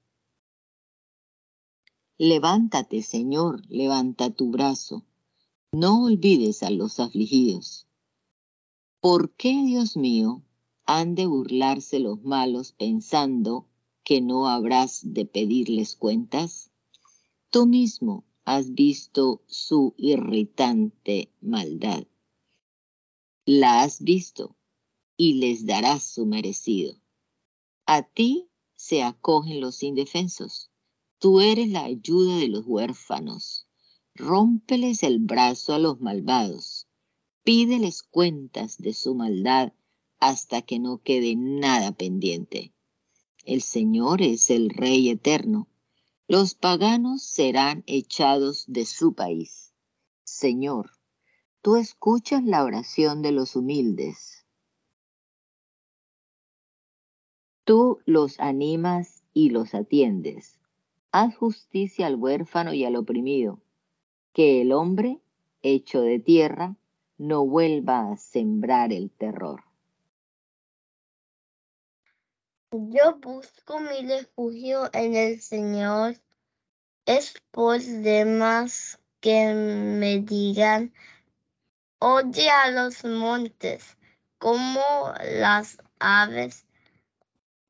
Levántate, 2.17 3.03
Señor, 3.03 3.61
levanta 3.69 4.31
tu 4.31 4.49
brazo. 4.49 5.03
No 5.73 6.05
olvides 6.05 6.63
a 6.63 6.71
los 6.71 6.99
afligidos. 6.99 7.87
¿Por 9.01 9.31
qué, 9.33 9.51
Dios 9.65 9.97
mío, 9.97 10.41
han 10.85 11.13
de 11.13 11.27
burlarse 11.27 11.99
los 11.99 12.23
malos 12.23 12.71
pensando 12.71 13.67
que 14.03 14.21
no 14.21 14.47
habrás 14.47 15.13
de 15.13 15.25
pedirles 15.25 15.95
cuentas? 15.95 16.71
Tú 17.51 17.67
mismo 17.67 18.23
has 18.45 18.73
visto 18.73 19.41
su 19.45 19.93
irritante 19.97 21.29
maldad. 21.41 22.05
La 23.47 23.83
has 23.83 24.01
visto 24.01 24.57
y 25.15 25.35
les 25.35 25.67
darás 25.67 26.03
su 26.03 26.25
merecido. 26.25 26.95
A 27.85 28.01
ti 28.01 28.49
se 28.73 29.03
acogen 29.03 29.61
los 29.61 29.83
indefensos. 29.83 30.71
Tú 31.19 31.41
eres 31.41 31.69
la 31.69 31.83
ayuda 31.83 32.37
de 32.37 32.47
los 32.47 32.65
huérfanos. 32.65 33.67
Rómpeles 34.15 35.03
el 35.03 35.19
brazo 35.19 35.75
a 35.75 35.79
los 35.79 36.01
malvados. 36.01 36.87
Pídeles 37.43 38.01
cuentas 38.01 38.79
de 38.79 38.95
su 38.95 39.13
maldad 39.13 39.73
hasta 40.17 40.63
que 40.63 40.79
no 40.79 41.03
quede 41.03 41.35
nada 41.35 41.91
pendiente. 41.91 42.73
El 43.43 43.61
Señor 43.61 44.23
es 44.23 44.49
el 44.49 44.71
Rey 44.71 45.09
eterno. 45.09 45.67
Los 46.27 46.55
paganos 46.55 47.21
serán 47.21 47.83
echados 47.85 48.63
de 48.65 48.87
su 48.87 49.13
país. 49.13 49.71
Señor, 50.23 50.94
tú 51.65 51.77
escuchas 51.77 52.43
la 52.43 52.63
oración 52.63 53.23
de 53.23 53.31
los 53.31 53.55
humildes. 53.55 54.45
Tú 57.63 58.01
los 58.05 58.39
animas 58.39 59.23
y 59.33 59.49
los 59.49 59.73
atiendes. 59.73 60.59
Haz 61.11 61.35
justicia 61.35 62.05
al 62.05 62.17
huérfano 62.17 62.71
y 62.75 62.85
al 62.85 62.95
oprimido. 62.95 63.63
Que 64.31 64.61
el 64.61 64.73
hombre, 64.73 65.19
hecho 65.63 66.01
de 66.01 66.19
tierra, 66.19 66.75
no 67.17 67.47
vuelva 67.47 68.11
a 68.11 68.17
sembrar 68.17 68.93
el 68.93 69.09
terror. 69.09 69.63
Yo 72.69 73.17
busco 73.19 73.79
mi 73.79 74.07
refugio 74.07 74.87
en 74.93 75.15
el 75.15 75.41
Señor. 75.41 76.15
Es 77.07 77.33
por 77.49 77.81
demás 77.81 78.99
que 79.19 79.51
me 79.55 80.19
digan, 80.19 80.93
oye 81.99 82.49
a 82.49 82.71
los 82.71 83.03
montes, 83.05 83.97
como 84.37 85.13
las 85.23 85.77
aves, 85.99 86.65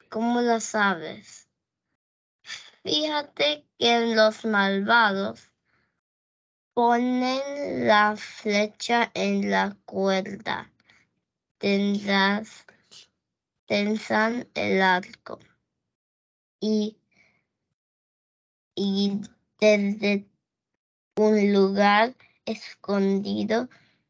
como 0.09 0.41
las 0.41 0.76
aves. 0.76 1.47
Fíjate 2.84 3.65
que 3.80 4.13
los 4.15 4.45
malvados 4.45 5.51
ponen 6.73 7.88
la 7.88 8.15
flecha 8.15 9.09
en 9.13 9.49
la 9.49 9.76
cuerda. 9.86 10.71
Tensan 13.67 14.47
el 14.53 14.82
arco 14.82 15.39
y, 16.59 16.97
y 18.76 19.21
desde 19.59 20.28
un 21.15 21.53
lugar 21.53 22.15
escondido 22.45 23.69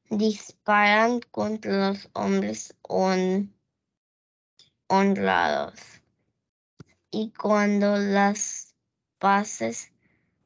disparan 0.10 1.20
contra 1.32 1.90
los 1.90 2.10
hombres 2.14 2.76
honrados. 4.88 5.74
Y 7.12 7.32
cuando 7.32 7.98
las 7.98 8.76
paces 9.20 9.92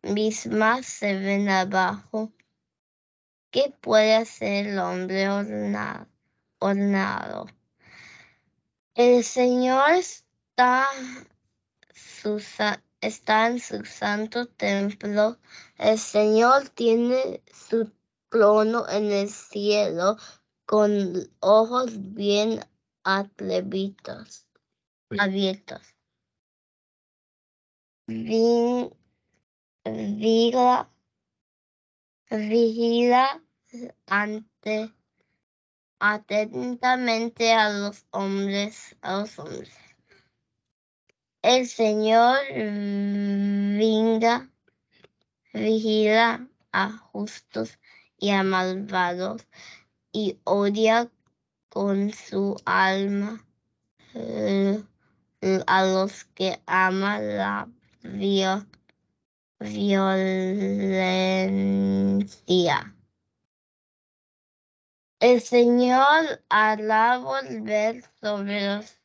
mismas 0.02 0.86
se 0.86 1.18
ven 1.18 1.50
abajo, 1.50 2.32
¿qué 3.52 3.74
puede 3.82 4.16
hacer 4.16 4.68
el 4.68 4.80
hombre 4.80 5.28
ornado? 6.60 7.48
El 8.96 9.24
Señor 9.24 9.92
está, 9.92 10.88
está 13.02 13.48
en 13.48 13.60
su 13.60 13.86
santo 13.86 14.46
templo. 14.46 15.40
El 15.78 15.98
Señor 15.98 16.70
tiene 16.70 17.42
su 17.54 17.92
trono 18.30 18.88
en 18.90 19.12
el 19.12 19.30
cielo 19.30 20.18
con 20.66 21.30
ojos 21.40 22.14
bien 22.14 22.60
atlevitos, 23.04 24.46
abiertos. 25.18 25.82
vigila, 29.86 30.90
vigila 32.30 33.42
ante 34.08 34.94
atentamente 36.00 37.52
a 37.54 37.70
los 37.70 38.06
hombres, 38.12 38.96
a 39.02 39.22
los 39.22 39.40
hombres. 39.40 39.74
El 41.42 41.68
Señor 41.68 42.38
venga, 42.54 44.50
vigila 45.54 46.48
a 46.72 46.92
justos 46.92 47.80
y 48.20 48.32
a 48.32 48.44
malvados 48.44 49.48
y 50.12 50.40
odia 50.44 51.10
con 51.70 52.12
su 52.12 52.60
alma 52.66 53.46
eh, 54.14 54.84
a 55.68 55.86
los 55.86 56.26
que 56.26 56.62
aman 56.66 57.38
la 57.38 57.68
violencia. 58.02 58.86
El 65.20 65.42
Señor 65.42 66.42
hará 66.48 67.18
volver 67.18 68.04
sobre 68.22 68.66
los, 68.66 68.98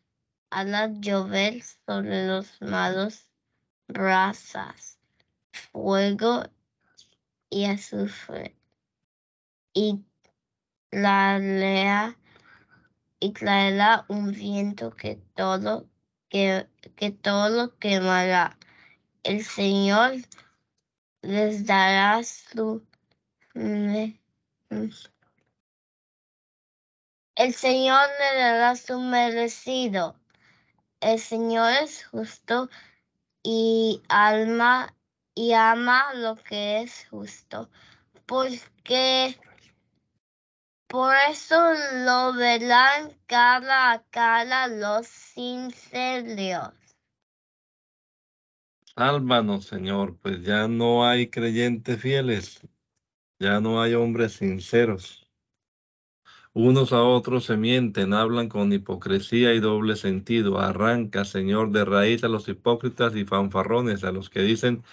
hará 0.51 0.87
llover 0.87 1.63
sobre 1.87 2.27
los 2.29 2.61
malos 2.63 3.31
brasas, 3.89 4.99
fuego 5.73 6.45
y 7.51 7.65
azufre, 7.65 8.57
y 9.75 10.03
traerá, 10.89 12.17
y 13.21 13.33
traerá 13.33 14.07
un 14.09 14.33
viento 14.33 14.93
que 14.97 15.17
todo, 15.35 15.87
que, 16.31 16.67
que 16.97 17.11
todo 17.11 17.77
quemará. 17.79 18.57
El 19.25 19.45
Señor 19.45 20.13
les 21.23 21.67
dará 21.67 22.23
su 22.23 22.83
el 27.37 27.55
Señor 27.55 28.09
le 28.19 28.41
dará 28.41 28.75
su 28.77 28.99
merecido. 28.99 30.17
El 31.01 31.19
Señor 31.21 31.73
es 31.83 32.05
justo 32.07 32.69
y 33.43 34.03
alma 34.09 34.95
y 35.35 35.53
ama 35.53 36.15
lo 36.15 36.37
que 36.37 36.83
es 36.83 37.07
justo. 37.11 37.71
Porque 38.27 39.39
por 40.95 41.13
eso 41.29 41.57
lo 42.05 42.35
verán 42.35 43.11
cara 43.27 43.91
a 43.95 44.05
cara 44.11 44.69
los 44.69 45.09
sinceros. 45.09 46.73
Sálvanos, 48.95 49.65
Señor, 49.65 50.17
pues 50.23 50.45
ya 50.45 50.69
no 50.69 51.05
hay 51.05 51.31
creyentes 51.31 52.01
fieles, 52.01 52.61
ya 53.41 53.61
no 53.61 53.83
hay 53.83 53.95
hombres 53.95 54.35
sinceros. 54.35 55.29
Unos 56.53 56.93
a 56.93 57.03
otros 57.03 57.47
se 57.47 57.57
mienten, 57.57 58.15
hablan 58.15 58.49
con 58.49 58.73
hipocresía 58.73 59.53
y 59.53 59.59
doble 59.59 59.97
sentido. 59.97 60.61
Arranca, 60.61 61.25
Señor, 61.25 61.73
de 61.73 61.85
raíz 61.85 62.23
a 62.23 62.29
los 62.29 62.47
hipócritas 62.47 63.17
y 63.17 63.25
fanfarrones, 63.25 64.05
a 64.05 64.13
los 64.13 64.31
que 64.31 64.43
dicen, 64.43 64.85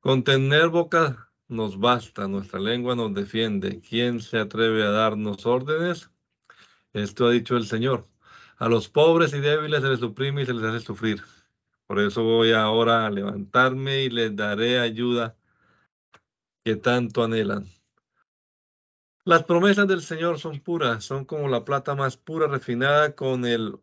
con 0.00 0.24
tener 0.24 0.70
boca 0.70 1.33
nos 1.48 1.78
basta, 1.78 2.28
nuestra 2.28 2.60
lengua 2.60 2.94
nos 2.96 3.14
defiende. 3.14 3.80
¿Quién 3.80 4.20
se 4.20 4.38
atreve 4.38 4.82
a 4.82 4.90
darnos 4.90 5.46
órdenes? 5.46 6.10
Esto 6.92 7.26
ha 7.26 7.30
dicho 7.30 7.56
el 7.56 7.66
Señor. 7.66 8.06
A 8.56 8.68
los 8.68 8.88
pobres 8.88 9.34
y 9.34 9.40
débiles 9.40 9.82
se 9.82 9.88
les 9.88 10.00
suprime 10.00 10.42
y 10.42 10.46
se 10.46 10.54
les 10.54 10.64
hace 10.64 10.80
sufrir. 10.80 11.22
Por 11.86 12.00
eso 12.00 12.22
voy 12.22 12.52
ahora 12.52 13.06
a 13.06 13.10
levantarme 13.10 14.04
y 14.04 14.10
les 14.10 14.34
daré 14.34 14.78
ayuda 14.78 15.36
que 16.64 16.76
tanto 16.76 17.24
anhelan. 17.24 17.68
Las 19.24 19.44
promesas 19.44 19.88
del 19.88 20.02
Señor 20.02 20.38
son 20.38 20.60
puras, 20.60 21.04
son 21.04 21.24
como 21.24 21.48
la 21.48 21.64
plata 21.64 21.94
más 21.94 22.16
pura 22.16 22.46
refinada 22.46 23.14
con 23.14 23.44
el 23.44 23.78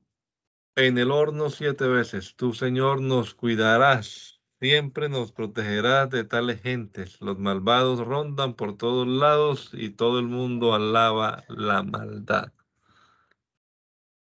en 0.75 0.97
el 0.97 1.11
horno 1.11 1.49
siete 1.49 1.87
veces. 1.87 2.35
Tu 2.35 2.53
Señor 2.53 3.01
nos 3.01 3.33
cuidarás, 3.33 4.30
siempre 4.61 5.09
nos 5.09 5.31
protegerás 5.31 6.11
de 6.11 6.23
tales 6.23 6.61
gentes. 6.61 7.19
Los 7.19 7.39
malvados 7.39 7.99
rondan 7.99 8.53
por 8.53 8.77
todos 8.77 9.07
lados 9.07 9.71
y 9.73 9.89
todo 9.89 10.19
el 10.19 10.27
mundo 10.27 10.75
alaba 10.75 11.43
la 11.49 11.81
maldad. 11.81 12.53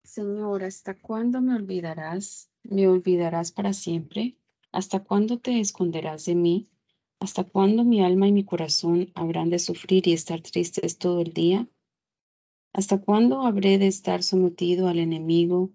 Señor, 0.03 0.63
¿hasta 0.63 0.95
cuándo 0.99 1.39
me 1.39 1.55
olvidarás? 1.55 2.49
¿Me 2.63 2.87
olvidarás 2.87 3.51
para 3.51 3.73
siempre? 3.73 4.35
¿Hasta 4.71 5.03
cuándo 5.03 5.37
te 5.37 5.59
esconderás 5.59 6.25
de 6.25 6.33
mí? 6.33 6.67
¿Hasta 7.19 7.43
cuándo 7.43 7.83
mi 7.83 8.03
alma 8.03 8.27
y 8.27 8.31
mi 8.31 8.43
corazón 8.43 9.11
habrán 9.13 9.51
de 9.51 9.59
sufrir 9.59 10.07
y 10.07 10.13
estar 10.13 10.41
tristes 10.41 10.97
todo 10.97 11.21
el 11.21 11.31
día? 11.31 11.67
¿Hasta 12.73 12.99
cuándo 12.99 13.41
habré 13.41 13.77
de 13.77 13.85
estar 13.85 14.23
sometido 14.23 14.87
al 14.87 14.97
enemigo? 14.97 15.69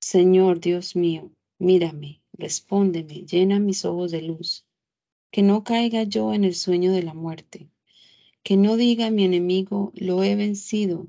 Señor 0.00 0.60
Dios 0.60 0.94
mío, 0.96 1.32
mírame, 1.62 2.20
respóndeme, 2.32 3.24
llena 3.24 3.60
mis 3.60 3.84
ojos 3.84 4.10
de 4.10 4.22
luz. 4.22 4.66
Que 5.30 5.42
no 5.42 5.64
caiga 5.64 6.02
yo 6.02 6.34
en 6.34 6.44
el 6.44 6.54
sueño 6.54 6.92
de 6.92 7.02
la 7.02 7.14
muerte. 7.14 7.70
Que 8.42 8.56
no 8.56 8.76
diga 8.76 9.10
mi 9.10 9.24
enemigo, 9.24 9.92
lo 9.94 10.22
he 10.24 10.34
vencido, 10.34 11.06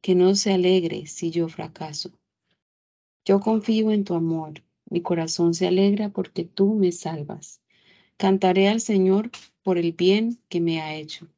que 0.00 0.14
no 0.14 0.34
se 0.34 0.52
alegre 0.52 1.06
si 1.06 1.30
yo 1.30 1.48
fracaso. 1.48 2.10
Yo 3.24 3.40
confío 3.40 3.90
en 3.90 4.04
tu 4.04 4.14
amor, 4.14 4.62
mi 4.90 5.00
corazón 5.00 5.54
se 5.54 5.66
alegra 5.66 6.10
porque 6.10 6.44
tú 6.44 6.74
me 6.74 6.92
salvas. 6.92 7.60
Cantaré 8.16 8.68
al 8.68 8.80
Señor 8.80 9.30
por 9.62 9.78
el 9.78 9.92
bien 9.92 10.38
que 10.48 10.60
me 10.60 10.80
ha 10.80 10.94
hecho. 10.94 11.28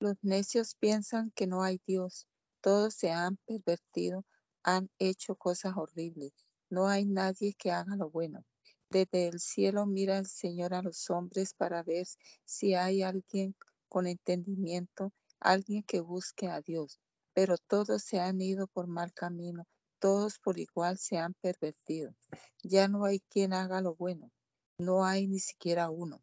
Los 0.00 0.16
necios 0.22 0.74
piensan 0.74 1.30
que 1.34 1.46
no 1.46 1.62
hay 1.62 1.80
Dios, 1.86 2.26
todos 2.60 2.94
se 2.94 3.10
han 3.10 3.38
pervertido, 3.46 4.24
han 4.66 4.90
hecho 4.98 5.36
cosas 5.36 5.74
horribles, 5.76 6.32
no 6.68 6.88
hay 6.88 7.06
nadie 7.06 7.54
que 7.54 7.70
haga 7.70 7.96
lo 7.96 8.10
bueno. 8.10 8.44
Desde 8.90 9.28
el 9.28 9.40
cielo 9.40 9.86
mira 9.86 10.18
el 10.18 10.26
Señor 10.26 10.74
a 10.74 10.82
los 10.82 11.08
hombres 11.08 11.54
para 11.54 11.82
ver 11.82 12.06
si 12.44 12.74
hay 12.74 13.02
alguien 13.02 13.54
con 13.88 14.06
entendimiento 14.06 15.12
alguien 15.40 15.82
que 15.82 16.00
busque 16.00 16.48
a 16.48 16.60
Dios, 16.60 16.98
pero 17.32 17.56
todos 17.58 18.02
se 18.02 18.18
han 18.18 18.40
ido 18.40 18.66
por 18.66 18.86
mal 18.86 19.12
camino, 19.12 19.64
todos 20.00 20.38
por 20.38 20.58
igual 20.58 20.98
se 20.98 21.18
han 21.18 21.34
pervertido. 21.34 22.14
Ya 22.62 22.88
no 22.88 23.04
hay 23.04 23.20
quien 23.20 23.52
haga 23.52 23.80
lo 23.80 23.94
bueno, 23.94 24.30
no 24.78 25.04
hay 25.04 25.28
ni 25.28 25.38
siquiera 25.38 25.90
uno. 25.90 26.22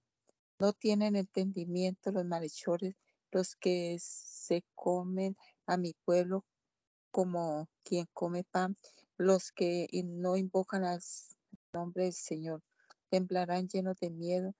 No 0.59 0.73
tienen 0.73 1.15
entendimiento 1.15 2.11
los 2.11 2.25
malhechores, 2.25 2.95
los 3.31 3.55
que 3.55 3.97
se 3.99 4.63
comen 4.75 5.35
a 5.65 5.77
mi 5.77 5.93
pueblo 6.05 6.43
como 7.13 7.69
quien 7.85 8.07
come 8.11 8.43
pan, 8.43 8.75
los 9.17 9.51
que 9.51 9.87
no 10.03 10.35
invocan 10.35 10.83
al 10.83 10.99
nombre 11.71 12.05
del 12.05 12.13
Señor. 12.13 12.61
Temblarán 13.09 13.69
llenos 13.69 13.99
de 13.99 14.09
miedo, 14.09 14.55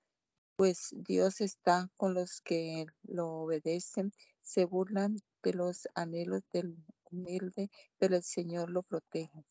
pues 0.56 0.90
Dios 0.92 1.40
está 1.40 1.90
con 1.96 2.14
los 2.14 2.40
que 2.40 2.86
lo 3.02 3.28
obedecen 3.42 4.12
se 4.44 4.66
burlan 4.66 5.16
de 5.42 5.54
los 5.54 5.88
anhelos 5.94 6.42
del 6.52 6.76
humilde, 7.10 7.70
pero 7.98 8.14
el 8.14 8.22
Señor 8.22 8.70
lo 8.70 8.82
protege. 8.82 9.44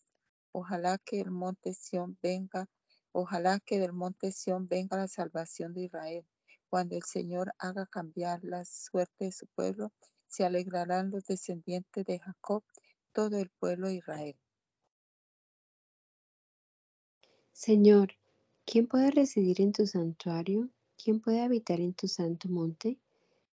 Ojalá 0.51 0.99
que 0.99 1.19
el 1.19 1.31
monte 1.31 1.73
Sión 1.73 2.17
venga, 2.21 2.69
ojalá 3.11 3.59
que 3.59 3.79
del 3.79 3.91
monte 3.91 4.31
Sión 4.31 4.67
venga 4.67 4.97
la 4.97 5.07
salvación 5.07 5.73
de 5.73 5.85
Israel. 5.85 6.25
Cuando 6.69 6.95
el 6.95 7.03
Señor 7.03 7.53
haga 7.57 7.87
cambiar 7.87 8.43
la 8.43 8.63
suerte 8.65 9.25
de 9.25 9.31
su 9.31 9.47
pueblo, 9.47 9.91
se 10.27 10.45
alegrarán 10.45 11.09
los 11.09 11.25
descendientes 11.25 12.05
de 12.05 12.19
Jacob, 12.19 12.63
todo 13.13 13.37
el 13.37 13.49
pueblo 13.49 13.87
de 13.87 13.95
Israel. 13.95 14.35
Señor, 17.51 18.13
¿quién 18.65 18.87
puede 18.87 19.11
residir 19.11 19.61
en 19.61 19.71
tu 19.71 19.85
santuario? 19.87 20.69
¿Quién 21.01 21.21
puede 21.21 21.41
habitar 21.41 21.79
en 21.79 21.93
tu 21.93 22.07
santo 22.07 22.49
monte? 22.49 22.97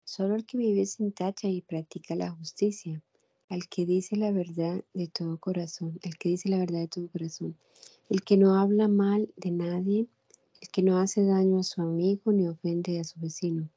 Solo 0.05 0.37
el 0.37 0.47
que 0.47 0.59
vive 0.59 0.87
sin 0.87 1.13
tacha 1.13 1.49
y 1.49 1.63
practica 1.63 2.15
la 2.15 2.31
justicia, 2.31 3.03
al 3.49 3.69
que 3.69 3.87
dice 3.87 4.17
la 4.17 4.31
verdad 4.31 4.85
de 4.95 5.09
todo 5.09 5.39
corazón, 5.39 5.99
el 6.03 6.19
que 6.19 6.29
dice 6.29 6.49
la 6.49 6.59
verdad 6.59 6.81
de 6.81 6.89
todo 6.89 7.09
corazón, 7.09 7.57
el 8.09 8.23
que 8.23 8.37
no 8.37 8.55
habla 8.55 8.87
mal 8.87 9.33
de 9.37 9.51
nadie, 9.51 10.07
el 10.61 10.69
que 10.69 10.83
no 10.83 10.99
hace 10.99 11.25
daño 11.25 11.59
a 11.59 11.63
su 11.63 11.81
amigo 11.81 12.33
ni 12.33 12.47
ofende 12.47 13.01
a 13.01 13.05
su 13.05 13.19
vecino, 13.19 13.69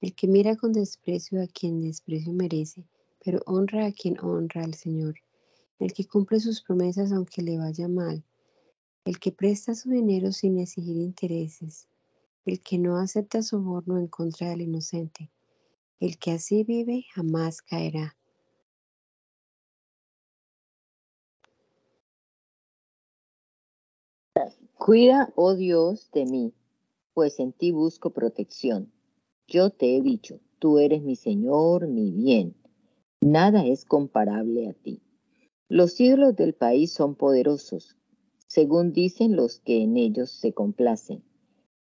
el 0.00 0.14
que 0.14 0.28
mira 0.28 0.56
con 0.56 0.72
desprecio 0.72 1.42
a 1.42 1.46
quien 1.46 1.80
desprecio 1.80 2.32
merece, 2.32 2.84
pero 3.24 3.40
honra 3.46 3.86
a 3.86 3.92
quien 3.92 4.18
honra 4.20 4.64
al 4.64 4.74
Señor, 4.74 5.14
el 5.78 5.92
que 5.92 6.06
cumple 6.06 6.40
sus 6.40 6.60
promesas 6.62 7.10
aunque 7.10 7.42
le 7.42 7.58
vaya 7.58 7.88
mal, 7.88 8.22
el 9.04 9.18
que 9.18 9.32
presta 9.32 9.74
su 9.74 9.90
dinero 9.90 10.30
sin 10.32 10.58
exigir 10.58 10.96
intereses, 10.96 11.88
el 12.44 12.60
que 12.60 12.78
no 12.78 12.98
acepta 12.98 13.42
soborno 13.42 13.98
en 13.98 14.08
contra 14.08 14.50
del 14.50 14.62
inocente, 14.62 15.30
el 16.00 16.18
que 16.18 16.32
así 16.32 16.64
vive 16.64 17.06
jamás 17.14 17.62
caerá. 17.62 18.16
Cuida, 24.74 25.32
oh 25.36 25.54
Dios, 25.54 26.10
de 26.12 26.26
mí, 26.26 26.52
pues 27.14 27.38
en 27.38 27.52
ti 27.52 27.70
busco 27.70 28.10
protección. 28.10 28.92
Yo 29.46 29.70
te 29.70 29.96
he 29.96 30.02
dicho, 30.02 30.40
tú 30.58 30.78
eres 30.78 31.02
mi 31.02 31.16
Señor, 31.16 31.86
mi 31.86 32.10
bien. 32.10 32.54
Nada 33.26 33.64
es 33.64 33.86
comparable 33.86 34.68
a 34.68 34.74
ti. 34.74 35.00
Los 35.70 35.98
ídolos 35.98 36.36
del 36.36 36.52
país 36.52 36.92
son 36.92 37.14
poderosos, 37.14 37.96
según 38.48 38.92
dicen 38.92 39.34
los 39.34 39.60
que 39.60 39.80
en 39.82 39.96
ellos 39.96 40.30
se 40.30 40.52
complacen, 40.52 41.24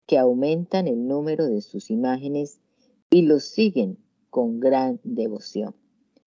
que 0.07 0.19
aumentan 0.19 0.87
el 0.87 1.09
número 1.09 1.49
de 1.49 1.61
sus 1.61 1.91
imágenes 1.91 2.61
y 3.11 3.23
los 3.23 3.43
siguen 3.43 3.99
con 4.31 4.61
gran 4.61 5.01
devoción. 5.03 5.75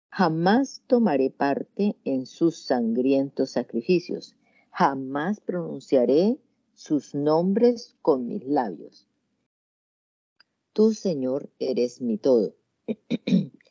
Jamás 0.09 0.85
tomaré 0.87 1.31
parte 1.31 1.97
en 2.05 2.25
sus 2.25 2.59
sangrientos 2.59 3.51
sacrificios, 3.51 4.37
jamás 4.71 5.41
pronunciaré 5.41 6.39
sus 6.75 7.13
nombres 7.13 7.97
con 8.03 8.29
mis 8.29 8.47
labios. 8.47 9.09
Tú, 10.73 10.95
Señor, 10.95 11.51
eres 11.59 12.01
mi 12.01 12.19
todo. 12.19 12.55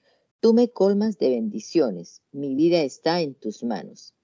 Tú 0.41 0.55
me 0.55 0.69
colmas 0.69 1.19
de 1.19 1.29
bendiciones, 1.29 2.23
mi 2.31 2.55
vida 2.55 2.81
está 2.81 3.21
en 3.21 3.35
tus 3.35 3.63
manos. 3.63 4.15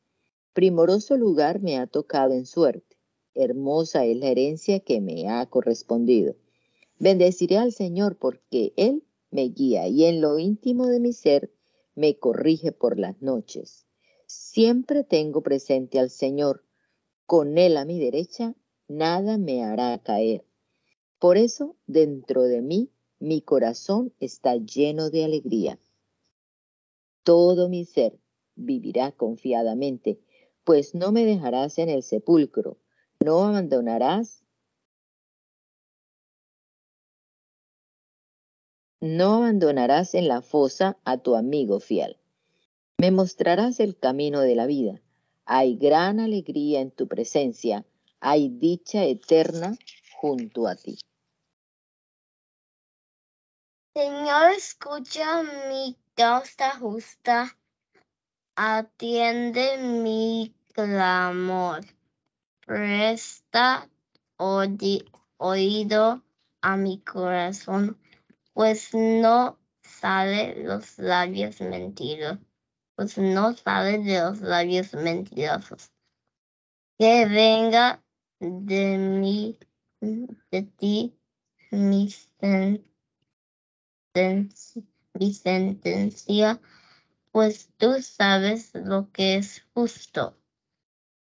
Primoroso 0.51 1.15
lugar 1.15 1.61
me 1.61 1.77
ha 1.77 1.85
tocado 1.85 2.33
en 2.33 2.47
suerte, 2.47 2.97
hermosa 3.35 4.03
es 4.03 4.17
la 4.17 4.29
herencia 4.29 4.79
que 4.79 4.99
me 4.99 5.29
ha 5.29 5.45
correspondido. 5.45 6.35
Bendeciré 6.97 7.57
al 7.57 7.71
Señor 7.71 8.17
porque 8.17 8.73
Él 8.77 9.03
me 9.29 9.43
guía 9.49 9.87
y 9.89 10.05
en 10.05 10.19
lo 10.19 10.39
íntimo 10.39 10.87
de 10.87 10.99
mi 10.99 11.13
ser 11.13 11.53
me 11.93 12.17
corrige 12.17 12.71
por 12.71 12.97
las 12.97 13.21
noches. 13.21 13.85
Siempre 14.25 15.03
tengo 15.03 15.43
presente 15.43 15.99
al 15.99 16.09
Señor. 16.09 16.63
Con 17.27 17.59
Él 17.59 17.77
a 17.77 17.85
mi 17.85 17.99
derecha, 17.99 18.55
nada 18.87 19.37
me 19.37 19.63
hará 19.63 19.95
caer. 19.99 20.43
Por 21.19 21.37
eso, 21.37 21.75
dentro 21.85 22.41
de 22.41 22.63
mí, 22.63 22.89
mi 23.19 23.41
corazón 23.41 24.15
está 24.19 24.55
lleno 24.55 25.11
de 25.11 25.23
alegría. 25.23 25.79
Todo 27.27 27.67
mi 27.67 27.83
ser 27.83 28.17
vivirá 28.55 29.11
confiadamente, 29.11 30.17
pues 30.63 30.95
no 30.95 31.11
me 31.11 31.25
dejarás 31.25 31.77
en 31.77 31.89
el 31.89 32.01
sepulcro, 32.01 32.77
no 33.19 33.43
abandonarás 33.43 34.45
No 39.01 39.35
abandonarás 39.35 40.15
en 40.15 40.29
la 40.29 40.41
fosa 40.41 40.97
a 41.03 41.17
tu 41.17 41.35
amigo 41.35 41.81
fiel. 41.81 42.17
Me 42.97 43.11
mostrarás 43.11 43.81
el 43.81 43.99
camino 43.99 44.39
de 44.39 44.55
la 44.55 44.65
vida. 44.65 45.01
Hay 45.43 45.75
gran 45.75 46.21
alegría 46.21 46.79
en 46.79 46.91
tu 46.91 47.09
presencia. 47.09 47.85
Hay 48.21 48.47
dicha 48.47 49.03
eterna 49.03 49.77
junto 50.15 50.65
a 50.65 50.75
ti. 50.75 50.97
Señor, 53.93 54.51
escucha 54.55 55.43
mi 55.69 55.97
causa 56.17 56.71
justa. 56.79 57.55
Atiende 58.55 59.77
mi 59.77 60.53
clamor. 60.73 61.85
Presta 62.65 63.87
oído 64.37 66.23
a 66.61 66.75
mi 66.75 66.99
corazón 67.01 67.97
pues 68.57 68.91
no 68.95 69.59
sale 69.83 70.63
los 70.63 70.97
labios 70.97 71.61
mentiros. 71.61 72.39
pues 72.95 73.15
no 73.19 73.53
sale 73.53 73.99
de 73.99 74.19
los 74.19 74.41
labios 74.41 74.95
mentirosos. 74.95 75.91
Que 76.97 77.27
venga 77.27 78.03
de 78.39 78.97
mí, 78.97 79.59
de 80.01 80.63
ti, 80.63 81.19
mi, 81.69 82.09
sentencia, 82.09 82.83
mi 85.19 85.33
sentencia, 85.33 86.59
pues 87.31 87.69
tú 87.77 88.01
sabes 88.01 88.71
lo 88.73 89.11
que 89.11 89.35
es 89.35 89.65
justo. 89.73 90.37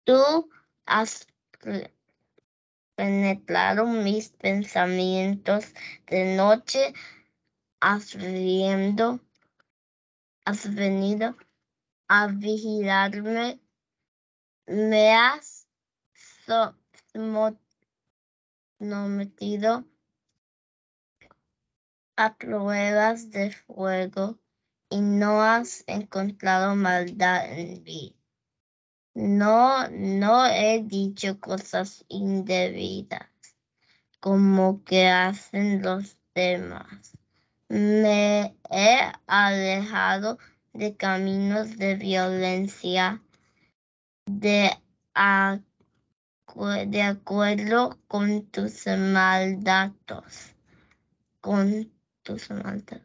Tú 0.05 0.51
has 0.87 1.27
penetrado 2.95 3.87
mis 3.87 4.31
pensamientos 4.31 5.75
de 6.07 6.37
noche, 6.37 6.95
has 7.81 8.17
viendo, 8.17 9.21
has 10.45 10.75
venido 10.75 11.37
a 12.09 12.27
vigilarme, 12.27 13.61
me 14.67 15.15
has 15.15 15.67
sometido 18.79 19.92
a 22.17 22.37
pruebas 22.37 23.31
de 23.31 23.51
fuego 23.51 24.39
y 24.91 25.01
no 25.01 25.43
has 25.43 25.85
encontrado 25.87 26.77
maldad 26.77 27.51
en 27.59 27.83
mí. 27.83 28.17
No, 29.15 29.89
no 29.91 30.47
he 30.47 30.83
dicho 30.83 31.39
cosas 31.41 32.05
indebidas 32.09 33.29
como 34.23 34.85
que 34.85 35.09
hacen 35.09 35.83
los 35.83 36.17
demás. 36.33 37.13
Me 37.69 38.57
he 38.71 39.13
alejado 39.27 40.39
de 40.73 40.97
caminos 40.97 41.77
de 41.77 41.97
violencia, 41.97 43.21
de, 44.27 44.71
de 46.87 47.03
acuerdo 47.03 47.99
con 48.07 48.47
tus 48.47 48.87
maldatos, 48.87 50.55
con 51.41 51.91
tus 52.23 52.51
maldatos. 52.51 53.01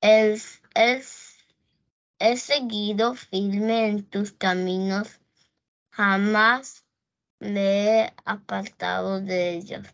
Es, 0.00 0.62
es, 0.74 1.36
seguido 2.40 3.14
firme 3.14 3.88
en 3.88 4.04
tus 4.04 4.32
caminos 4.32 5.20
jamás 5.90 6.84
me 7.38 8.04
he 8.04 8.14
apartado 8.24 9.20
de 9.20 9.50
ellos. 9.50 9.86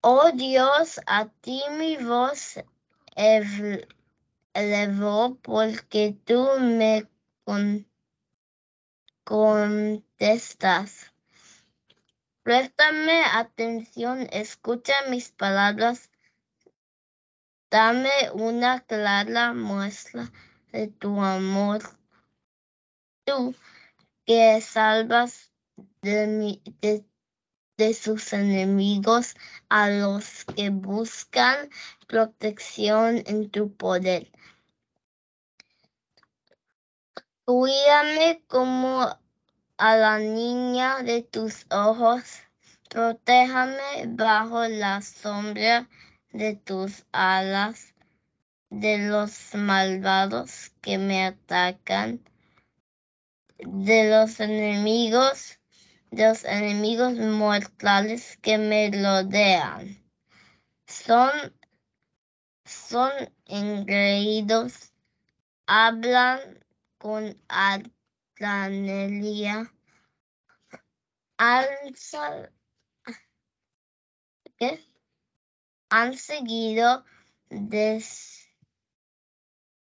Oh 0.00 0.30
Dios, 0.32 1.00
a 1.06 1.26
ti 1.26 1.60
mi 1.78 1.96
voz 1.96 2.60
elevó 4.54 5.36
porque 5.36 6.16
tú 6.24 6.48
me 6.60 7.08
contestas. 9.24 11.12
Préstame 12.42 13.22
atención, 13.24 14.26
escucha 14.32 14.94
mis 15.10 15.30
palabras. 15.30 16.10
Dame 17.70 18.30
una 18.32 18.80
clara 18.80 19.52
muestra 19.52 20.32
de 20.72 20.88
tu 20.88 21.20
amor. 21.20 21.82
Tú 23.24 23.54
que 24.24 24.58
salvas 24.62 25.52
de, 26.00 26.62
de, 27.76 27.94
sus 27.94 28.32
enemigos 28.32 29.34
a 29.68 29.90
los 29.90 30.46
que 30.46 30.70
buscan 30.70 31.68
protección 32.06 33.22
en 33.26 33.50
tu 33.50 33.70
poder. 33.76 34.32
Cuídame 37.44 38.42
como 38.46 39.02
a 39.76 39.96
la 39.96 40.18
niña 40.18 41.02
de 41.02 41.22
tus 41.22 41.66
ojos. 41.70 42.22
Protéjame 42.88 44.06
bajo 44.06 44.66
la 44.66 45.02
sombra 45.02 45.86
de 46.32 46.56
tus 46.56 47.04
alas 47.12 47.94
de 48.70 48.98
los 48.98 49.54
malvados 49.54 50.72
que 50.82 50.98
me 50.98 51.24
atacan 51.24 52.20
de 53.58 54.10
los 54.10 54.40
enemigos, 54.40 55.58
de 56.10 56.28
los 56.28 56.44
enemigos 56.44 57.14
mortales 57.14 58.36
que 58.42 58.58
me 58.58 58.90
rodean. 58.90 60.04
Son, 60.86 61.30
son 62.64 63.10
engreídos, 63.46 64.92
hablan 65.66 66.40
con 66.98 67.40
altanería, 67.48 69.72
¿qué? 74.58 74.87
Han 75.90 76.16
seguido 76.16 77.04
de 77.50 78.04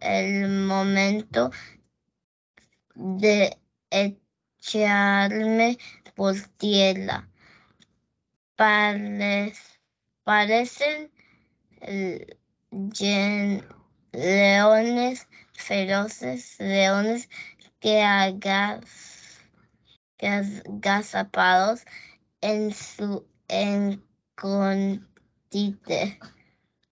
el 0.00 0.48
momento 0.66 1.50
de 2.94 3.58
echarme 3.90 5.78
por 6.14 6.34
tierra. 6.58 7.28
parecen 10.24 11.10
leones 14.12 15.28
feroces, 15.52 16.56
leones 16.58 17.28
que 17.80 18.02
que 18.02 18.80
agazapados 20.20 21.84
en 22.40 22.72
su 22.72 23.26
escondite 23.48 25.06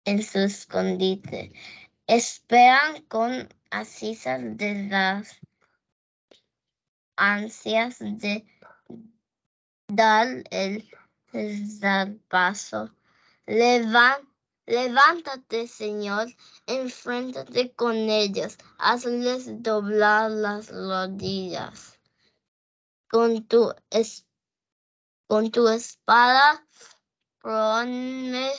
en 0.05 0.23
su 0.23 0.39
escondite. 0.41 1.53
Esperan 2.07 3.03
con 3.09 3.49
asisas 3.71 4.41
de 4.57 4.89
las 4.89 5.41
ansias 7.17 7.99
de 7.99 8.47
dar 9.89 10.45
el 10.51 10.89
paso. 12.29 12.95
levántate, 14.67 15.67
Señor, 15.67 16.29
enfréntate 16.67 17.73
con 17.73 17.97
ellos, 17.97 18.59
hazles 18.79 19.63
doblar 19.63 20.31
las 20.31 20.71
rodillas. 20.71 21.94
Con 23.15 23.47
tu, 23.47 23.73
con 25.29 25.53
tu 25.53 25.69
espada, 25.69 26.67
ponme, 27.41 28.51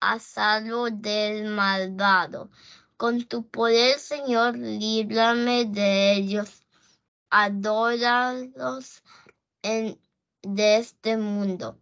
a 0.00 0.18
salvo 0.18 0.88
del 0.88 1.50
malvado. 1.50 2.48
Con 2.96 3.26
tu 3.26 3.46
poder, 3.46 3.98
Señor, 3.98 4.56
líbrame 4.56 5.66
de 5.66 6.14
ellos. 6.14 6.64
Adóralos 7.28 9.02
en, 9.60 10.00
de 10.40 10.78
este 10.78 11.18
mundo. 11.18 11.78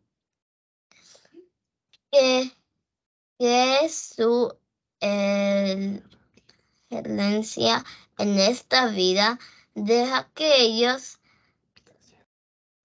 Que, 2.10 2.50
que 3.38 3.84
es 3.84 4.12
su 4.16 4.58
herencia 6.90 7.84
en 8.18 8.40
esta 8.40 8.88
vida. 8.88 9.38
Deja 9.76 10.30
que 10.34 10.60
ellos 10.60 11.18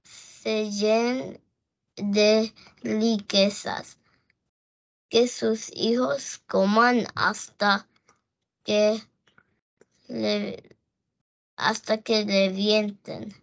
se 0.04 0.72
llenen 0.72 1.40
de 1.96 2.52
riquezas 2.82 4.00
que 5.08 5.28
sus 5.28 5.72
hijos 5.76 6.40
coman 6.48 7.06
hasta 7.14 7.88
que 8.64 9.00
le, 10.08 10.78
hasta 11.56 12.02
que 12.02 12.24
revienten 12.24 13.36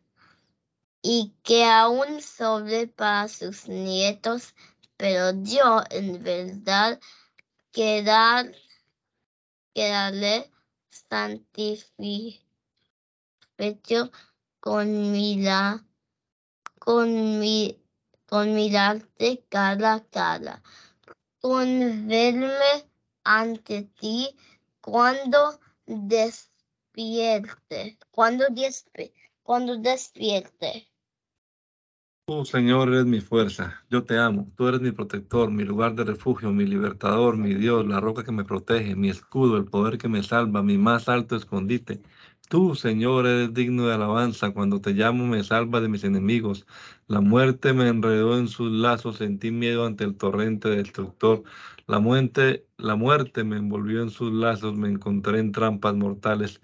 y 1.00 1.32
que 1.44 1.64
aún 1.64 2.20
sobre 2.22 2.88
para 2.88 3.28
sus 3.28 3.68
nietos, 3.68 4.56
pero 4.96 5.40
yo 5.44 5.84
en 5.90 6.20
verdad 6.20 6.98
quedar, 7.70 8.52
quedaré 9.72 10.50
santificado 10.90 12.45
con 14.60 15.12
mira, 15.12 15.82
con 16.78 17.38
mi, 17.38 17.80
con 18.26 18.54
mirarte 18.54 19.46
cara 19.48 19.94
a 19.94 20.04
cara 20.04 20.62
con 21.46 22.08
verme 22.08 22.90
ante 23.22 23.84
ti 24.00 24.34
cuando 24.80 25.60
despierte, 25.86 27.98
cuando, 28.10 28.46
cuando 29.44 29.78
despierte. 29.78 30.88
Tú, 32.26 32.44
Señor, 32.44 32.88
eres 32.88 33.06
mi 33.06 33.20
fuerza. 33.20 33.84
Yo 33.88 34.02
te 34.02 34.18
amo. 34.18 34.50
Tú 34.56 34.66
eres 34.66 34.80
mi 34.80 34.90
protector, 34.90 35.52
mi 35.52 35.62
lugar 35.62 35.94
de 35.94 36.02
refugio, 36.02 36.50
mi 36.50 36.66
libertador, 36.66 37.36
mi 37.36 37.54
Dios, 37.54 37.86
la 37.86 38.00
roca 38.00 38.24
que 38.24 38.32
me 38.32 38.44
protege, 38.44 38.96
mi 38.96 39.08
escudo, 39.08 39.56
el 39.56 39.66
poder 39.66 39.98
que 39.98 40.08
me 40.08 40.24
salva, 40.24 40.64
mi 40.64 40.78
más 40.78 41.08
alto 41.08 41.36
escondite. 41.36 42.02
Tú, 42.48 42.76
Señor, 42.76 43.26
eres 43.26 43.54
digno 43.54 43.86
de 43.88 43.94
alabanza. 43.94 44.52
Cuando 44.52 44.80
te 44.80 44.92
llamo, 44.92 45.26
me 45.26 45.42
salva 45.42 45.80
de 45.80 45.88
mis 45.88 46.04
enemigos. 46.04 46.66
La 47.08 47.20
muerte 47.20 47.72
me 47.72 47.88
enredó 47.88 48.38
en 48.38 48.46
sus 48.48 48.70
lazos, 48.70 49.16
sentí 49.16 49.50
miedo 49.50 49.84
ante 49.84 50.04
el 50.04 50.16
torrente 50.16 50.68
destructor. 50.68 51.42
La 51.88 51.98
muerte, 51.98 52.66
la 52.78 52.94
muerte 52.94 53.42
me 53.42 53.56
envolvió 53.56 54.00
en 54.02 54.10
sus 54.10 54.32
lazos, 54.32 54.76
me 54.76 54.88
encontré 54.88 55.40
en 55.40 55.50
trampas 55.52 55.94
mortales. 55.96 56.60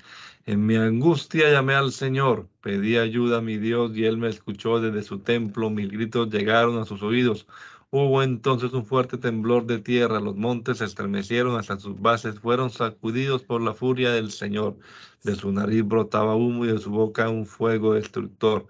En 0.46 0.66
mi 0.66 0.76
angustia 0.76 1.50
llamé 1.50 1.74
al 1.74 1.92
Señor, 1.92 2.48
pedí 2.60 2.96
ayuda 2.96 3.38
a 3.38 3.42
mi 3.42 3.56
Dios 3.58 3.96
y 3.96 4.04
Él 4.04 4.18
me 4.18 4.28
escuchó 4.28 4.80
desde 4.80 5.02
su 5.02 5.20
templo, 5.20 5.70
mis 5.70 5.88
gritos 5.90 6.30
llegaron 6.30 6.78
a 6.78 6.84
sus 6.84 7.02
oídos. 7.02 7.46
Hubo 7.94 8.22
entonces 8.22 8.72
un 8.72 8.86
fuerte 8.86 9.18
temblor 9.18 9.66
de 9.66 9.78
tierra, 9.78 10.18
los 10.18 10.34
montes 10.34 10.78
se 10.78 10.86
estremecieron 10.86 11.58
hasta 11.58 11.78
sus 11.78 12.00
bases, 12.00 12.40
fueron 12.40 12.70
sacudidos 12.70 13.42
por 13.42 13.60
la 13.60 13.74
furia 13.74 14.12
del 14.12 14.30
Señor. 14.30 14.78
De 15.24 15.34
su 15.34 15.52
nariz 15.52 15.84
brotaba 15.84 16.34
humo 16.34 16.64
y 16.64 16.68
de 16.68 16.78
su 16.78 16.90
boca 16.90 17.28
un 17.28 17.44
fuego 17.44 17.92
destructor. 17.92 18.66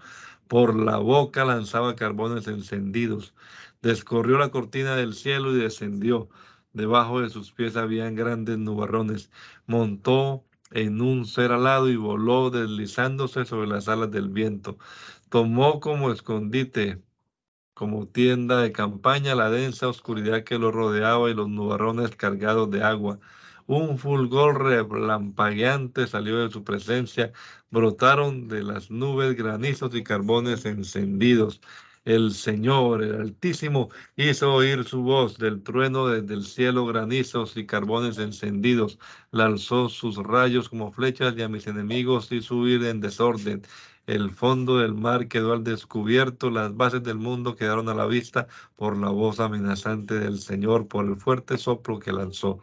Por 0.49 0.75
la 0.75 0.97
boca 0.99 1.45
lanzaba 1.45 1.95
carbones 1.95 2.49
encendidos. 2.49 3.33
Descorrió 3.81 4.39
la 4.39 4.51
cortina 4.51 4.97
del 4.97 5.15
cielo 5.15 5.53
y 5.53 5.61
descendió. 5.61 6.29
Debajo 6.73 7.21
de 7.21 7.31
sus 7.31 7.53
pies 7.53 7.77
habían 7.77 8.17
grandes 8.17 8.59
nubarrones. 8.59 9.31
Montó 9.69 10.45
en 10.73 11.01
un 11.01 11.27
ser 11.27 11.53
alado 11.53 11.89
y 11.89 11.97
voló 11.97 12.51
deslizándose 12.51 13.45
sobre 13.45 13.69
las 13.69 13.89
alas 13.89 14.11
del 14.11 14.31
viento. 14.31 14.79
Tomó 15.29 15.79
como 15.79 16.11
escondite, 16.11 17.01
como 17.83 18.07
tienda 18.07 18.63
de 18.63 18.71
campaña, 18.71 19.35
la 19.35 19.51
densa 19.51 19.89
oscuridad 19.89 20.45
que 20.45 20.57
lo 20.57 20.71
rodeaba 20.71 21.29
y 21.29 21.35
los 21.35 21.49
nubarrones 21.49 22.15
cargados 22.15 22.71
de 22.71 22.85
agua. 22.85 23.19
Un 23.67 23.99
fulgor 23.99 24.63
relampagueante 24.63 26.07
salió 26.07 26.39
de 26.39 26.53
su 26.53 26.63
presencia, 26.63 27.33
brotaron 27.73 28.47
de 28.47 28.63
las 28.63 28.93
nubes 28.93 29.35
granizos 29.35 29.97
y 29.97 30.05
carbones 30.05 30.65
encendidos. 30.65 31.61
El 32.05 32.33
Señor, 32.33 33.03
el 33.03 33.21
Altísimo, 33.21 33.91
hizo 34.17 34.55
oír 34.55 34.85
su 34.85 35.03
voz 35.03 35.37
del 35.39 35.65
trueno 35.65 36.07
desde 36.07 36.35
el 36.35 36.45
cielo, 36.45 36.87
granizos 36.87 37.57
y 37.57 37.67
carbones 37.67 38.19
encendidos. 38.19 39.01
Lanzó 39.33 39.89
sus 39.89 40.17
rayos 40.19 40.69
como 40.69 40.93
flechas 40.93 41.35
y 41.37 41.43
a 41.43 41.49
mis 41.49 41.67
enemigos 41.67 42.31
hizo 42.31 42.59
huir 42.59 42.85
en 42.85 43.01
desorden. 43.01 43.63
El 44.07 44.31
fondo 44.33 44.79
del 44.79 44.95
mar 44.95 45.29
quedó 45.29 45.53
al 45.53 45.65
descubierto, 45.65 46.51
las 46.51 46.77
bases 46.77 47.03
del 47.03 47.19
mundo 47.19 47.55
quedaron 47.57 47.89
a 47.89 47.95
la 47.95 48.07
vista 48.07 48.49
por 48.77 48.97
la 48.97 49.11
voz 49.11 49.41
amenazante 49.41 50.19
del 50.19 50.39
Señor, 50.41 50.89
por 50.89 51.05
el 51.07 51.17
fuerte 51.17 51.59
soplo 51.59 51.99
que 52.01 52.13
lanzó. 52.13 52.63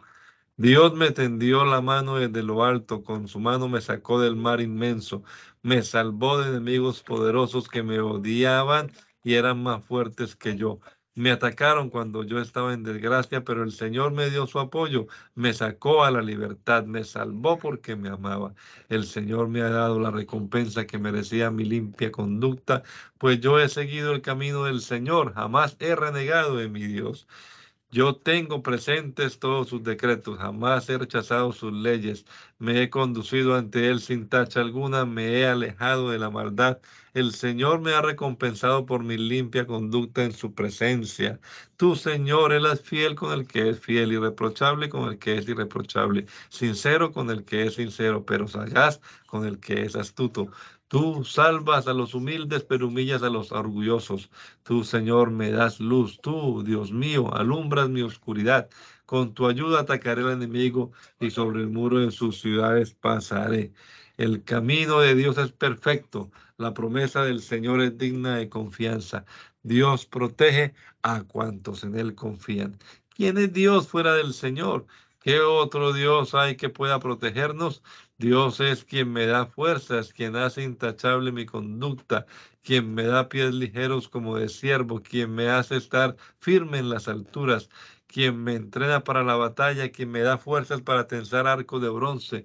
Dios 0.56 0.94
me 0.94 1.10
tendió 1.12 1.64
la 1.64 1.80
mano 1.80 2.16
desde 2.16 2.42
lo 2.42 2.64
alto, 2.64 3.02
con 3.02 3.28
su 3.28 3.40
mano 3.40 3.68
me 3.68 3.80
sacó 3.80 4.20
del 4.20 4.36
mar 4.36 4.60
inmenso, 4.60 5.22
me 5.62 5.82
salvó 5.82 6.38
de 6.38 6.50
enemigos 6.50 7.02
poderosos 7.02 7.68
que 7.68 7.82
me 7.82 8.00
odiaban 8.00 8.92
y 9.24 9.34
eran 9.34 9.62
más 9.62 9.84
fuertes 9.84 10.36
que 10.36 10.56
yo. 10.56 10.80
Me 11.14 11.30
atacaron 11.30 11.90
cuando 11.90 12.24
yo 12.24 12.40
estaba 12.40 12.72
en 12.72 12.82
desgracia, 12.84 13.44
pero 13.44 13.62
el 13.64 13.72
Señor 13.72 14.12
me 14.12 14.30
dio 14.30 14.46
su 14.46 14.58
apoyo, 14.60 15.06
me 15.34 15.52
sacó 15.52 16.04
a 16.04 16.10
la 16.10 16.22
libertad, 16.22 16.84
me 16.84 17.04
salvó 17.04 17.58
porque 17.58 17.96
me 17.96 18.08
amaba. 18.08 18.54
El 18.88 19.04
Señor 19.04 19.48
me 19.48 19.60
ha 19.60 19.70
dado 19.70 20.00
la 20.00 20.10
recompensa 20.10 20.86
que 20.86 20.98
merecía 20.98 21.50
mi 21.50 21.64
limpia 21.64 22.10
conducta, 22.12 22.82
pues 23.18 23.40
yo 23.40 23.58
he 23.60 23.68
seguido 23.68 24.12
el 24.12 24.22
camino 24.22 24.64
del 24.64 24.80
Señor, 24.80 25.34
jamás 25.34 25.76
he 25.80 25.94
renegado 25.96 26.56
de 26.56 26.68
mi 26.68 26.86
Dios. 26.86 27.26
Yo 27.90 28.14
tengo 28.16 28.62
presentes 28.62 29.38
todos 29.40 29.68
sus 29.68 29.82
decretos, 29.82 30.38
jamás 30.38 30.88
he 30.88 30.96
rechazado 30.98 31.52
sus 31.52 31.72
leyes, 31.72 32.24
me 32.58 32.82
he 32.82 32.90
conducido 32.90 33.56
ante 33.56 33.88
él 33.88 34.00
sin 34.00 34.28
tacha 34.28 34.60
alguna, 34.60 35.04
me 35.06 35.40
he 35.40 35.46
alejado 35.46 36.10
de 36.10 36.18
la 36.18 36.30
maldad. 36.30 36.80
El 37.12 37.32
Señor 37.32 37.80
me 37.80 37.92
ha 37.92 38.02
recompensado 38.02 38.86
por 38.86 39.02
mi 39.02 39.16
limpia 39.16 39.66
conducta 39.66 40.24
en 40.24 40.32
su 40.32 40.54
presencia. 40.54 41.40
Tú, 41.76 41.96
Señor, 41.96 42.52
Él 42.52 42.66
es 42.66 42.80
fiel 42.82 43.16
con 43.16 43.32
el 43.32 43.46
que 43.48 43.70
es 43.70 43.80
fiel, 43.80 44.12
irreprochable 44.12 44.88
con 44.88 45.08
el 45.08 45.18
que 45.18 45.36
es 45.36 45.48
irreprochable, 45.48 46.26
sincero 46.50 47.12
con 47.12 47.30
el 47.30 47.44
que 47.44 47.66
es 47.66 47.74
sincero, 47.74 48.24
pero 48.24 48.46
sagaz 48.46 49.00
con 49.26 49.44
el 49.44 49.58
que 49.58 49.82
es 49.82 49.96
astuto. 49.96 50.50
Tú 50.86 51.24
salvas 51.24 51.86
a 51.88 51.94
los 51.94 52.14
humildes, 52.14 52.64
pero 52.64 52.88
humillas 52.88 53.22
a 53.22 53.30
los 53.30 53.52
orgullosos. 53.52 54.30
Tú, 54.62 54.84
Señor, 54.84 55.30
me 55.30 55.50
das 55.50 55.80
luz. 55.80 56.20
Tú, 56.20 56.62
Dios 56.64 56.92
mío, 56.92 57.32
alumbras 57.34 57.88
mi 57.88 58.02
oscuridad. 58.02 58.68
Con 59.06 59.34
tu 59.34 59.48
ayuda 59.48 59.80
atacaré 59.80 60.22
al 60.22 60.32
enemigo 60.32 60.92
y 61.18 61.30
sobre 61.30 61.60
el 61.60 61.68
muro 61.68 61.98
de 61.98 62.10
sus 62.10 62.40
ciudades 62.40 62.94
pasaré. 62.94 63.72
El 64.16 64.44
camino 64.44 65.00
de 65.00 65.14
Dios 65.14 65.38
es 65.38 65.52
perfecto. 65.52 66.30
La 66.60 66.74
promesa 66.74 67.24
del 67.24 67.40
Señor 67.40 67.80
es 67.80 67.96
digna 67.96 68.36
de 68.36 68.50
confianza. 68.50 69.24
Dios 69.62 70.04
protege 70.04 70.74
a 71.00 71.22
cuantos 71.22 71.84
en 71.84 71.98
Él 71.98 72.14
confían. 72.14 72.78
¿Quién 73.16 73.38
es 73.38 73.50
Dios 73.54 73.88
fuera 73.88 74.12
del 74.12 74.34
Señor? 74.34 74.86
¿Qué 75.20 75.40
otro 75.40 75.94
Dios 75.94 76.34
hay 76.34 76.56
que 76.56 76.68
pueda 76.68 77.00
protegernos? 77.00 77.82
Dios 78.18 78.60
es 78.60 78.84
quien 78.84 79.10
me 79.10 79.24
da 79.24 79.46
fuerzas, 79.46 80.12
quien 80.12 80.36
hace 80.36 80.62
intachable 80.62 81.32
mi 81.32 81.46
conducta, 81.46 82.26
quien 82.62 82.92
me 82.92 83.04
da 83.04 83.30
pies 83.30 83.54
ligeros 83.54 84.10
como 84.10 84.36
de 84.36 84.50
siervo, 84.50 85.00
quien 85.02 85.34
me 85.34 85.48
hace 85.48 85.76
estar 85.76 86.14
firme 86.40 86.76
en 86.76 86.90
las 86.90 87.08
alturas, 87.08 87.70
quien 88.06 88.44
me 88.44 88.54
entrena 88.54 89.02
para 89.02 89.24
la 89.24 89.36
batalla, 89.36 89.90
quien 89.90 90.10
me 90.10 90.20
da 90.20 90.36
fuerzas 90.36 90.82
para 90.82 91.06
tensar 91.06 91.46
arco 91.46 91.80
de 91.80 91.88
bronce. 91.88 92.44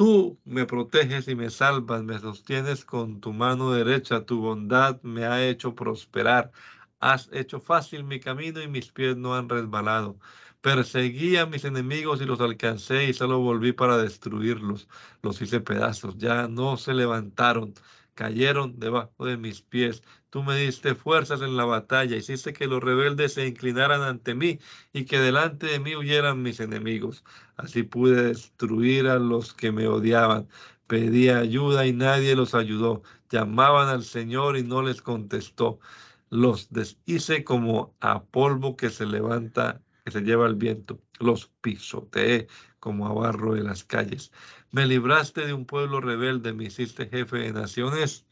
Tú 0.00 0.40
me 0.46 0.64
proteges 0.64 1.28
y 1.28 1.34
me 1.34 1.50
salvas, 1.50 2.02
me 2.02 2.18
sostienes 2.18 2.86
con 2.86 3.20
tu 3.20 3.34
mano 3.34 3.70
derecha, 3.72 4.24
tu 4.24 4.40
bondad 4.40 4.98
me 5.02 5.26
ha 5.26 5.46
hecho 5.46 5.74
prosperar. 5.74 6.52
Has 7.00 7.28
hecho 7.32 7.60
fácil 7.60 8.04
mi 8.04 8.18
camino 8.18 8.62
y 8.62 8.68
mis 8.68 8.90
pies 8.92 9.18
no 9.18 9.34
han 9.34 9.50
resbalado. 9.50 10.18
Perseguí 10.62 11.36
a 11.36 11.44
mis 11.44 11.66
enemigos 11.66 12.22
y 12.22 12.24
los 12.24 12.40
alcancé 12.40 13.04
y 13.04 13.12
solo 13.12 13.40
volví 13.40 13.72
para 13.72 13.98
destruirlos. 13.98 14.88
Los 15.22 15.42
hice 15.42 15.60
pedazos, 15.60 16.16
ya 16.16 16.48
no 16.48 16.78
se 16.78 16.94
levantaron, 16.94 17.74
cayeron 18.20 18.78
debajo 18.78 19.24
de 19.24 19.38
mis 19.38 19.62
pies. 19.62 20.02
Tú 20.28 20.42
me 20.42 20.54
diste 20.54 20.94
fuerzas 20.94 21.40
en 21.40 21.56
la 21.56 21.64
batalla, 21.64 22.18
hiciste 22.18 22.52
que 22.52 22.66
los 22.66 22.82
rebeldes 22.82 23.32
se 23.32 23.46
inclinaran 23.46 24.02
ante 24.02 24.34
mí 24.34 24.58
y 24.92 25.06
que 25.06 25.18
delante 25.18 25.68
de 25.68 25.80
mí 25.80 25.96
huyeran 25.96 26.42
mis 26.42 26.60
enemigos. 26.60 27.24
Así 27.56 27.82
pude 27.82 28.22
destruir 28.24 29.08
a 29.08 29.18
los 29.18 29.54
que 29.54 29.72
me 29.72 29.88
odiaban. 29.88 30.48
Pedí 30.86 31.30
ayuda 31.30 31.86
y 31.86 31.94
nadie 31.94 32.36
los 32.36 32.54
ayudó. 32.54 33.02
Llamaban 33.30 33.88
al 33.88 34.04
Señor 34.04 34.58
y 34.58 34.64
no 34.64 34.82
les 34.82 35.00
contestó. 35.00 35.80
Los 36.28 36.68
deshice 36.70 37.42
como 37.42 37.96
a 38.00 38.22
polvo 38.24 38.76
que 38.76 38.90
se 38.90 39.06
levanta 39.06 39.80
que 40.04 40.10
se 40.10 40.20
lleva 40.20 40.46
el 40.46 40.56
viento. 40.56 41.00
Los 41.20 41.46
pisoteé 41.60 42.48
como 42.80 43.06
a 43.06 43.12
barro 43.12 43.54
de 43.54 43.62
las 43.62 43.84
calles. 43.84 44.32
Me 44.72 44.86
libraste 44.86 45.46
de 45.46 45.52
un 45.52 45.66
pueblo 45.66 46.00
rebelde, 46.00 46.52
me 46.52 46.64
hiciste 46.64 47.06
jefe 47.08 47.36
de 47.38 47.52
naciones 47.52 48.26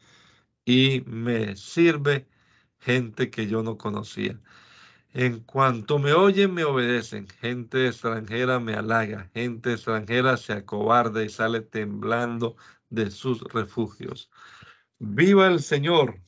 y 0.64 1.03
me 1.07 1.55
sirve 1.57 2.26
gente 2.80 3.30
que 3.30 3.47
yo 3.47 3.62
no 3.62 3.78
conocía. 3.78 4.41
En 5.12 5.41
cuanto 5.41 5.99
me 5.99 6.12
oyen, 6.12 6.55
me 6.55 6.64
obedecen. 6.64 7.28
Gente 7.41 7.89
extranjera 7.89 8.61
me 8.61 8.74
halaga. 8.74 9.30
Gente 9.34 9.72
extranjera 9.72 10.36
se 10.36 10.53
acobarda 10.53 11.24
y 11.24 11.28
sale 11.28 11.61
temblando 11.61 12.57
de 12.91 13.11
sus 13.11 13.43
refugios. 13.53 14.30
Viva 14.99 15.47
el 15.47 15.61
Señor. 15.61 16.20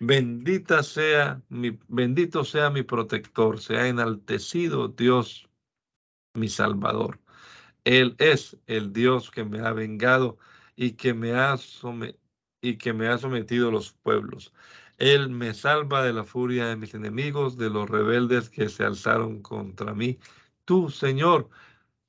Bendita 0.00 0.82
sea 0.82 1.42
mi, 1.50 1.78
bendito 1.88 2.44
sea 2.44 2.70
mi 2.70 2.82
protector, 2.82 3.60
sea 3.60 3.86
enaltecido 3.86 4.88
Dios, 4.88 5.49
mi 6.34 6.48
Salvador. 6.48 7.20
Él 7.84 8.14
es 8.18 8.56
el 8.66 8.92
Dios 8.92 9.30
que 9.30 9.44
me 9.44 9.60
ha 9.60 9.72
vengado 9.72 10.38
y 10.76 10.92
que 10.92 11.14
me 11.14 11.32
ha, 11.32 11.56
y 12.60 12.76
que 12.76 12.92
me 12.92 13.08
ha 13.08 13.18
sometido 13.18 13.70
los 13.70 13.92
pueblos. 13.92 14.52
Él 14.98 15.30
me 15.30 15.54
salva 15.54 16.04
de 16.04 16.12
la 16.12 16.24
furia 16.24 16.66
de 16.66 16.76
mis 16.76 16.94
enemigos, 16.94 17.56
de 17.56 17.70
los 17.70 17.88
rebeldes 17.88 18.50
que 18.50 18.68
se 18.68 18.84
alzaron 18.84 19.42
contra 19.42 19.94
mí. 19.94 20.18
Tú, 20.66 20.90
Señor, 20.90 21.48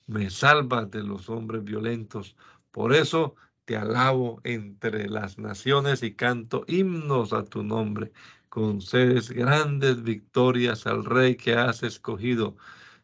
me 0.07 0.29
salvas 0.29 0.91
de 0.91 1.03
los 1.03 1.29
hombres 1.29 1.63
violentos. 1.63 2.35
Por 2.71 2.93
eso 2.93 3.35
te 3.65 3.77
alabo 3.77 4.41
entre 4.43 5.07
las 5.09 5.37
naciones 5.37 6.03
y 6.03 6.13
canto 6.15 6.65
himnos 6.67 7.33
a 7.33 7.45
tu 7.45 7.63
nombre. 7.63 8.11
Concedes 8.49 9.31
grandes 9.31 10.03
victorias 10.03 10.85
al 10.85 11.05
rey 11.05 11.35
que 11.35 11.53
has 11.55 11.83
escogido. 11.83 12.57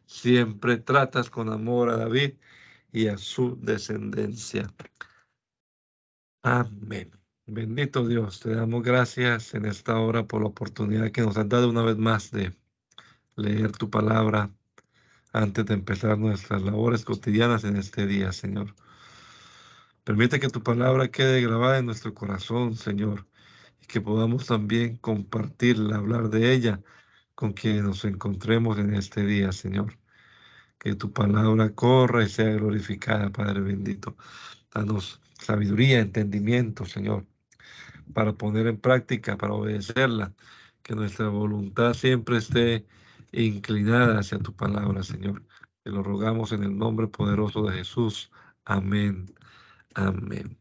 Siempre 0.08 0.78
tratas 0.78 1.28
con 1.28 1.50
amor 1.50 1.90
a 1.90 1.98
David 1.98 2.32
y 2.90 3.08
a 3.08 3.18
su 3.18 3.60
descendencia. 3.60 4.66
Amén. 6.42 7.10
Bendito 7.46 8.08
Dios, 8.08 8.40
te 8.40 8.54
damos 8.54 8.82
gracias 8.82 9.52
en 9.52 9.66
esta 9.66 9.98
hora 9.98 10.26
por 10.26 10.40
la 10.40 10.48
oportunidad 10.48 11.12
que 11.12 11.20
nos 11.20 11.36
has 11.36 11.46
dado 11.46 11.68
una 11.68 11.82
vez 11.82 11.98
más 11.98 12.30
de 12.30 12.56
leer 13.36 13.72
tu 13.72 13.90
palabra 13.90 14.50
antes 15.34 15.66
de 15.66 15.74
empezar 15.74 16.18
nuestras 16.18 16.62
labores 16.62 17.04
cotidianas 17.04 17.64
en 17.64 17.76
este 17.76 18.06
día, 18.06 18.32
Señor. 18.32 18.74
Permite 20.04 20.40
que 20.40 20.48
tu 20.48 20.62
palabra 20.62 21.08
quede 21.08 21.42
grabada 21.42 21.78
en 21.78 21.86
nuestro 21.86 22.14
corazón, 22.14 22.76
Señor, 22.76 23.26
y 23.82 23.86
que 23.86 24.00
podamos 24.00 24.46
también 24.46 24.96
compartirla, 24.96 25.96
hablar 25.96 26.30
de 26.30 26.54
ella 26.54 26.80
con 27.38 27.52
quienes 27.52 27.84
nos 27.84 28.04
encontremos 28.04 28.78
en 28.78 28.94
este 28.94 29.24
día, 29.24 29.52
Señor. 29.52 29.96
Que 30.76 30.96
tu 30.96 31.12
palabra 31.12 31.72
corra 31.72 32.24
y 32.24 32.28
sea 32.28 32.50
glorificada, 32.50 33.30
Padre 33.30 33.60
bendito. 33.60 34.16
Danos 34.74 35.20
sabiduría, 35.38 36.00
entendimiento, 36.00 36.84
Señor, 36.84 37.26
para 38.12 38.32
poner 38.32 38.66
en 38.66 38.80
práctica, 38.80 39.36
para 39.36 39.54
obedecerla. 39.54 40.34
Que 40.82 40.96
nuestra 40.96 41.28
voluntad 41.28 41.94
siempre 41.94 42.38
esté 42.38 42.86
inclinada 43.30 44.18
hacia 44.18 44.40
tu 44.40 44.52
palabra, 44.56 45.04
Señor. 45.04 45.44
Te 45.84 45.90
lo 45.90 46.02
rogamos 46.02 46.50
en 46.50 46.64
el 46.64 46.76
nombre 46.76 47.06
poderoso 47.06 47.62
de 47.62 47.78
Jesús. 47.78 48.32
Amén. 48.64 49.32
Amén. 49.94 50.58